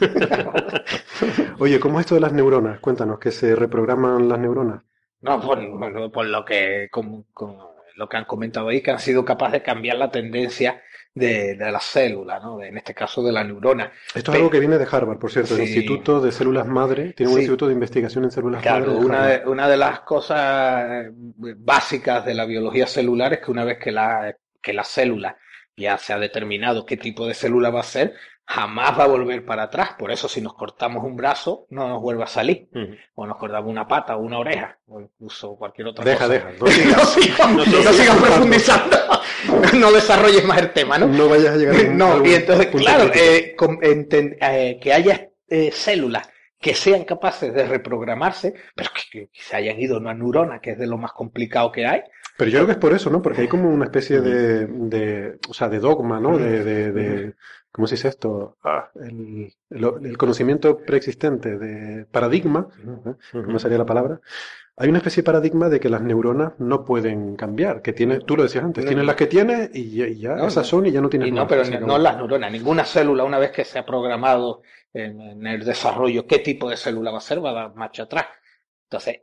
[1.58, 2.80] Oye, ¿cómo es esto de las neuronas?
[2.80, 4.82] Cuéntanos, ¿que se reprograman las neuronas?
[5.20, 7.26] No, por, por lo que con,
[7.96, 10.80] lo que han comentado ahí, que han sido capaces de cambiar la tendencia
[11.14, 12.62] de, la célula, ¿no?
[12.62, 13.92] en este caso de la neurona.
[14.14, 17.32] Esto es algo que viene de Harvard, por cierto, el Instituto de Células Madre, tiene
[17.32, 18.90] un instituto de investigación en células madre.
[18.90, 21.10] una, de, una de las cosas eh,
[21.56, 25.36] básicas de la biología celular es que una vez que la, que la célula
[25.76, 28.14] ya se ha determinado qué tipo de célula va a ser,
[28.44, 29.90] jamás va a volver para atrás.
[29.98, 32.68] Por eso, si nos cortamos un brazo, no nos vuelve a salir.
[33.14, 36.28] O nos cortamos una pata o una oreja, o incluso cualquier otra cosa.
[36.28, 36.58] Deja, deja.
[36.58, 38.96] No sigas profundizando.
[39.78, 41.06] no desarrolles más el tema, ¿no?
[41.06, 46.28] No vayas a llegar a No, y entonces, claro, eh, eh, que haya eh, células
[46.60, 50.78] que sean capaces de reprogramarse, pero que, se hayan ido a una neurona, que es
[50.78, 52.00] de lo más complicado que hay.
[52.36, 53.22] Pero yo creo que es por eso, ¿no?
[53.22, 56.36] Porque hay como una especie de, de o sea, de dogma, ¿no?
[56.36, 57.34] De, de, de
[57.70, 58.58] ¿cómo se dice esto?
[58.64, 62.68] Ah, el, el, conocimiento preexistente de paradigma,
[63.32, 64.20] ¿cómo sería la palabra?
[64.80, 68.36] Hay una especie de paradigma de que las neuronas no pueden cambiar, que tiene, tú
[68.36, 71.28] lo decías antes, tienes las que tienes y ya, esas son y ya no tienes
[71.28, 75.44] y no, Pero no las neuronas, ninguna célula, una vez que se ha programado en,
[75.46, 78.26] el desarrollo qué tipo de célula va a ser, va a dar marcha atrás.
[78.84, 79.22] Entonces,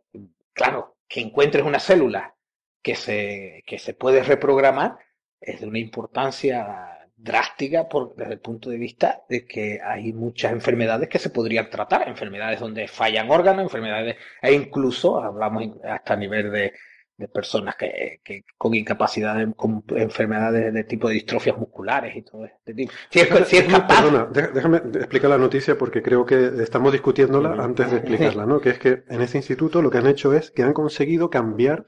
[0.52, 2.36] claro, que encuentres una célula
[2.82, 4.98] que se, que se puede reprogramar
[5.40, 10.52] es de una importancia drástica por, desde el punto de vista de que hay muchas
[10.52, 16.18] enfermedades que se podrían tratar, enfermedades donde fallan órganos, enfermedades, e incluso hablamos hasta a
[16.18, 16.74] nivel de,
[17.18, 22.46] de personas que, que, con incapacidad, con enfermedades de tipo de distrofias musculares y todo
[22.46, 22.92] este tipo.
[23.10, 24.02] Si es, si es capaz...
[24.02, 28.60] Perdona, déjame explicar la noticia porque creo que estamos discutiéndola antes de explicarla, ¿no?
[28.60, 31.86] Que es que en ese instituto lo que han hecho es que han conseguido cambiar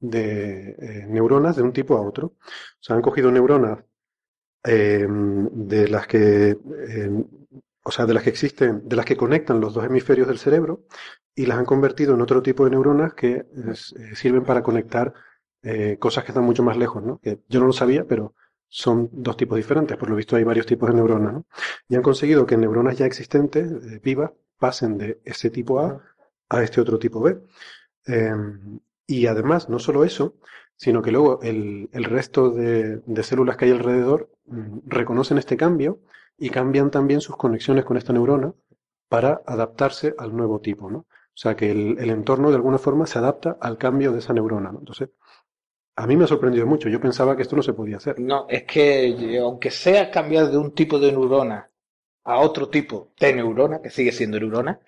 [0.00, 2.26] de eh, neuronas de un tipo a otro.
[2.26, 3.78] O sea, han cogido neuronas
[4.64, 7.24] eh, de las que, eh,
[7.82, 10.84] o sea, de las que existen, de las que conectan los dos hemisferios del cerebro
[11.34, 15.12] y las han convertido en otro tipo de neuronas que eh, sirven para conectar
[15.62, 17.18] eh, cosas que están mucho más lejos, ¿no?
[17.20, 18.34] Que yo no lo sabía, pero
[18.68, 19.96] son dos tipos diferentes.
[19.96, 21.46] Por lo visto hay varios tipos de neuronas, ¿no?
[21.88, 26.02] Y han conseguido que neuronas ya existentes, eh, vivas, pasen de ese tipo A
[26.48, 27.38] a este otro tipo B.
[28.06, 30.36] Em, y además, no solo eso,
[30.76, 36.00] sino que luego el, el resto de, de, células que hay alrededor reconocen este cambio
[36.36, 38.52] y cambian también sus conexiones con esta neurona
[39.08, 40.98] para adaptarse al nuevo tipo, ¿no?
[40.98, 44.70] O sea que el, entorno de alguna forma se adapta al cambio de esa neurona,
[44.70, 44.78] ¿no?
[44.78, 45.10] Entonces,
[45.96, 46.88] a mí me ha sorprendido mucho.
[46.88, 48.20] Yo pensaba que esto no se podía hacer.
[48.20, 51.70] No, es que aunque sea cambiar de un tipo de neurona
[52.24, 54.80] a otro tipo de neurona, que sigue siendo neurona,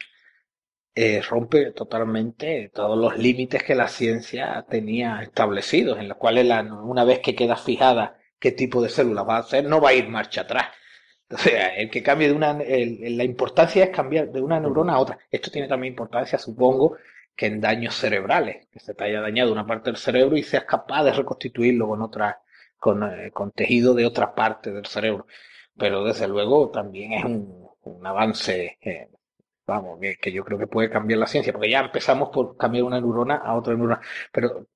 [0.95, 6.51] eh, rompe totalmente todos los límites que la ciencia tenía establecidos, en los cuales
[6.83, 9.95] una vez que queda fijada qué tipo de célula va a hacer, no va a
[9.95, 10.67] ir marcha atrás.
[11.29, 15.19] Sea, el que cambie de una, la importancia es cambiar de una neurona a otra.
[15.31, 16.97] Esto tiene también importancia, supongo,
[17.35, 20.65] que en daños cerebrales, que se te haya dañado una parte del cerebro y seas
[20.65, 22.41] capaz de reconstituirlo con otra,
[22.79, 25.27] con, eh, con tejido de otra parte del cerebro.
[25.77, 29.09] Pero desde luego también es un, un avance, eh,
[29.67, 33.01] vamos, que, yo creo que puede cambiar la ciencia, porque ya empezamos por cambiar una
[33.01, 34.01] neurona a otra neurona.
[34.33, 34.69] Pero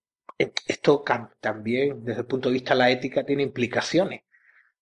[0.66, 1.04] esto
[1.40, 4.22] también, desde el punto de vista de la ética, tiene implicaciones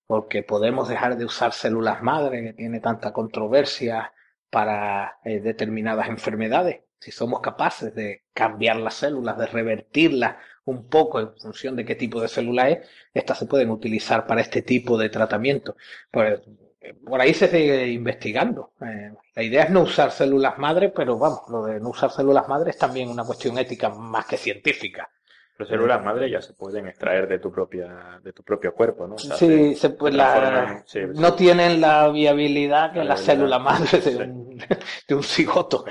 [0.08, 4.14] porque podemos dejar de usar células madre, que tiene tanta controversia
[4.50, 6.80] para eh, determinadas enfermedades.
[6.98, 11.94] Si somos capaces de cambiar las células, de revertirlas un poco en función de qué
[11.94, 15.76] tipo de célula es, estas se pueden utilizar para este tipo de tratamiento.
[16.10, 16.42] Por,
[17.04, 18.72] por ahí se sigue investigando.
[18.80, 22.48] Eh, la idea es no usar células madre, pero vamos, lo de no usar células
[22.48, 25.10] madre es también una cuestión ética más que científica.
[25.58, 29.16] Las células madre ya se pueden extraer de tu propia de tu propio cuerpo, ¿no?
[29.16, 31.34] O sea, sí, se, pues la, sí, no sí.
[31.36, 34.56] tienen la viabilidad que la, la célula madre de, un,
[35.08, 35.84] de un cigoto,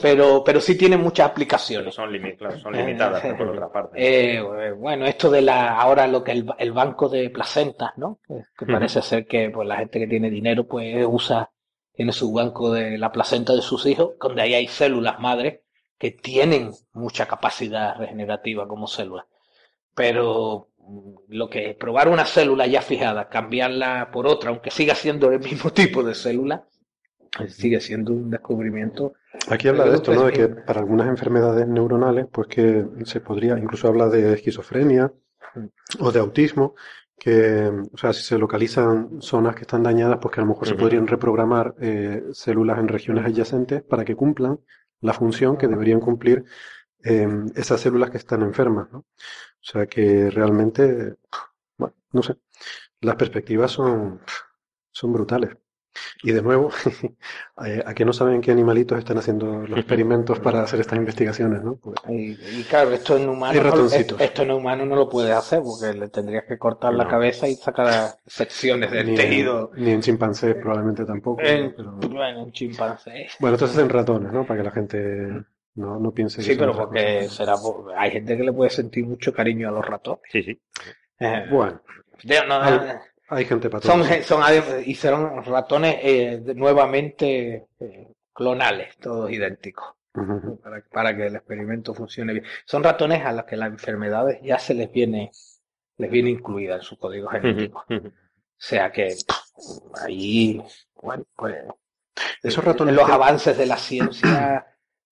[0.00, 1.94] pero pero sí tienen muchas aplicaciones.
[1.94, 3.90] Son, limi claro, son limitadas por otra parte.
[3.96, 4.40] Eh,
[4.72, 8.20] bueno, esto de la ahora lo que el, el banco de placentas, ¿no?
[8.56, 11.50] Que parece ser que pues la gente que tiene dinero pues usa
[11.92, 15.60] tiene su banco de la placenta de sus hijos, donde ahí hay células madres
[16.00, 19.26] que tienen mucha capacidad regenerativa como célula.
[19.94, 20.68] Pero
[21.28, 25.40] lo que es probar una célula ya fijada, cambiarla por otra, aunque siga siendo el
[25.40, 26.64] mismo tipo de célula,
[27.48, 29.12] sigue siendo un descubrimiento.
[29.50, 30.24] Aquí habla de esto, ¿no?
[30.24, 35.12] De que para algunas enfermedades neuronales, pues que se podría, incluso habla de esquizofrenia
[35.98, 36.76] o de autismo,
[37.18, 40.66] que, o sea, si se localizan zonas que están dañadas, pues que a lo mejor
[40.66, 40.74] uh -huh.
[40.74, 44.60] se podrían reprogramar eh, células en regiones adyacentes para que cumplan
[45.00, 46.44] la función que deberían cumplir
[47.04, 49.00] eh, esas células que están enfermas, ¿no?
[49.00, 49.06] O
[49.62, 51.16] sea que realmente,
[51.78, 52.36] bueno, no sé,
[53.00, 54.20] las perspectivas son,
[54.92, 55.56] son brutales.
[56.22, 56.70] Y de nuevo,
[57.56, 61.76] a que no saben qué animalitos están haciendo los experimentos para hacer estas investigaciones, ¿no?
[61.76, 65.60] Pues, y, y, claro, esto en humano, no, esto en humano no lo puedes hacer
[65.62, 66.98] porque le tendrías que cortar no.
[66.98, 69.72] la cabeza y sacar secciones del ni tejido.
[69.76, 71.42] En, ni en chimpancés probablemente tampoco.
[71.42, 71.74] En, ¿no?
[71.76, 71.90] pero...
[72.20, 73.32] Bueno, en chimpancés.
[73.40, 74.44] Bueno, esto es en ratones, ¿no?
[74.46, 75.44] Para que la gente
[75.74, 77.54] no, no piense que Sí, pero porque será,
[77.96, 80.20] hay gente que le puede sentir mucho cariño a los ratones.
[80.30, 80.60] Sí, sí.
[81.18, 81.80] Eh, bueno.
[82.24, 82.60] No,
[83.30, 84.42] hay, gente para son, son,
[84.84, 89.94] hicieron ratones eh, nuevamente eh, clonales, todos idénticos.
[90.12, 90.60] Uh -huh.
[90.60, 92.44] para, para, que el experimento funcione bien.
[92.64, 95.30] Son ratones a los que las enfermedades ya se les viene,
[95.98, 97.84] les viene incluida en su código genético.
[97.88, 98.08] Uh -huh.
[98.08, 98.12] O
[98.62, 99.14] sea que
[100.04, 100.60] ahí,
[101.00, 101.56] bueno, pues
[102.42, 103.12] esos ratones los que...
[103.12, 104.66] avances de la ciencia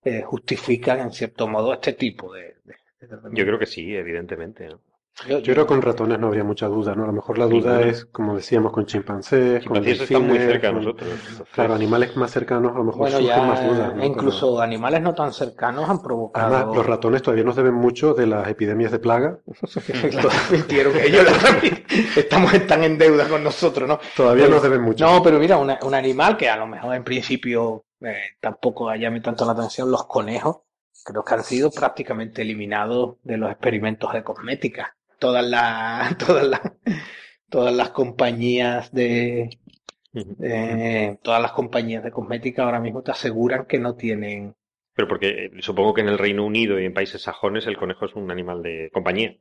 [0.05, 4.69] eh, justifican en cierto modo este tipo de, de, de Yo creo que sí, evidentemente.
[4.69, 4.81] ¿no?
[5.27, 7.05] Yo, creo que con ratones no habría mucha duda, ¿no?
[7.05, 10.39] A lo mejor la duda sí, es, como decíamos, con chimpancés, con delfines, están muy
[10.39, 11.09] cerca de nosotros.
[11.53, 13.97] Claro, animales más cercanos a lo mejor bueno, ya, más dudas.
[13.97, 14.05] ¿no?
[14.05, 14.61] Incluso Pero...
[14.61, 16.55] animales no tan cercanos han provocado...
[16.55, 19.39] Además, los ratones todavía nos deben mucho de las epidemias de plaga.
[21.05, 21.27] ellos
[22.17, 23.99] estamos tan en deuda con nosotros, ¿no?
[24.17, 25.05] Todavía pero, nos deben mucho.
[25.05, 29.21] No, pero mira, una, un animal que a lo mejor en principio eh, tampoco llame
[29.21, 30.59] tanto la atención, los conejos
[31.05, 34.95] creo que han sido prácticamente eliminados de los experimentos de cosmética.
[35.19, 36.61] Todas las, todas las,
[37.49, 39.51] todas las compañías de,
[40.43, 44.55] eh, todas las compañías de cosmética ahora mismo te aseguran que no tienen.
[44.95, 48.05] Pero porque eh, supongo que en el Reino Unido y en países sajones el conejo
[48.07, 49.37] es un animal de compañía.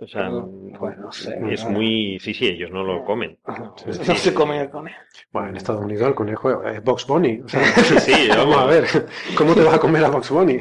[0.00, 0.30] O sea,
[0.78, 1.70] pues no sé, es no.
[1.72, 2.20] muy...
[2.20, 3.36] Sí, sí, ellos no lo comen.
[3.48, 4.96] No, no se come el conejo.
[5.32, 7.40] Bueno, en Estados Unidos el conejo es Box Bunny.
[7.40, 8.84] O sea, Sí, sí, vamos a ver,
[9.36, 10.60] ¿cómo te vas a comer a Box Bunny?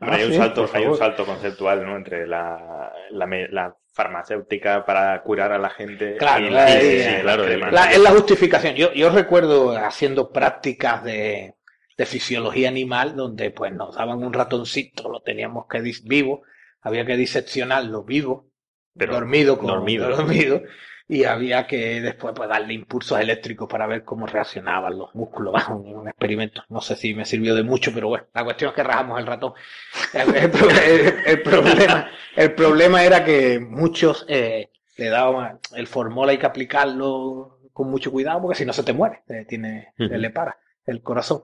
[0.00, 1.96] Ah, hay un salto, hay un salto conceptual, ¿no?
[1.98, 7.02] Entre la, la, me- la farmacéutica para curar a la gente Claro, y la- y
[7.02, 7.44] sí, claro.
[7.72, 8.74] La- es la justificación.
[8.76, 11.56] Yo, yo recuerdo haciendo prácticas de,
[11.96, 16.42] de fisiología animal donde pues nos daban un ratoncito, lo teníamos que vivo,
[16.80, 18.52] había que diseccionarlo vivo,
[18.96, 20.08] Pero dormido, con, dormido.
[20.10, 20.62] dormido,
[21.10, 25.54] y había que después pues darle impulsos eléctricos para ver cómo reaccionaban los músculos.
[25.68, 26.62] Bueno, un, un experimento.
[26.68, 29.26] No sé si me sirvió de mucho, pero bueno, la cuestión es que rajamos el
[29.26, 29.54] ratón.
[30.14, 35.86] El, el pro- el- el problema, el problema era que muchos eh, le daban el
[35.86, 39.92] formol hay que aplicarlo con mucho cuidado porque si no se te muere, eh, tiene,
[40.18, 41.42] le para el corazón.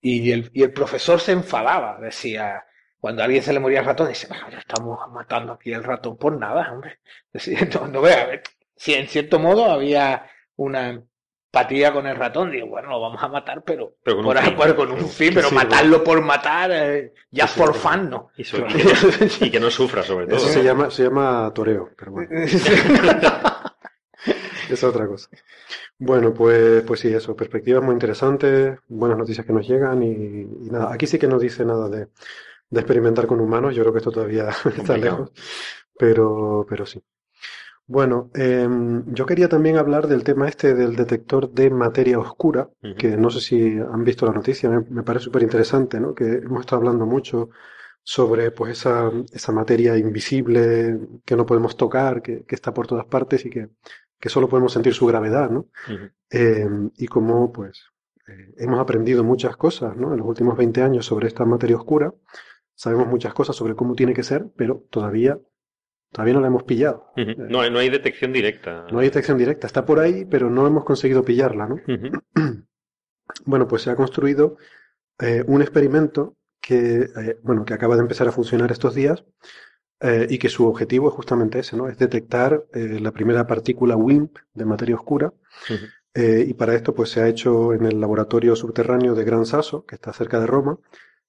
[0.00, 2.64] Y el, y el profesor se enfadaba, decía,
[2.98, 5.82] cuando a alguien se le moría el ratón, dice, "Bueno, ya estamos matando aquí el
[5.84, 6.98] ratón por nada, hombre.
[7.32, 8.28] Decía, no, no vea,
[8.84, 13.28] si en cierto modo había una empatía con el ratón, digo, bueno, lo vamos a
[13.28, 14.56] matar, pero, Pero con por, un fin.
[14.56, 18.30] por- con un fin, pero sí, matarlo por matar, eh, ya por fan, no.
[18.36, 18.66] Y, y que no,
[19.46, 20.36] y que no sufra, sobre todo.
[20.36, 22.28] Eso se llama, se llama toreo, pero bueno,
[24.70, 25.28] es otra cosa.
[25.98, 30.06] Bueno, pues, pues sí, eso, perspectivas muy interesantes, buenas noticias que nos llegan y,
[30.66, 32.08] y nada, aquí sí que no dice nada de,
[32.70, 35.30] de experimentar con humanos, yo creo que esto todavía está lejos,
[35.98, 37.02] pero, pero sí.
[37.86, 43.16] Bueno, em, yo quería también hablar del tema este del detector de materia oscura, que
[43.18, 46.14] no sé si han visto la noticia, me, me parece súper interesante, ¿no?
[46.14, 47.50] Que hemos estado hablando mucho
[48.02, 53.04] sobre pues esa, esa materia invisible que no podemos tocar, que, que está por todas
[53.06, 53.68] partes y que,
[54.18, 55.68] que solo podemos sentir su gravedad, ¿no?
[56.30, 56.66] Eh,
[56.96, 57.84] y cómo pues
[58.28, 60.12] eh, hemos aprendido muchas cosas, ¿no?
[60.12, 62.14] En los últimos 20 años sobre esta materia oscura,
[62.74, 65.38] sabemos muchas cosas sobre cómo tiene que ser, pero todavía,
[66.14, 67.10] todavía no la hemos pillado.
[67.16, 68.86] Eh, No, hay- no hay detección directa.
[68.92, 71.80] no hay detección directa, está por ahí, pero no hemos conseguido pillarla, ¿no?
[73.46, 74.56] Bueno, pues se ha construido
[75.18, 79.24] eh, un experimento que, eh, bueno, que acaba de empezar a funcionar estos días
[80.00, 81.88] eh, y que su objetivo es justamente ese, ¿no?
[81.88, 85.32] Es detectar la primera partícula WIMP de materia oscura.
[86.16, 89.96] Y para esto, pues se ha hecho en el laboratorio subterráneo de Gran Sasso, que
[89.96, 90.78] está cerca de Roma,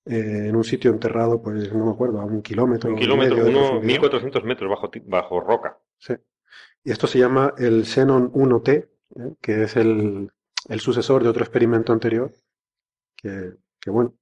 [0.06, 2.90] eh, en un sitio enterrado, pues no me acuerdo, a un kilómetro.
[2.92, 3.82] Un kilómetro, uno, profundidad.
[3.94, 5.78] 1400 metros bajo, bajo roca.
[5.98, 6.14] Sí.
[6.84, 8.88] Y esto se llama el Xenon 1T, ¿eh?
[9.42, 10.32] que es el,
[10.70, 12.32] el sucesor de otro experimento anterior,
[13.16, 14.14] que, que bueno,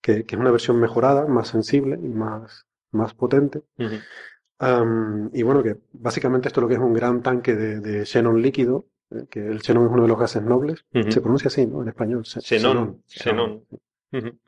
[0.00, 3.62] que, que es una versión mejorada, más sensible y más, más potente.
[4.60, 8.40] Am, y bueno, que básicamente esto lo que es un gran tanque de, de xenón
[8.42, 10.84] líquido, eh, que el xenón es uno de los gases nobles.
[11.10, 11.82] Se pronuncia así, ¿no?
[11.82, 12.24] En español.
[12.24, 13.64] xe- Xenón, xenón.
[14.10, 14.28] xenón.
[14.30, 14.38] Ujú.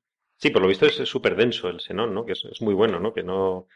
[0.42, 2.24] Sí, por lo visto es súper denso el xenón, ¿no?
[2.26, 3.12] Que es, es muy bueno, ¿no?
[3.12, 3.66] Que no,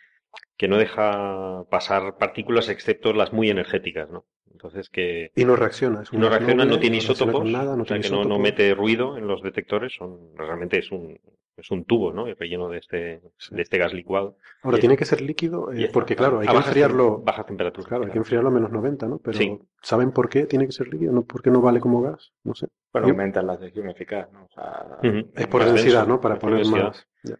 [0.56, 4.24] que no deja pasar partículas excepto las muy energéticas, ¿no?
[4.52, 6.02] Entonces que Y no reacciona.
[6.02, 8.22] Es un no reacciona, no tiene reacciona isótopos, con nada, no o sea tiene que
[8.22, 11.18] no, no mete ruido en los detectores, son, realmente es un,
[11.56, 12.26] es un tubo, ¿no?
[12.34, 13.20] Relleno de este,
[13.50, 14.38] de este gas licuado.
[14.62, 17.18] Ahora, Y- tiene que ser líquido, eh, porque claro, hay a que bajas, enfriarlo.
[17.18, 17.88] bajas temperaturas.
[17.88, 19.18] Claro, hay que enfriarlo a menos 90, ¿no?
[19.18, 19.58] Pero Sí.
[19.82, 21.12] ¿saben por qué tiene que ser líquido?
[21.12, 21.24] ¿No?
[21.24, 22.32] ¿Por qué no vale como gas?
[22.44, 22.68] No sé.
[22.92, 24.44] Bueno, Yo- aumenta la sección eficaz, ¿no?
[24.44, 24.98] O sea.
[25.34, 26.20] Es por densidad, denso, ¿no?
[26.20, 26.84] Para poner densidad.
[26.84, 27.06] más.
[27.24, 27.38] ya.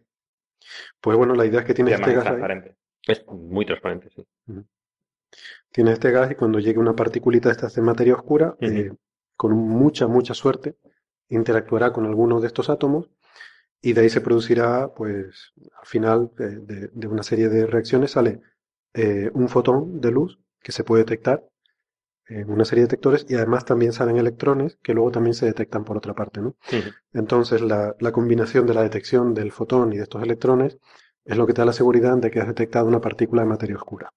[0.99, 2.41] Pues bueno, la idea es que tiene este es gas ahí.
[3.07, 4.27] Es muy transparente, sí.
[5.71, 8.91] Tiene este gas y cuando llegue una particulita de estas de materia oscura, eh,
[9.35, 10.77] con mucha, mucha suerte,
[11.29, 13.09] interactuará con alguno de estos átomos
[13.81, 18.11] y de ahí se producirá, pues, al final de, de- de una serie de reacciones
[18.11, 18.41] sale
[18.93, 21.45] eh, un fotón de luz que se puede detectar
[22.27, 25.85] en una serie de detectores y además también salen electrones que luego también se detectan
[25.85, 26.55] por otra parte, ¿no?
[27.13, 30.79] Entonces, la, la combinación de la detección del fotón y de estos electrones
[31.25, 33.75] es lo que te da la seguridad de que has detectado una partícula de materia
[33.75, 34.13] oscura.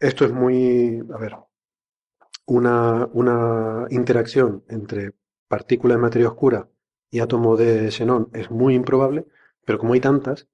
[0.00, 1.36] Esto es muy, a ver,
[2.46, 5.12] una, una interacción entre
[5.48, 6.68] partícula de materia oscura
[7.10, 9.26] y átomo de xenón es muy improbable,
[9.64, 10.48] pero como hay tantas,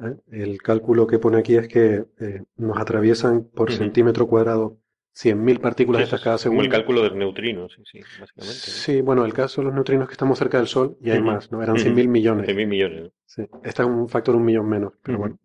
[0.00, 0.16] ¿eh?
[0.30, 4.78] el cálculo que pone aquí es que eh, nos atraviesan por centímetro cuadrado
[5.16, 8.60] 100.000 partículas de Eso estas cada es como el cálculo del neutrino, sí, sí, básicamente.
[8.60, 11.50] Sí, bueno, el caso de los neutrinos que estamos cerca del Sol, y hay más,
[11.50, 11.62] ¿no?
[11.62, 11.84] Eran Ujú.
[11.86, 12.46] 100.000 millones.
[12.46, 13.12] 100.000 millones.
[13.24, 15.38] Sí, este es un factor un millón menos, pero bueno.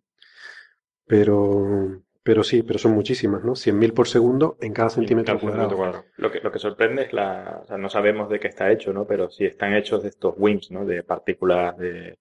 [1.08, 3.54] Pero, pero sí, pero son muchísimas, ¿no?
[3.56, 6.02] 100.000 por segundo en cada centímetro Cada centímetro cuadrado.
[6.02, 6.14] cuadrado.
[6.18, 8.94] Lo que, lo que sorprende es la, o sea, no sabemos de qué está hecho,
[8.94, 9.06] ¿no?
[9.06, 10.86] Pero sí están hechos de estos WIMPs, ¿no?
[10.86, 12.20] De partículas de,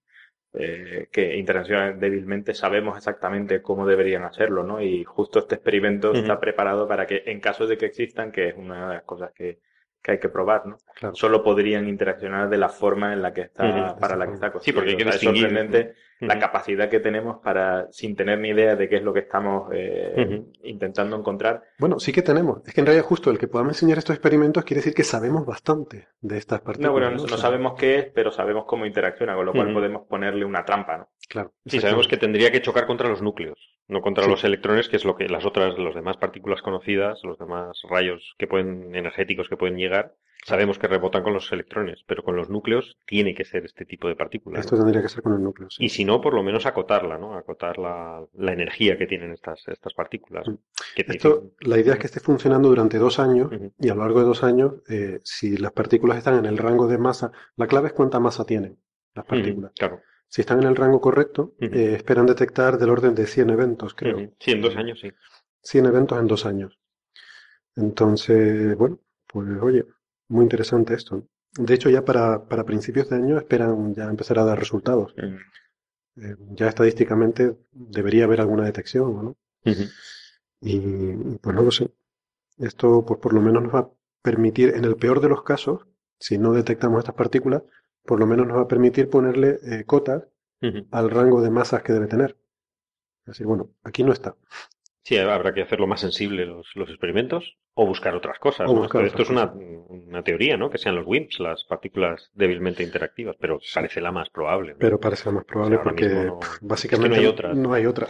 [0.52, 4.82] eh, que interaccionan débilmente sabemos exactamente cómo deberían hacerlo, ¿no?
[4.82, 8.56] Y justo este experimento está preparado para que en caso de que existan, que es
[8.56, 9.60] una de las cosas que,
[10.02, 10.78] que hay que probar, ¿no?
[11.14, 14.72] Solo podrían interaccionar de la forma en la que está, para la que está Sí,
[14.72, 18.89] porque hay que es sorprendente la capacidad que tenemos para, sin tener ni idea de
[18.89, 21.63] qué es lo que estamos eh, intentando encontrar.
[21.79, 22.61] Bueno, sí que tenemos.
[22.67, 25.47] Es que en realidad justo el que podamos enseñar estos experimentos quiere decir que sabemos
[25.47, 26.89] bastante de estas partículas.
[26.89, 30.45] No, bueno, no, sabemos qué es, pero sabemos cómo interacciona, con lo cual podemos ponerle
[30.45, 31.09] una trampa, ¿no?
[31.29, 31.53] Claro.
[31.65, 35.05] Sí, sabemos que tendría que chocar contra los núcleos, no contra los electrones, que es
[35.05, 39.57] lo que las otras, los demás partículas conocidas, los demás rayos que pueden, energéticos que
[39.57, 40.15] pueden llegar,
[40.47, 44.09] Sabemos que rebotan con los electrones, pero con los núcleos tiene que ser este tipo
[44.09, 44.61] de partículas.
[44.61, 45.69] Esto tendría que ser con el núcleo.
[45.79, 47.35] Y si no, por lo menos acotarla, ¿no?
[47.35, 50.49] Acotar la, la energía que tienen estas, estas partículas.
[50.49, 50.55] Mm.
[50.97, 54.27] Esto, la idea es que esté funcionando durante dos años y a lo largo de
[54.27, 57.93] dos años, eh, si las partículas están en el rango de masa, la clave es
[57.93, 58.79] cuánta masa tienen
[59.15, 59.73] las partículas.
[59.77, 60.01] claro.
[60.27, 64.31] Si están en el rango correcto, eh, esperan detectar del orden de 100 eventos, creo.
[64.39, 65.11] Sí, en dos años, sí.
[65.62, 66.79] 100 eventos en dos años.
[67.75, 69.85] Entonces, bueno, pues oye,
[70.31, 71.27] muy interesante esto.
[71.59, 75.15] De hecho, ya para, para principios de año esperan ya empezar a dar resultados.
[75.16, 76.23] Mm.
[76.23, 79.36] Eh, ya estadísticamente debería haber alguna detección, ¿no?
[80.61, 81.90] y, pues no lo sé.
[82.59, 83.90] Esto, pues por lo menos nos va a
[84.23, 85.86] permitir, en el peor de los casos,
[86.19, 87.62] si no detectamos estas partículas,
[88.05, 90.24] por lo menos nos va a permitir ponerle eh, cotas
[90.90, 92.36] al rango de masas que debe tener.
[93.24, 94.36] Decir, bueno, aquí no está.
[95.02, 98.70] Sí, habrá que hacerlo más sensible los, los experimentos o buscar otras cosas.
[98.70, 100.68] esto, es una, una, teoría, ¿no?
[100.68, 104.74] Que sean los WIMPs, las partículas débilmente interactivas, pero parece la más probable.
[104.78, 107.55] Pero parece la más probable porque básicamente no, hay otra.
[107.55, 108.09] no hay otra.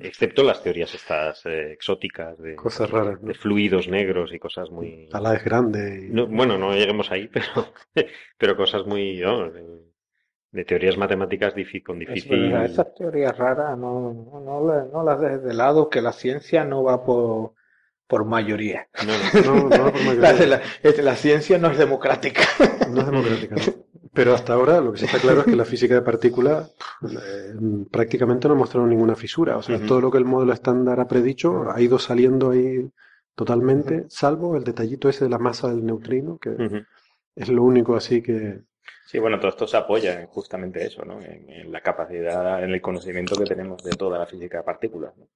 [0.00, 5.08] Excepto las teorías estas eh, exóticas de cosas raras, de fluidos negros y cosas muy.
[5.12, 6.08] La es grande.
[6.08, 6.10] Y...
[6.10, 7.72] bueno, no lleguemos ahí, pero
[8.36, 9.22] pero cosas muy
[10.52, 11.54] de teorías matemáticas
[11.84, 12.52] con difícil.
[12.52, 17.04] esas teorías raras no, no, no, las dejes de lado, que la ciencia no va
[17.04, 17.54] por,
[18.06, 18.86] por mayoría.
[19.06, 20.60] No, no, por mayoría.
[21.02, 22.42] La, ciencia no es democrática.
[22.90, 23.56] No es democrática,
[24.14, 26.70] Pero hasta ahora lo que sí está claro es que la física de partículas
[27.02, 27.54] eh,
[27.90, 29.56] prácticamente no ha mostrado ninguna fisura.
[29.56, 32.90] O sea, todo lo que el modelo estándar ha predicho ha ido saliendo ahí
[33.34, 36.84] totalmente, salvo el detallito ese de la masa del neutrino, que
[37.34, 38.60] es lo único así que,
[39.12, 41.20] Sí, bueno, todo esto se apoya en justamente eso, ¿no?
[41.20, 45.12] En, la capacidad, en el conocimiento que tenemos de toda la física de partículas.
[45.18, 45.28] ¿no?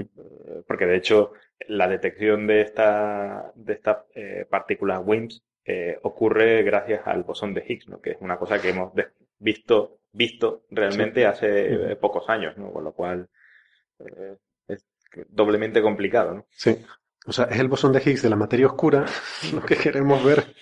[0.00, 1.32] Eh, porque de hecho,
[1.66, 7.64] la detección de, esta, de estas eh, partículas WIMPs eh, ocurre gracias al bosón de
[7.66, 8.02] Higgs, ¿no?
[8.02, 8.92] Que es una cosa que hemos
[9.38, 12.70] visto, visto realmente hace pocos años, ¿no?
[12.70, 13.30] Con lo cual
[14.68, 14.84] es
[15.28, 16.46] doblemente complicado, ¿no?
[16.50, 16.84] Sí.
[17.26, 19.06] O sea, es el bosón de Higgs de la materia oscura,
[19.52, 20.54] lo que queremos ver.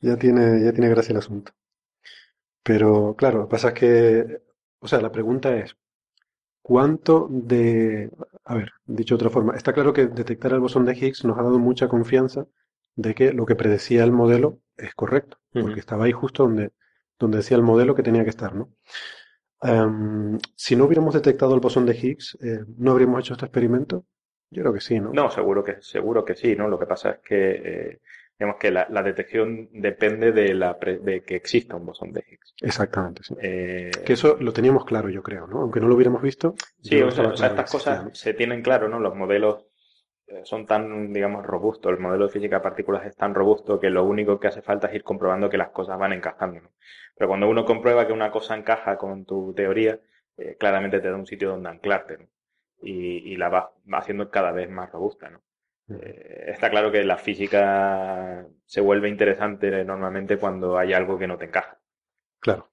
[0.00, 1.52] ya, tiene, ya tiene gracia el asunto.
[2.62, 4.42] Pero claro, lo que pasa es que,
[4.80, 5.76] o sea, la pregunta es,
[6.62, 8.10] ¿cuánto de...
[8.44, 11.38] A ver, dicho de otra forma, está claro que detectar el bosón de Higgs nos
[11.38, 12.46] ha dado mucha confianza
[12.96, 16.72] de que lo que predecía el modelo es correcto, porque estaba ahí justo donde,
[17.18, 18.72] donde decía el modelo que tenía que estar, ¿no?
[19.62, 24.04] Em, si no hubiéramos detectado el bosón de Higgs, eh, ¿no habríamos hecho este experimento?
[24.50, 25.12] Yo creo que sí, ¿no?
[25.12, 26.68] No, seguro que, seguro que sí, ¿no?
[26.68, 28.00] Lo que pasa es que, eh,
[28.38, 32.54] digamos que la, detección depende de, la de que exista un bosón de Higgs.
[32.62, 33.34] Exactamente, sí.
[33.42, 35.60] Eh, que eso lo teníamos claro, yo creo, ¿no?
[35.62, 36.54] Aunque no lo hubiéramos visto.
[36.80, 39.00] Sí, o sea, estas cosas se tienen claro, ¿no?
[39.00, 39.66] Los modelos
[40.28, 43.90] eh, son tan, digamos, robustos, el modelo de física de partículas es tan robusto que
[43.90, 46.60] lo único que hace falta es ir comprobando que las cosas van encajando.
[46.60, 46.70] ¿no?
[47.16, 49.98] Pero cuando uno comprueba que una cosa encaja con tu teoría,
[50.58, 52.18] claramente te da un sitio donde anclarte.
[52.18, 52.26] ¿no?
[52.86, 55.42] Y, la va, haciendo cada vez más robusta, ¿no?
[55.88, 61.36] Eh, está claro que la física se vuelve interesante normalmente cuando hay algo que no
[61.36, 61.78] te encaja.
[62.40, 62.70] Claro.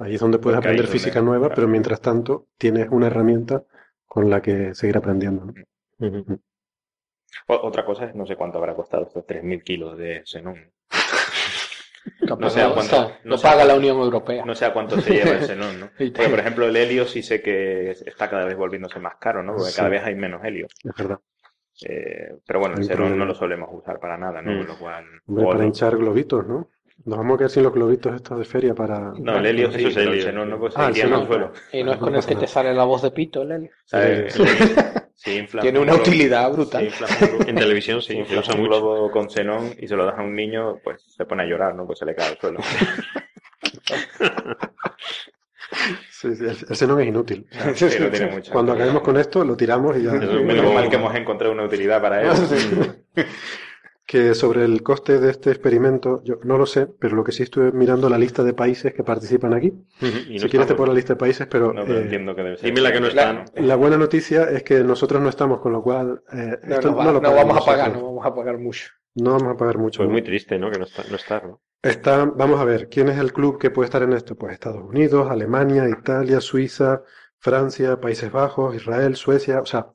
[0.00, 3.64] Ahí es donde puedes aprender física nueva, pero mientras tanto tienes una herramienta
[4.06, 5.52] con la que seguir aprendiendo.
[7.46, 10.72] Otra cosa es, no sé cuánto habrá costado estos 3.000 kilos de xenón.
[12.36, 14.44] No, sé cuánto, no paga la Unión Europea.
[14.44, 15.90] No sé a cuánto se lleva el xenón, ¿no?
[15.96, 19.54] Porque, por ejemplo, el helio sí sé que está cada vez volviéndose más caro, ¿no?
[19.54, 20.66] Porque cada vez hay menos helio.
[20.84, 21.18] Es verdad.
[21.86, 24.52] Eh, pero bueno, el xenón no lo solemos usar para nada, ¿no?
[24.52, 24.66] Mm.
[24.66, 25.04] lo cual...
[25.26, 26.68] para hinchar globitos, ¿no?
[27.04, 29.12] Nos vamos a quedar sin los globitos estos de feria para...
[29.16, 31.52] No, el helio sí, eso es el xenón no, pues ah, el suelo.
[31.72, 33.70] Y no es con el que te sale la voz de pito, el helio.
[35.22, 36.92] Tiene una utilidad brutal.
[37.46, 40.34] en televisión sí, se usa un globo con xenón y se lo das a un
[40.34, 41.86] niño, pues se pone a llorar, ¿no?
[41.86, 42.60] Pues se le cae al suelo.
[46.10, 47.46] Sí, sí, el, xenón es inútil.
[48.50, 50.12] Cuando acabemos con esto, lo tiramos y ya.
[50.12, 52.30] menos mal que hemos encontrado una utilidad para él.
[54.08, 57.42] que sobre el coste de este experimento, yo no lo sé, pero lo que sí
[57.42, 59.70] estuve mirando la lista de países que participan aquí.
[60.00, 62.34] Y no si quieres te pongo la lista de países, pero, No, pero eh, entiendo
[62.34, 62.64] que debe ser.
[62.70, 63.44] Dime la que no está.
[63.54, 66.96] la buena noticia es que nosotros no estamos, con lo cual eh, No, esto no
[66.96, 68.88] va- no lo vamos a pagar, no vamos a pagar mucho.
[69.14, 69.98] No vamos a pagar mucho.
[69.98, 70.70] Pues muy triste, ¿no?
[70.70, 71.60] Que no, está, no estar, ¿no?
[71.82, 74.36] Está, vamos a ver, ¿quién es el club que puede estar en esto?
[74.36, 77.02] Pues Estados Unidos, Alemania, Italia, Suiza,
[77.38, 79.88] Francia, Países Bajos, Israel, Suecia, o sea,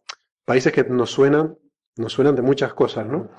[0.46, 1.58] países que nos suenan,
[1.98, 3.32] nos suenan de muchas cosas, ¿no?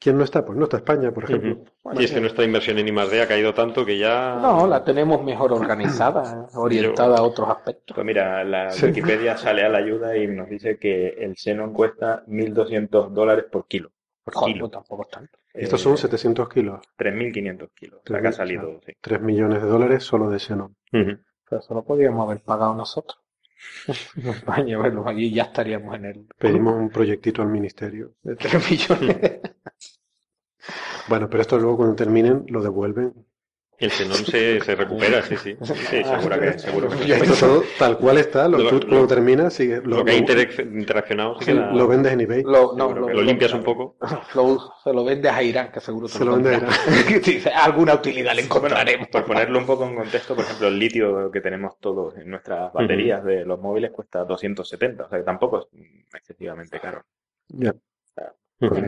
[0.00, 0.44] ¿Quién no está?
[0.46, 1.58] Pues no está España, por ejemplo.
[1.84, 2.00] Ujú.
[2.00, 4.38] Y es que nuestra inversión en I+D ha caído tanto que ya...
[4.40, 7.94] No, la tenemos mejor organizada, orientada a otros aspectos.
[7.94, 8.86] Pues mira, la Sí.
[8.86, 13.66] Wikipedia sale a la ayuda y nos dice que el xenón cuesta 1.200 dólares por
[13.66, 13.90] kilo.
[14.24, 14.64] Por Joder, kilo.
[14.64, 15.38] pues tampoco es tanto.
[15.52, 18.00] Estos Eh, son 700 kilos, 3.500 kilos.
[18.06, 18.92] La que ha salido, sí.
[19.00, 20.76] 3 millones de dólares solo de Xenon.
[20.92, 21.18] Ujú.
[21.48, 23.19] Pero eso lo podríamos haber pagado nosotros.
[24.16, 28.14] En España, bueno, allí ya estaríamos en el Pedimos un proyectito al ministerio.
[28.22, 29.40] de 3 millones.
[31.08, 33.26] Bueno, pero esto luego cuando terminen lo devuelven.
[33.80, 35.56] El xenón se, se recupera, sí, sí.
[35.62, 35.74] Sí,
[36.04, 37.12] seguro que, seguro que sí.
[37.12, 40.14] Esto todo tal cual está, lo, Lo- tú lo- cuando terminas, sigue, Lo que ha
[40.18, 42.42] interac- interaccionado sí queda- lo vendes en eBay.
[42.42, 43.96] Lo, no, lo, que lo limpias un poco.
[44.34, 46.76] lo- se lo vendes a Irán, que seguro te Se lo vende a tendrá.
[47.24, 49.08] Dice, alguna utilidad le encontraremos.
[49.08, 52.72] Por ponerlo un poco en contexto, por ejemplo, el litio que tenemos todos en nuestras
[52.74, 55.80] baterías de los móviles cuesta 270, o sea que tampoco es
[56.14, 57.02] excesivamente caro.
[57.48, 57.70] Ya.
[57.70, 57.80] Ujú.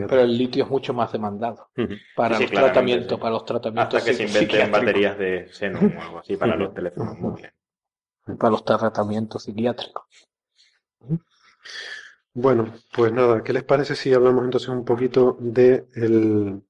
[0.07, 1.69] Pero el litio es mucho más demandado
[2.15, 3.21] para Sí, los tratamientos, sí.
[3.21, 6.73] para los tratamientos Hasta que se inventen baterías de xenón o algo así para los
[6.73, 7.53] teléfonos móviles.
[8.37, 10.03] Para los tratamientos psiquiátricos.
[12.35, 16.61] Bueno, pues nada, ¿qué les parece si hablamos entonces un poquito de el,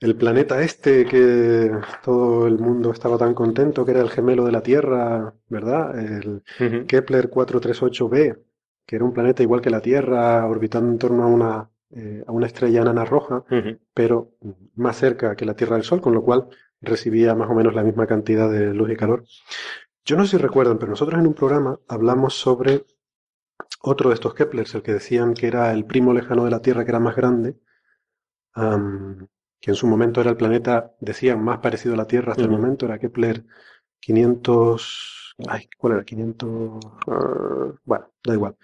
[0.00, 1.70] el planeta este que
[2.04, 5.98] todo el mundo estaba tan contento, que era el gemelo de la Tierra, ¿verdad?
[5.98, 6.86] El Ujú.
[6.86, 8.38] Kepler 438b,
[8.86, 12.32] que era un planeta igual que la Tierra, orbitando en torno a una, eh, a
[12.32, 13.44] una estrella enana roja,
[13.94, 14.32] pero
[14.74, 16.48] más cerca que la Tierra del Sol, con lo cual
[16.80, 19.24] recibía más o menos la misma cantidad de luz y calor.
[20.04, 22.84] Yo no sé si recuerdan, pero nosotros en un programa hablamos sobre
[23.82, 26.84] otro de estos Keplers, el que decían que era el primo lejano de la Tierra,
[26.84, 27.56] que era más grande,
[28.54, 32.50] que en su momento era el planeta, decían, más parecido a la Tierra hasta el
[32.50, 33.44] momento, era Kepler
[34.00, 35.36] 500...
[35.48, 36.04] Ay, ¿cuál era?
[36.04, 36.84] 500...
[37.08, 38.56] ah, bueno, da igual.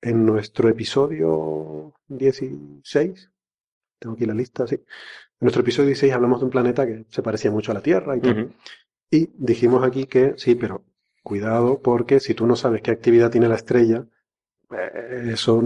[0.00, 3.30] En nuestro episodio 16,
[3.98, 4.76] tengo aquí la lista, sí.
[4.76, 4.84] En
[5.40, 8.20] nuestro episodio 16 hablamos de un planeta que se parecía mucho a la Tierra y
[8.20, 8.54] tal.
[9.10, 10.84] Y dijimos aquí que sí, pero
[11.22, 14.06] cuidado porque si tú no sabes qué actividad tiene la estrella,
[14.70, 15.62] eh, eso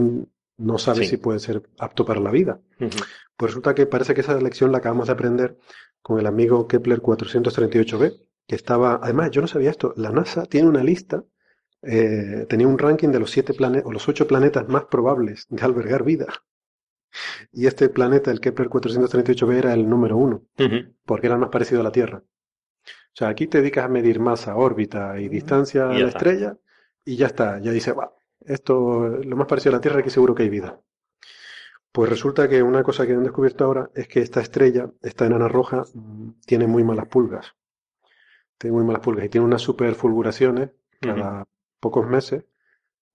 [0.58, 1.10] no sabes Sí.
[1.12, 2.60] si puede ser apto para la vida.
[2.78, 5.58] Pues resulta que parece que esa lección la acabamos de aprender
[6.02, 8.14] con el amigo Kepler 438b,
[8.46, 11.24] que estaba, además yo no sabía esto, la NASA tiene una lista,
[11.82, 15.62] eh, tenía un ranking de los siete planetas o los ocho planetas más probables de
[15.62, 16.26] albergar vida.
[17.52, 20.42] Y este planeta, el Kepler 438b, era el número uno
[21.04, 22.22] porque era el más parecido a la Tierra.
[22.88, 26.18] O sea, aquí te dedicas a medir masa, órbita y distancia a Y la está.
[26.18, 26.58] estrella
[27.04, 27.58] y ya está.
[27.60, 30.80] Ya dice, va, esto, lo más parecido a la Tierra, aquí seguro que hay vida.
[31.92, 35.48] Pues resulta que una cosa que han descubierto ahora es que esta estrella, esta enana
[35.48, 37.54] roja, mm, tiene muy malas pulgas.
[38.58, 41.44] Tiene muy malas pulgas y tiene unas superfulguraciones cada
[41.84, 42.46] pocos meses.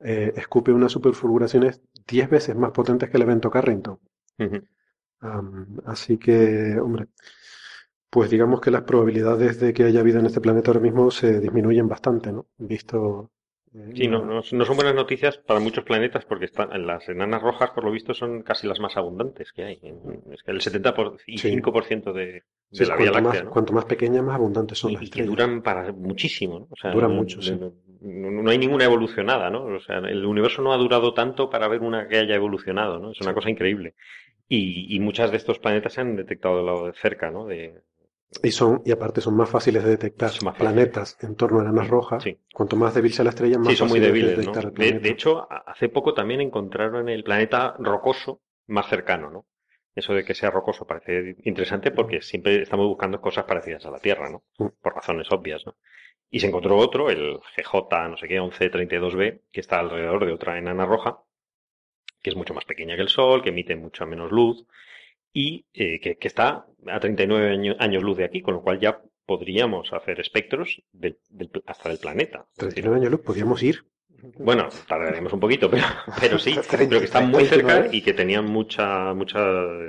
[0.02, 4.00] eh, escupe unas superfulguraciones 10 veces más potentes que el evento Carrington.
[5.86, 7.08] Así que, hombre,
[8.10, 11.40] pues digamos que las probabilidades de que haya vida en este planeta ahora mismo se
[11.40, 12.48] disminuyen bastante, ¿no?
[12.58, 13.32] Visto.
[13.74, 17.08] eh, Sí, no, no, no son buenas noticias para muchos planetas porque están, en las
[17.10, 19.82] enanas rojas, por lo visto, son casi las más abundantes que hay.
[20.32, 23.52] Es que el 75% de, de sí, la Vía cuanto Láctea, más, ¿no?
[23.52, 25.32] cuanto más pequeñas, más abundantes son Y, las y que estrellas.
[25.32, 26.68] duran para muchísimo, ¿no?
[26.72, 27.60] O sea, Duran mucho, sí.
[28.02, 29.66] No, hay ninguna evolucionada, ¿no?
[29.66, 33.12] O sea, el universo no ha durado tanto para ver una que haya evolucionado, ¿no?
[33.12, 33.96] Es una cosa increíble.
[34.48, 37.46] Y, y muchas de estos planetas se han detectado de lado de cerca, ¿no?
[37.46, 37.84] De,
[38.42, 40.58] Y son, y aparte son más fáciles de detectar más fáciles.
[40.58, 42.24] planetas en torno a enanas rojas.
[42.24, 42.40] Sí.
[42.54, 44.54] Cuanto más débil sea la estrella, más sí, son muy débiles, ¿no?
[44.54, 45.00] detectar el De, planeta.
[45.00, 49.46] de hecho, hace poco también encontraron el planeta rocoso más cercano, ¿no?
[49.96, 54.00] Eso de que sea rocoso parece interesante porque siempre estamos buscando cosas parecidas a la
[54.00, 54.44] Tierra, ¿no?
[54.82, 55.76] Por razones obvias, ¿no?
[56.30, 60.58] Y se encontró otro, el GJ, no sé qué, 1132b, que está alrededor de otra
[60.58, 61.20] enana roja,
[62.22, 64.66] que es mucho más pequeña que el Sol, que emite mucha menos luz
[65.34, 68.80] y eh, que, que está a 39 año- años luz de aquí, con lo cual
[68.80, 72.46] ya podríamos hacer espectros del- del hasta del planeta.
[72.58, 73.86] Es decir, 39 años luz, podríamos ir.
[74.40, 75.84] bueno, tardaremos un poquito, pero,
[76.20, 77.82] pero sí, 30, pero que están muy 39.
[77.84, 79.40] cerca y que tenían mucha, mucha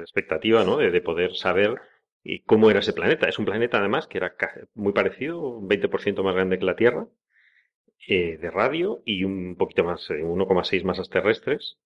[0.03, 0.77] expectativa, ¿no?
[0.77, 1.77] De, de poder saber
[2.29, 3.27] y cómo era ese planeta.
[3.27, 4.35] Es un planeta, además, que era
[4.75, 7.07] muy parecido, un 20% más grande que la Tierra,
[8.07, 11.79] eh, de radio y un poquito más, eh, 1,6 masas terrestres.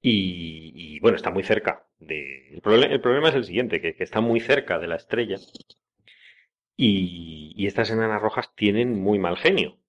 [0.00, 1.84] Y, bueno, está muy cerca.
[1.98, 2.48] De...
[2.54, 5.36] El, problema, es el siguiente, que, está muy cerca de la estrella
[6.76, 9.80] y, y estas enanas rojas tienen muy mal genio.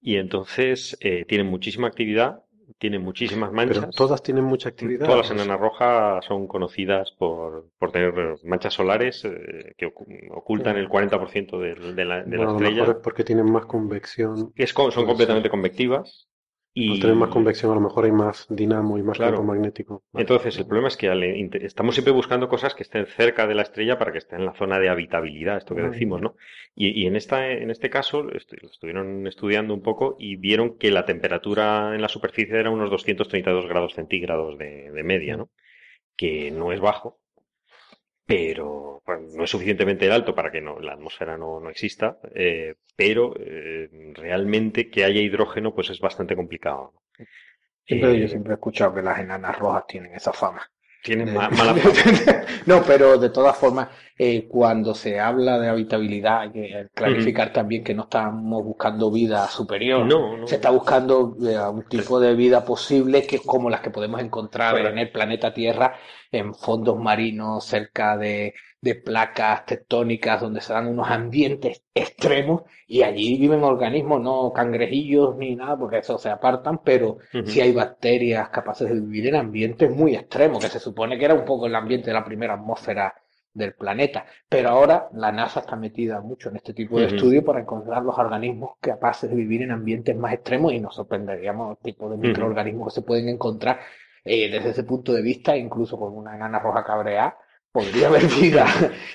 [0.00, 2.42] Y entonces eh, tienen muchísima actividad,
[2.78, 3.78] tienen muchísimas manchas.
[3.78, 5.06] Pero todas tienen mucha actividad.
[5.06, 8.12] Todas las enanas rojas son conocidas por, por tener
[8.44, 9.92] manchas solares eh, que
[10.30, 12.66] ocultan el 40% de, de, la, de bueno, la estrella.
[12.66, 14.52] A lo mejor es porque tienen más convección.
[14.56, 16.28] Es, son completamente convectivas.
[16.74, 16.90] Y...
[16.90, 19.36] Al tener más convección, a lo mejor hay más dinamo y más Claro.
[19.36, 20.04] campo magnético.
[20.10, 20.22] Vale.
[20.22, 23.62] Entonces, el problema es que al estamos siempre buscando cosas que estén cerca de la
[23.62, 26.34] estrella para que estén en la zona de habitabilidad, esto que decimos, ¿no?
[26.74, 30.90] Y, y en esta, en este caso, lo estuvieron estudiando un poco y vieron que
[30.90, 35.50] la temperatura en la superficie era unos 232 grados centígrados de, de media, ¿no?
[36.16, 37.20] Que no es bajo,
[38.26, 42.74] pero bueno, no es suficientemente alto para que no, la atmósfera no, no exista, eh,
[42.96, 46.92] pero eh, realmente que haya hidrógeno pues es bastante complicado.
[46.94, 47.02] ¿no?
[47.86, 50.68] Siempre, Eh, yo siempre he escuchado que las enanas rojas tienen esa fama.
[51.02, 51.74] Tienen De- ma- mala
[52.66, 57.82] no, pero de todas formas, eh, cuando se habla de habitabilidad, hay que clarificar también
[57.84, 60.06] que no estamos buscando vida superior.
[60.06, 60.46] No, no.
[60.46, 64.70] Se está buscando eh, un tipo de vida posible que como las que podemos encontrar
[64.72, 64.92] Correcto.
[64.92, 65.94] en el planeta Tierra,
[66.30, 73.02] en fondos marinos, cerca de, de placas tectónicas, donde se dan unos ambientes extremos y
[73.02, 77.44] allí viven organismos, no cangrejillos ni nada, porque eso se apartan, pero Ujú.
[77.44, 81.34] sí hay bacterias capaces de vivir en ambientes muy extremos, que se supone que era
[81.34, 83.14] un poco el ambiente de la primera atmósfera
[83.54, 84.26] del planeta.
[84.48, 87.16] Pero ahora la NASA está metida mucho en este tipo de Ujú.
[87.16, 91.76] estudios para encontrar los organismos capaces de vivir en ambientes más extremos y nos sorprenderíamos
[91.78, 93.80] el tipo de microorganismos que se pueden encontrar
[94.24, 97.36] eh, desde ese punto de vista, incluso con una enana roja cabreada.
[97.72, 98.66] Podría haber vida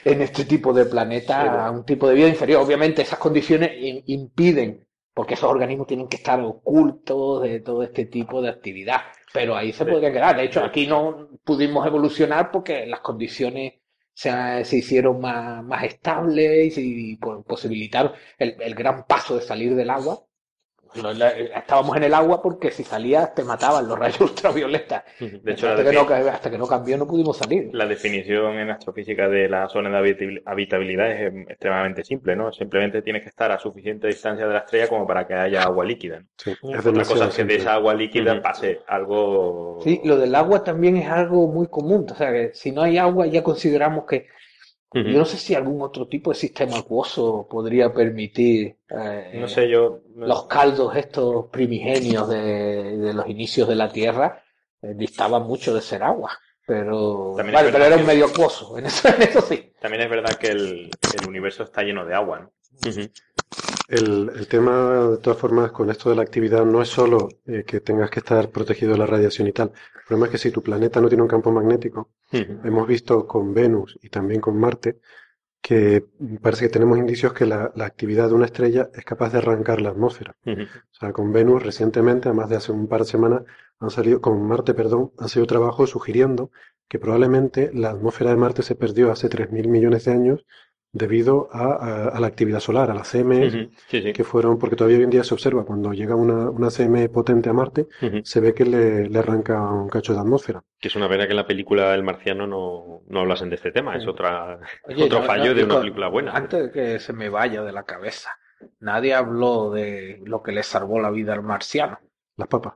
[0.04, 2.62] en este tipo de planeta, un tipo de vida inferior.
[2.62, 8.06] Obviamente esas condiciones im- impiden, porque esos organismos tienen que estar ocultos de todo este
[8.06, 9.02] tipo de actividad.
[9.32, 10.36] Pero ahí se podría quedar.
[10.38, 13.74] De hecho, aquí no pudimos evolucionar porque las condiciones
[14.14, 14.32] se,
[14.66, 19.92] se hicieron más, más estables y, po- posibilitaron el, el gran paso de salir del
[19.92, 20.20] agua.
[21.02, 25.04] No, la- Estábamos en el agua porque si salías te mataban los rayos ultravioletas.
[25.20, 26.02] De hecho, hasta, que no,
[26.32, 27.70] hasta que no cambió no pudimos salir.
[27.74, 32.52] la definición en astrofísica de la zona de habitabil- habitabilidad es em, extremadamente simple, ¿no?
[32.52, 35.86] Simplemente tienes que estar a suficiente distancia de la estrella como para que haya agua
[35.86, 36.20] líquida.
[36.22, 36.26] ¿no?
[36.38, 39.80] Sí, es Otra cosa es que de esa agua líquida pase algo...
[39.84, 42.06] Sí, lo del agua también es algo muy común.
[42.12, 44.28] O sea, que si no hay agua ya consideramos que
[45.04, 49.70] Yo no sé si algún otro tipo de sistema acuoso podría permitir eh, No sé,
[49.70, 50.02] yo...
[50.16, 54.44] los caldos estos primigenios de, de los inicios de la Tierra
[54.82, 56.32] eh, distaban mucho de ser agua.
[56.66, 59.72] Pero, vale, pero era un medio acuoso, en eso, en eso sí.
[59.80, 62.52] También es verdad que el, el universo está lleno de agua, ¿no?
[63.88, 67.64] El, el tema, de todas formas, con esto de la actividad no es solo eh,
[67.66, 69.72] que tengas que estar protegido de la radiación y tal.
[69.96, 73.54] El problema es que si tu planeta no tiene un campo magnético, hemos visto con
[73.54, 75.00] Venus y también con Marte
[75.62, 76.06] que
[76.42, 79.82] parece que tenemos indicios que la, la actividad de una estrella es capaz de arrancar
[79.82, 80.36] la atmósfera.
[80.46, 83.44] O sea, con Venus recientemente, además de hace un par de semanas,
[83.80, 86.52] han salido, con Marte, perdón, han salido trabajos sugiriendo
[86.88, 90.46] que probablemente la atmósfera de Marte se perdió hace 3.000 millones de años
[90.92, 93.58] debido a, a- a la actividad solar, a las CME, Ujú.
[93.88, 94.14] Sí, sí.
[94.14, 97.50] que fueron, porque todavía hoy en día se observa, cuando llega una, una CME potente
[97.50, 97.88] a Marte,
[98.24, 100.64] se ve que le, le arranca un cacho de atmósfera.
[100.80, 103.72] Que es una pena que en la película El Marciano no, no hablasen de este
[103.72, 103.96] tema.
[103.96, 106.32] Es otra, Oye, otro fallo no, de una película buena.
[106.32, 108.32] Antes de que se me vaya de la cabeza,
[108.80, 112.00] nadie habló de lo que le salvó la vida al marciano.
[112.38, 112.74] Las papas.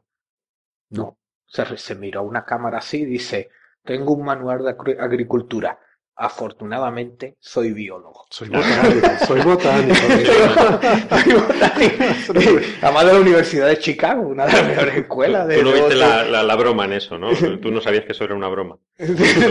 [0.90, 1.18] No.
[1.46, 3.50] Se, se miró a una cámara así y dice,
[3.84, 5.80] tengo un manual de agri- agricultura.
[6.16, 8.26] Afortunadamente soy biólogo.
[8.30, 9.96] Soy botánico, soy botánico.
[11.10, 12.66] Soy botánico.
[12.82, 15.96] Además de la Universidad de Chicago, una de las mejores escuelas de Tú no viste
[15.96, 17.30] la, la, la broma en eso, ¿no?
[17.34, 18.78] Tú no sabías que eso era una broma.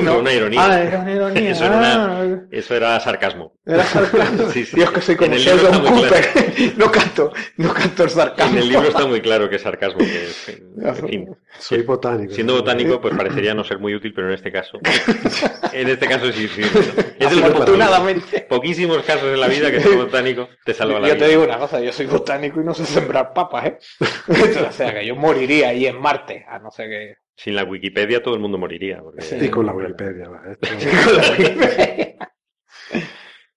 [0.03, 0.19] No.
[0.19, 0.61] una ironía.
[0.65, 1.51] Ah, era una ironía.
[1.51, 3.55] Eso era una- Ah, Eso era sarcasmo.
[3.67, 4.49] era sarcasmo.
[4.53, 4.77] Sí, sí.
[4.77, 6.75] Dios, que soy como Sheldon Cooper.
[6.77, 8.53] No canto, no canto el sarcasmo.
[8.57, 9.99] En el libro está muy claro que es sarcasmo.
[9.99, 12.33] Que es, en fin, Soy botánico.
[12.35, 14.79] siendo botánico, pues parecería no ser muy útil, pero en este caso,
[15.73, 16.63] en este caso sí, sí.
[17.19, 18.41] Es de los Afortunadamente.
[18.49, 21.25] poquísimos casos en la vida que ser botánico te salva la Yo vida.
[21.25, 23.79] te digo una cosa, yo soy botánico y no sé sembrar papas, ¿eh?
[24.69, 27.15] o sea, que yo moriría ahí en Marte, a no ser que...
[27.43, 29.01] Sin la Wikipedia todo el mundo moriría.
[29.01, 29.37] porque- Sí.
[29.41, 30.29] Y con la Wikipedia.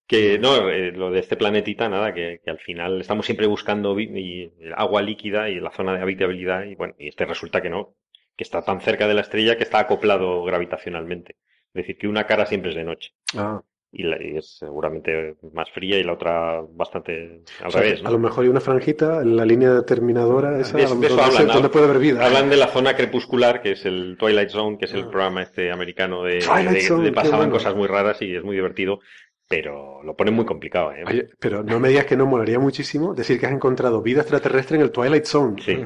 [0.07, 3.97] Que no, eh, lo de este planetita, nada, que, que al final estamos siempre buscando
[3.99, 7.95] y- agua líquida y la zona de habitabilidad, y bueno, y este resulta que no,
[8.35, 11.38] que está tan cerca de la estrella que está acoplado gravitacionalmente.
[11.73, 13.11] Es decir, que una cara siempre es de noche.
[13.35, 13.61] Ah,
[13.95, 18.02] y, la, y es seguramente más fría y la otra bastante al revés.
[18.02, 18.10] ¿no?
[18.10, 21.02] A lo mejor hay una franjita en la línea determinadora esa, De- a lo de
[21.02, 22.26] mejor eso no sé hablan, dónde puede haber vida.
[22.26, 25.10] Hablan de la zona crepuscular, que es el Twilight Zone, que es el Ah.
[25.11, 27.53] programa este americano de, de- pasaban bueno.
[27.53, 28.99] cosas muy raras y es muy divertido,
[29.48, 31.03] pero lo ponen muy complicado, ¿eh?
[31.07, 34.78] Oye, pero no me digas que no molaría muchísimo decir que has encontrado vida extraterrestre
[34.78, 35.61] en el Twilight Zone.
[35.61, 35.86] Sí.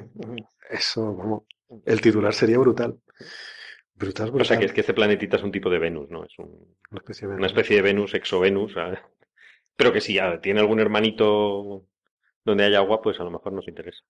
[0.69, 1.43] Eso, vamos,
[1.85, 2.95] el titular sería brutal.
[3.97, 4.41] Brutal, brutal.
[4.41, 6.23] O sea que es que este planetita es un tipo de Venus, ¿no?
[6.23, 7.35] Es un- Una especie de...
[7.35, 8.99] una especie de Venus, exovenus, ¿sabes?
[9.75, 11.85] pero que si ya tiene algún hermanito
[12.43, 14.03] donde hay agua, pues a lo mejor nos interesa.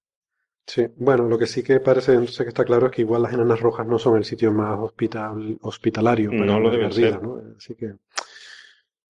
[0.66, 3.34] Sí, bueno, lo que sí que parece entonces que está claro es que igual las
[3.34, 7.22] enanas rojas no son el sitio más hospital, hospitalario para No lo deben ser.
[7.22, 7.42] ¿no?
[7.58, 7.94] Así que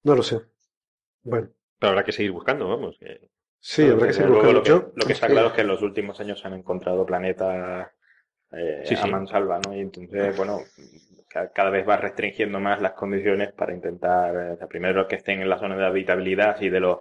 [0.03, 0.41] no lo sé.
[1.23, 1.49] Bueno,
[1.79, 2.97] Pero habrá que seguir buscando, vamos.
[2.99, 3.29] que-
[3.59, 4.53] sí, habrá que seguir buscando.
[4.53, 6.53] lo que, Yo- lo que está claro es que en los últimos años se han
[6.53, 7.89] encontrado planetas
[8.51, 9.75] eh, Sí, a mansalva, ¿no?
[9.75, 10.71] Y entonces, bueno,
[11.29, 15.15] ca- cada vez va restringiendo más las condiciones para intentar, eh, o sea, primero que
[15.17, 16.99] estén en la zona de habitabilidad y de los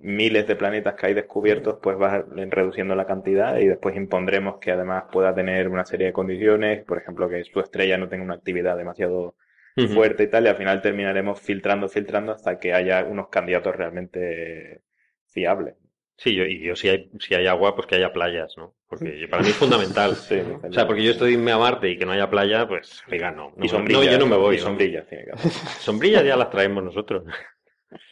[0.00, 4.72] miles de planetas que hay descubiertos, pues va reduciendo la cantidad y después impondremos que
[4.72, 8.34] además pueda tener una serie de condiciones, por ejemplo, que su estrella no tenga una
[8.34, 9.36] actividad demasiado
[9.84, 14.82] fuerte y tal, y al final terminaremos filtrando, filtrando hasta que haya unos candidatos realmente
[15.28, 15.76] fiables.
[16.16, 18.74] Sí, yo, y yo si hay, si hay agua, pues que haya playas, ¿no?
[18.88, 20.14] Porque yo- para mí es fundamental.
[20.28, 23.30] Sí, O sea, porque yo estoy a Marte y que no haya playa, pues, oiga,
[23.30, 23.52] no.
[23.56, 24.04] no y sombrillas.
[24.04, 24.56] no, yo no me voy.
[24.56, 24.64] Y ¿no?
[24.64, 25.16] sombrillas, que.
[25.80, 27.24] Sombrillas ya las traemos nosotros.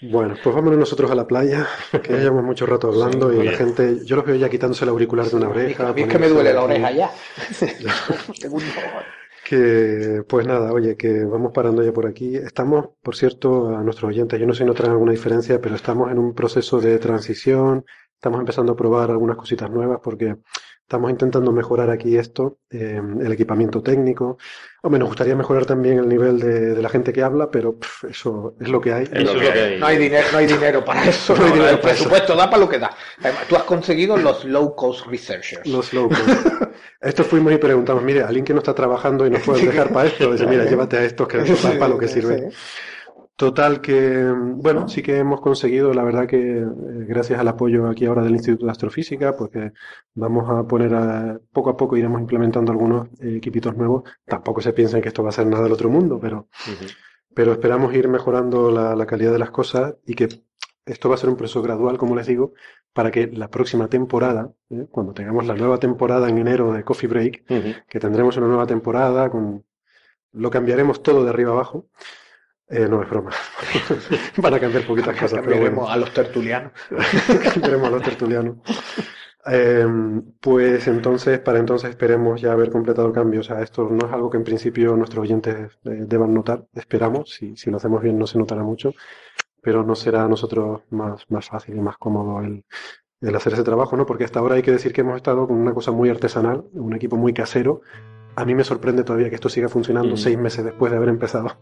[0.02, 1.66] Bueno, pues vámonos nosotros a la playa,
[2.02, 4.84] que ya llevamos mucho rato hablando Sí, y la gente, yo los veo ya quitándose
[4.84, 5.94] el auricular de una oreja.
[5.96, 7.10] Es que me duele la oreja ya.
[9.50, 12.36] Que, pues nada, oye, que vamos parando ya por aquí.
[12.36, 16.08] Estamos, por cierto, a nuestros oyentes, yo no sé si notarán alguna diferencia, pero estamos
[16.12, 20.36] en un proceso de transición, estamos empezando a probar algunas cositas nuevas porque
[20.90, 24.38] estamos intentando mejorar aquí esto, eh, el equipamiento técnico.
[24.82, 28.56] Hombre, nos gustaría mejorar también el nivel de, de la gente que habla, pero eso
[28.60, 29.04] es lo que hay.
[29.04, 29.78] Eso es lo que hay.
[29.78, 31.36] No hay dinero, no hay dinero para eso.
[31.36, 32.08] No hay no, dinero el para eso.
[32.08, 32.90] presupuesto da para lo que da.
[33.20, 35.64] Además, tú has conseguido los low cost researchers.
[35.68, 36.18] Los locos.
[37.00, 40.08] Esto fuimos y preguntamos, mire, alguien que no está trabajando y nos puede dejar para
[40.08, 42.50] esto, dice, mira, llévate a estos que es para lo que sirve.
[43.40, 46.64] Total que, bueno, sí que hemos conseguido, la verdad que eh,
[47.08, 49.72] gracias al apoyo aquí ahora del Instituto de Astrofísica, pues que
[50.12, 54.02] vamos a poner a, poco a poco iremos implementando algunos eh, equipitos nuevos.
[54.26, 56.48] Tampoco se piensen que esto va a ser nada del otro mundo, pero,
[57.34, 60.28] pero esperamos ir mejorando la, la calidad de las cosas y que
[60.84, 62.52] esto va a ser un proceso gradual, como les digo,
[62.92, 64.86] para que la próxima temporada, ¿eh?
[64.90, 67.46] cuando tengamos la nueva temporada en enero de Coffee Break,
[67.88, 69.64] que tendremos una nueva temporada con
[70.32, 71.88] lo cambiaremos todo de arriba abajo.
[72.70, 73.30] Eh, no es broma.
[74.36, 76.72] Van a cambiar poquitas cosas, pero Cambiaremos bueno, a los tertulianos.
[77.52, 78.56] cambiaremos a los tertulianos.
[79.46, 79.86] Eh,
[80.40, 83.40] pues entonces, para entonces esperemos ya haber completado el cambio.
[83.40, 86.64] O sea, esto no es algo que en principio nuestros oyentes eh, deban notar.
[86.74, 88.92] Esperamos, si, si lo hacemos bien no se notará mucho,
[89.62, 92.64] pero no será a nosotros más, más fácil y más cómodo el,
[93.20, 94.06] el hacer ese trabajo, ¿no?
[94.06, 96.94] Porque hasta ahora hay que decir que hemos estado con una cosa muy artesanal, un
[96.94, 97.80] equipo muy casero.
[98.36, 100.18] A mí me sorprende todavía que esto siga funcionando Mm.
[100.18, 101.56] seis meses después de haber empezado.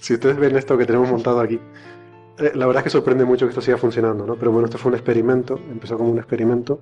[0.00, 1.58] Si ustedes ven esto que tenemos montado aquí,
[2.38, 4.34] eh, la verdad es que sorprende mucho que esto siga funcionando, ¿no?
[4.36, 6.80] Pero bueno, esto fue un experimento, empezó como un experimento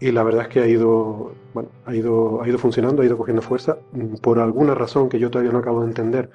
[0.00, 3.16] y la verdad es que ha ido, bueno, ha ido, ha ido funcionando, ha ido
[3.16, 3.78] cogiendo fuerza.
[3.92, 6.30] Mm, Por alguna razón que yo todavía no acabo de entender,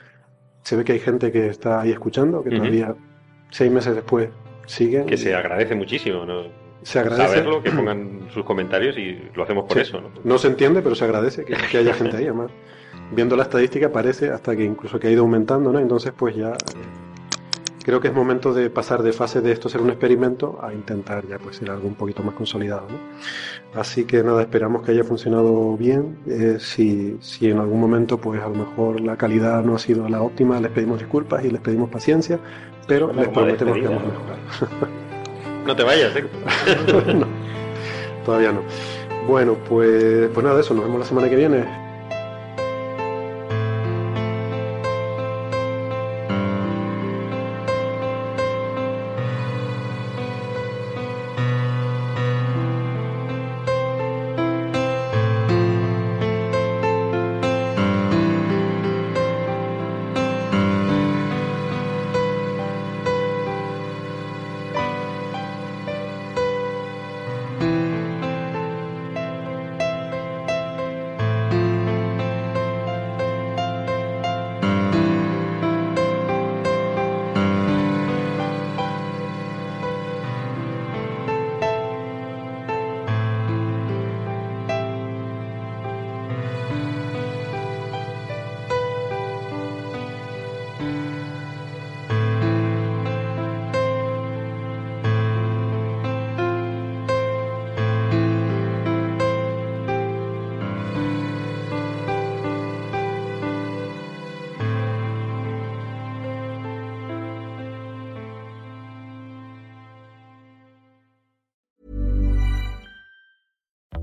[0.64, 2.58] se ve que hay gente que está ahí escuchando, que Ujú.
[2.60, 2.96] todavía
[3.52, 4.30] seis meses después
[4.66, 5.06] siguen.
[5.06, 6.44] Que se agradece muchísimo, ¿no?
[6.84, 7.28] Se agradece.
[7.28, 9.82] Saberlo, que pongan sus comentarios y lo hacemos por Sí.
[9.82, 10.10] eso, ¿no?
[10.24, 12.52] No se entiende, pero se agradece que, que haya gente ahí, además.
[13.16, 15.80] Viendo la estadística parece hasta que incluso que ha ido aumentando, ¿no?
[15.80, 16.54] Entonces, pues ya
[17.84, 21.28] creo que es momento de pasar de fase de esto ser un experimento a intentar
[21.28, 23.80] ya pues ser algo un poquito más consolidado, ¿no?
[23.80, 26.18] Así que nada, esperamos que haya funcionado bien.
[26.28, 30.08] Eh, si, si en algún momento pues a lo mejor la calidad no ha sido
[30.08, 32.40] la óptima, les pedimos disculpas y les pedimos paciencia,
[32.88, 34.94] pero Bueno, les prometemos que vamos a mejorar.
[35.66, 36.26] No te vayas, ¿eh?
[37.16, 37.26] No,
[38.26, 38.62] todavía no.
[39.28, 41.83] Bueno, pues, pues nada, eso, nos vemos la semana que viene.